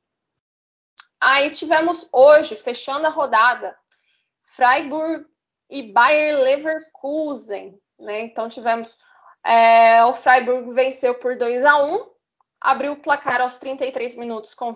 [1.24, 3.76] Aí tivemos hoje, fechando a rodada,
[4.44, 5.26] Freiburg
[5.70, 7.80] e Bayer Leverkusen.
[7.98, 8.22] Né?
[8.22, 8.98] Então tivemos
[9.46, 12.14] é, o Freiburg venceu por 2 a 1
[12.64, 14.74] abriu o placar aos 33 minutos com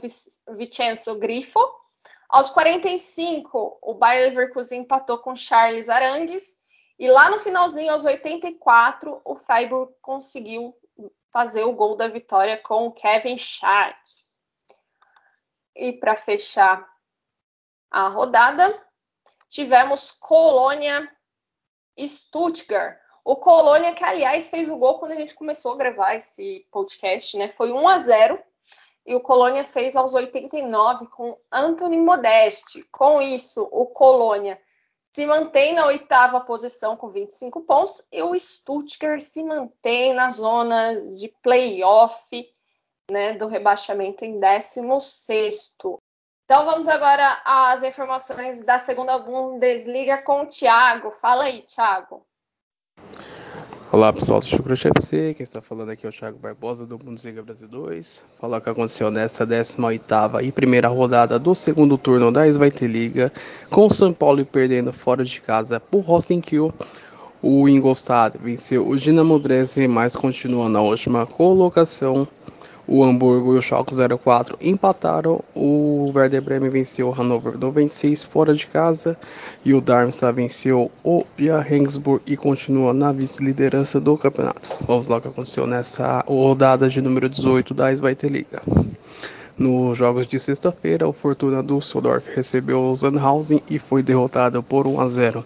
[0.57, 1.60] Vincenzo Grifo.
[2.30, 6.57] Aos 45, o Bayer Leverkusen empatou com Charles Arangues.
[6.99, 10.76] E lá no finalzinho, aos 84, o Freiburg conseguiu
[11.32, 13.95] fazer o gol da vitória com o Kevin Schad.
[15.78, 16.88] E para fechar
[17.90, 18.76] a rodada,
[19.48, 21.10] tivemos Colônia
[21.95, 22.98] e Stuttgart.
[23.24, 27.38] O Colônia, que aliás fez o gol quando a gente começou a gravar esse podcast,
[27.38, 27.49] né?
[27.49, 28.44] Foi 1 a 0
[29.06, 32.84] e o Colônia fez aos 89 com Anthony Modeste.
[32.91, 34.60] Com isso, o Colônia
[35.12, 40.94] se mantém na oitava posição com 25 pontos e o Stuttgart se mantém na zona
[41.18, 42.45] de playoff
[43.09, 45.77] né, do rebaixamento em 16.
[46.43, 51.11] Então vamos agora às informações da segunda Bundesliga com o Thiago.
[51.11, 52.21] Fala aí, Thiago.
[53.89, 57.41] Olá pessoal do Chucrute FC, quem está falando aqui é o Thiago Barbosa do Bundesliga
[57.41, 58.21] Brasil 2.
[58.38, 63.31] Falar o que aconteceu nessa 18ª e primeira rodada do segundo turno da Svite Liga,
[63.71, 66.73] com o São Paulo perdendo fora de casa por Rostenkiel.
[67.41, 72.27] O Ingolstadt venceu o Dinamo Dresden, mas continua na última colocação.
[72.88, 75.41] O Hamburgo e o Schalke 04 empataram.
[75.53, 79.18] O Werder Bremen venceu o Hannover 96 fora de casa.
[79.65, 84.77] E o Darmstadt venceu o Regensburg e continua na vice-liderança do campeonato.
[84.88, 88.61] Vamos lá o que aconteceu nessa rodada de número 18 da Liga.
[89.57, 95.01] Nos jogos de sexta-feira, o Fortuna Düsseldorf recebeu o Sandhausen e foi derrotado por 1
[95.01, 95.45] a 0.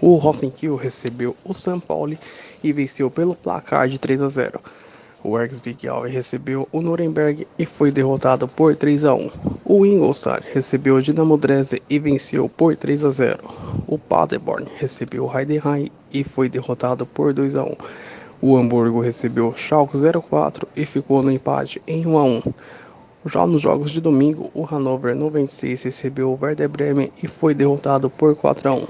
[0.00, 2.16] O Rosenkiel recebeu o São Paulo
[2.62, 4.60] e venceu pelo placar de 3 a 0.
[5.24, 9.30] O Big Alve recebeu o Nuremberg e foi derrotado por 3 a 1.
[9.64, 13.38] O Ingolstadt recebeu o Dinamo Dresden e venceu por 3 a 0.
[13.86, 17.76] O Paderborn recebeu o Heidenheim e foi derrotado por 2 a 1.
[18.40, 22.42] O Hamburgo recebeu o Schalke 04 e ficou no empate em 1 a 1.
[23.26, 28.10] Já nos jogos de domingo, o Hannover 96 recebeu o Werder Bremen e foi derrotado
[28.10, 28.86] por 4 a 1.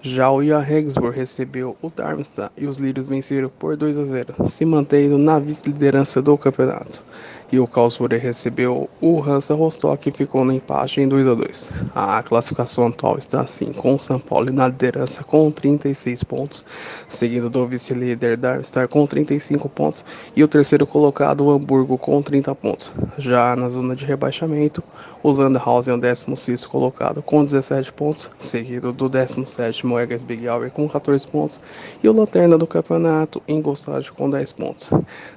[0.00, 4.48] Já o Jan Regensburg recebeu o Darmstadt e os lírios venceram por 2 a 0,
[4.48, 7.02] se mantendo na vice-liderança do campeonato
[7.50, 11.68] e o Karlsruhe recebeu o Hansa Rostock e ficou no empate em 2 a 2.
[11.94, 16.64] A classificação atual está assim, com o São Paulo na liderança com 36 pontos,
[17.08, 20.04] seguido do vice-líder Darmstadt com 35 pontos
[20.36, 22.92] e o terceiro colocado o Hamburgo com 30 pontos.
[23.16, 24.82] Já na zona de rebaixamento,
[25.22, 30.70] o Sandhausen é o 16 colocado com 17 pontos, seguido do 17 Egas Big Hour
[30.70, 31.60] com 14 pontos
[32.02, 34.90] e o Lanterna do campeonato Ingolstadt com 10 pontos.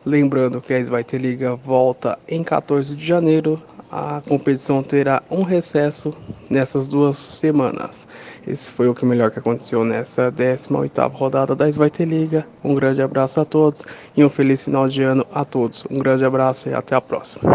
[0.06, 0.82] Lembrando que a
[1.18, 3.62] Liga volta volta em 14 de janeiro.
[3.92, 6.16] A competição terá um recesso
[6.50, 8.08] nessas duas semanas.
[8.48, 12.48] Esse foi o que melhor que aconteceu nessa 18ª rodada da Svite Liga.
[12.64, 13.84] Um grande abraço a todos
[14.16, 15.84] e um feliz final de ano a todos.
[15.90, 17.52] Um grande abraço e até a próxima.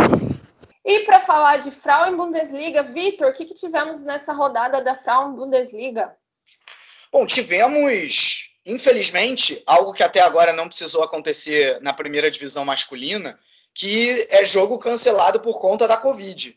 [0.84, 5.34] E para falar de Frauen Bundesliga, Vitor, o que, que tivemos nessa rodada da Frauen
[5.34, 6.12] Bundesliga?
[7.10, 13.38] Bom, tivemos, infelizmente, algo que até agora não precisou acontecer na primeira divisão masculina,
[13.76, 16.56] que é jogo cancelado por conta da Covid.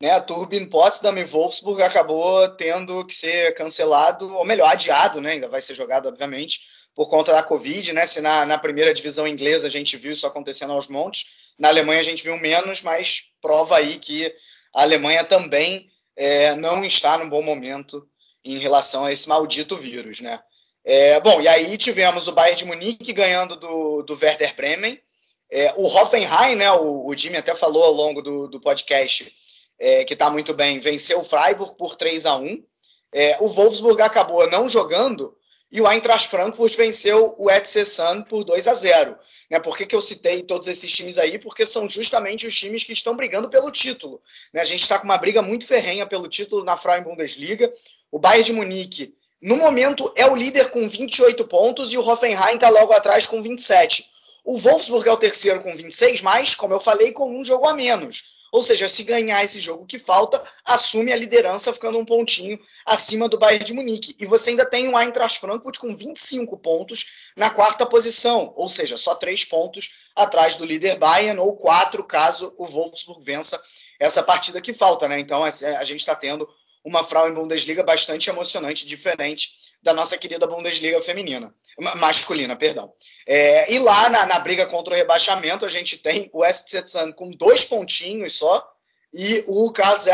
[0.00, 0.10] Né?
[0.12, 5.32] A Turbine Potsdam e Wolfsburg acabou tendo que ser cancelado, ou melhor, adiado, né?
[5.32, 6.60] ainda vai ser jogado, obviamente,
[6.94, 7.92] por conta da Covid.
[7.92, 8.06] Né?
[8.06, 12.00] Se na, na primeira divisão inglesa a gente viu isso acontecendo aos montes, na Alemanha
[12.00, 14.34] a gente viu menos, mas prova aí que
[14.74, 18.08] a Alemanha também é, não está num bom momento
[18.42, 20.20] em relação a esse maldito vírus.
[20.20, 20.40] Né?
[20.82, 24.98] É, bom, e aí tivemos o Bayern de Munique ganhando do, do Werder Bremen,
[25.50, 29.32] é, o Hoffenheim, né, o, o, Jimmy até falou ao longo do, do podcast,
[29.78, 32.64] é, que está muito bem, venceu o Freiburg por 3 a 1
[33.12, 35.36] é, O Wolfsburg acabou não jogando
[35.70, 39.18] e o Eintracht Frankfurt venceu o FC Sun por 2 a 0
[39.50, 39.60] né?
[39.60, 41.38] Por que, que eu citei todos esses times aí?
[41.38, 44.20] Porque são justamente os times que estão brigando pelo título.
[44.52, 44.60] Né?
[44.60, 47.70] A gente está com uma briga muito ferrenha pelo título na Frauen Bundesliga.
[48.10, 52.54] O Bayern de Munique, no momento, é o líder com 28 pontos e o Hoffenheim
[52.54, 54.04] está logo atrás com 27.
[54.44, 57.74] O Wolfsburg é o terceiro com 26, mas, como eu falei, com um jogo a
[57.74, 58.34] menos.
[58.52, 63.28] Ou seja, se ganhar esse jogo que falta, assume a liderança ficando um pontinho acima
[63.28, 64.14] do Bayern de Munique.
[64.20, 68.96] E você ainda tem o Eintracht Frankfurt com 25 pontos na quarta posição, ou seja,
[68.96, 73.60] só três pontos atrás do líder Bayern, ou quatro caso o Wolfsburg vença
[73.98, 75.08] essa partida que falta.
[75.08, 75.18] Né?
[75.18, 75.50] Então a
[75.84, 76.48] gente está tendo
[76.84, 81.54] uma Frauen Bundesliga bastante emocionante, diferente da nossa querida Bundesliga feminina,
[81.96, 82.92] masculina, perdão.
[83.26, 87.12] É, e lá na, na, briga contra o rebaixamento, a gente tem o West Setsan
[87.12, 88.74] com dois pontinhos só
[89.12, 90.06] e o Carlos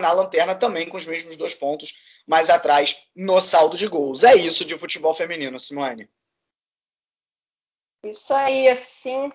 [0.00, 1.92] na lanterna também com os mesmos dois pontos
[2.26, 4.24] mais atrás no saldo de gols.
[4.24, 6.08] É isso de futebol feminino, Simone.
[8.04, 9.30] Isso aí, assim,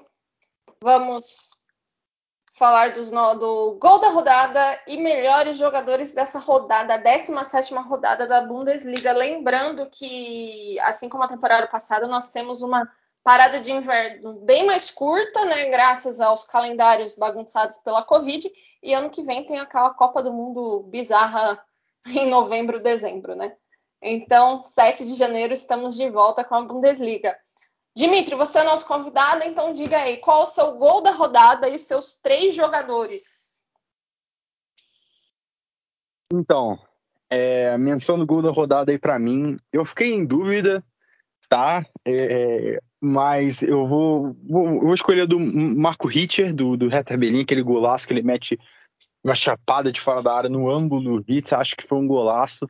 [0.81, 1.56] vamos
[2.57, 8.41] falar dos, do gol da rodada e melhores jogadores dessa rodada, a 17 rodada da
[8.41, 9.13] Bundesliga.
[9.13, 12.89] Lembrando que, assim como a temporada passada, nós temos uma
[13.23, 18.49] parada de inverno bem mais curta, né, graças aos calendários bagunçados pela Covid,
[18.81, 21.63] e ano que vem tem aquela Copa do Mundo bizarra
[22.07, 23.55] em novembro, dezembro, né?
[24.01, 27.37] Então, 7 de janeiro estamos de volta com a Bundesliga.
[27.97, 31.79] Dimitri, você é nosso convidado, então diga aí, qual o seu gol da rodada e
[31.79, 33.65] seus três jogadores?
[36.31, 36.77] Então,
[37.27, 40.85] é, menção do gol da rodada aí para mim, eu fiquei em dúvida,
[41.49, 41.83] tá?
[42.05, 47.15] É, é, Mas eu vou, vou, eu vou escolher do Marco Hitcher, do, do Hertha
[47.15, 48.59] aquele golaço que ele mete
[49.23, 51.51] uma chapada de fora da área no ângulo do Hitz.
[51.51, 52.69] Acho que foi um golaço,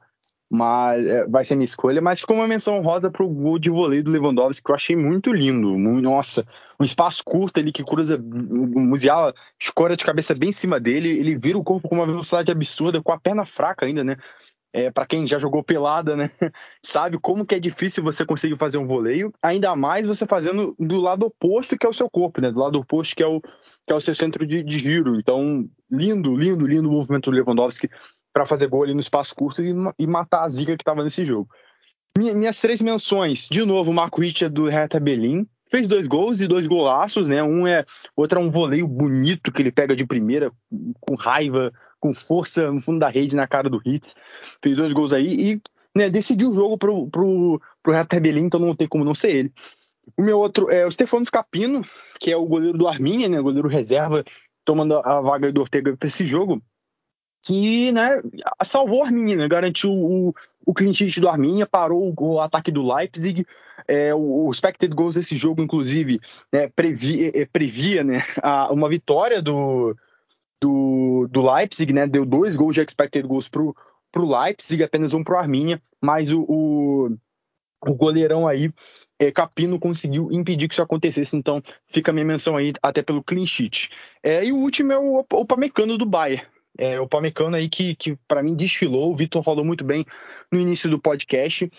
[0.49, 2.01] mas é, vai ser minha escolha.
[2.01, 5.33] Mas ficou uma menção rosa pro gol de vôlei do Lewandowski, que eu achei muito
[5.33, 5.77] lindo.
[5.77, 6.45] Nossa,
[6.79, 11.09] um espaço curto ali que cruza, o Musiala escora de cabeça bem em cima dele.
[11.09, 14.17] Ele vira o corpo com uma velocidade absurda, com a perna fraca ainda, né?
[14.73, 16.29] é, para quem já jogou pelada, né,
[16.83, 20.97] sabe como que é difícil você conseguir fazer um voleio, ainda mais você fazendo do
[20.97, 23.91] lado oposto que é o seu corpo, né, do lado oposto que é o, que
[23.91, 25.17] é o seu centro de, de giro.
[25.17, 27.89] Então, lindo, lindo, lindo o movimento do Lewandowski
[28.37, 31.25] para fazer gol ali no espaço curto e, e matar a zica que estava nesse
[31.25, 31.49] jogo.
[32.15, 36.47] Minhas três menções, de novo, o Marco Hitcher do Hertha Berlim, fez dois gols e
[36.47, 37.41] dois golaços, né?
[37.41, 37.83] Um é,
[38.15, 40.51] outro é um voleio bonito que ele pega de primeira,
[40.99, 44.15] com raiva, com força no fundo da rede na cara do Hitz.
[44.61, 45.61] Fez dois gols aí e
[45.95, 47.93] né, decidiu o jogo pro, pro, pro
[48.37, 49.53] então não tem como não ser ele.
[50.15, 51.83] O meu outro é o Stefano Scapino,
[52.19, 53.41] que é o goleiro do Arminia, né?
[53.41, 54.23] Goleiro reserva,
[54.63, 56.61] tomando a vaga do Ortega para esse jogo
[57.41, 58.21] que né,
[58.63, 60.35] salvou o Arminia, né, garantiu o,
[60.65, 63.45] o clean sheet do Arminia, parou o, o ataque do Leipzig,
[63.87, 66.19] é, o, o expected goals desse jogo, inclusive,
[66.51, 69.95] né, previa, é, previa né, a, uma vitória do,
[70.61, 73.75] do, do Leipzig, né, deu dois gols de expected goals pro,
[74.11, 77.17] pro Leipzig, apenas um pro Arminia, mas o, o,
[77.85, 78.71] o goleirão aí,
[79.19, 83.23] é, Capino, conseguiu impedir que isso acontecesse, então fica a minha menção aí até pelo
[83.23, 83.89] clean sheet.
[84.23, 86.45] É, e o último é o, o Pamecano do Bayern,
[86.77, 90.05] é, o Pamecano aí que, que para mim desfilou, o Vitor falou muito bem
[90.51, 91.69] no início do podcast.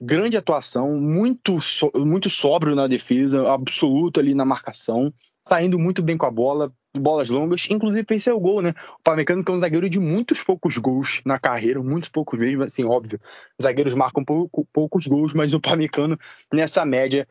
[0.00, 5.12] Grande atuação, muito, so, muito sóbrio na defesa, absoluto ali na marcação,
[5.42, 8.74] saindo muito bem com a bola, bolas longas, inclusive fez seu gol, né?
[9.00, 12.62] O Pamecano que é um zagueiro de muitos poucos gols na carreira, muitos poucos mesmo,
[12.62, 13.18] assim, óbvio.
[13.60, 16.16] Zagueiros marcam pouco, poucos gols, mas o Pamecano
[16.52, 17.26] nessa média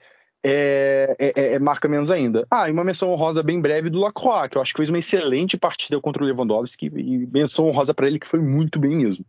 [0.48, 2.48] é, é, é, é, marca menos ainda.
[2.50, 5.00] Ah, e uma menção honrosa bem breve do Lacroix, que eu acho que fez uma
[5.00, 9.26] excelente partida contra o Lewandowski, e menção honrosa para ele que foi muito bem mesmo.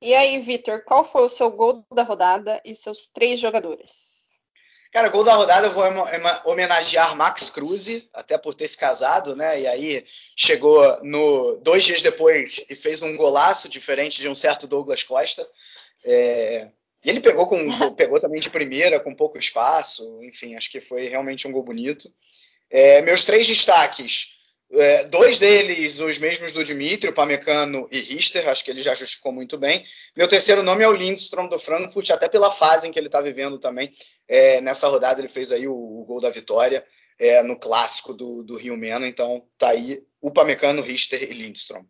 [0.00, 4.24] E aí, Vitor, qual foi o seu gol da rodada e seus três jogadores?
[4.92, 5.84] Cara, gol da rodada eu vou
[6.44, 9.60] homenagear Max Cruz, até por ter se casado, né?
[9.60, 10.04] E aí
[10.36, 15.44] chegou no dois dias depois e fez um golaço diferente de um certo Douglas Costa.
[16.04, 16.68] É,
[17.04, 17.58] e ele pegou, com,
[17.94, 20.18] pegou também de primeira, com pouco espaço.
[20.22, 22.10] Enfim, acho que foi realmente um gol bonito.
[22.70, 24.34] É, meus três destaques.
[24.72, 28.94] É, dois deles, os mesmos do Dimitri, o Pamecano e Richter, acho que ele já
[28.94, 29.84] justificou muito bem.
[30.16, 33.20] Meu terceiro nome é o Lindstrom do Frankfurt, até pela fase em que ele está
[33.20, 33.92] vivendo também.
[34.26, 36.84] É, nessa rodada ele fez aí o, o gol da vitória
[37.18, 41.84] é, no clássico do, do Rio Mena, então tá aí o Pamecano, Richter e Lindstrom.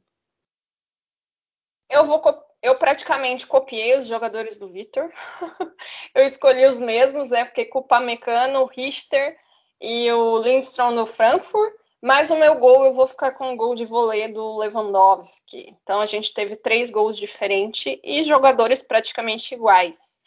[1.89, 2.21] Eu vou
[2.65, 5.13] eu praticamente copiei os jogadores do Vitor.
[6.15, 7.45] eu escolhi os mesmos, né?
[7.45, 9.37] Fiquei com o Pamecano, o Richter
[9.79, 11.75] e o Lindstrom no Frankfurt.
[12.01, 15.77] Mas o meu gol eu vou ficar com o gol de vôlei do Lewandowski.
[15.83, 20.21] Então a gente teve três gols diferentes e jogadores praticamente iguais.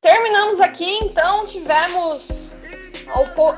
[0.00, 2.54] Terminamos aqui, então tivemos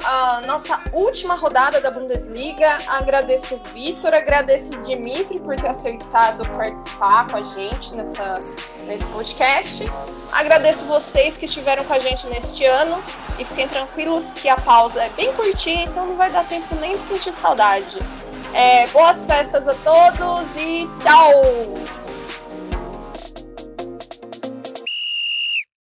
[0.05, 2.79] a nossa última rodada da Bundesliga.
[2.89, 8.41] Agradeço o Vitor, agradeço o Dimitri por ter aceitado participar com a gente nessa,
[8.85, 9.85] nesse podcast.
[10.33, 13.03] Agradeço vocês que estiveram com a gente neste ano
[13.39, 16.97] e fiquem tranquilos que a pausa é bem curtinha, então não vai dar tempo nem
[16.97, 17.99] de sentir saudade.
[18.53, 21.98] É, boas festas a todos e tchau!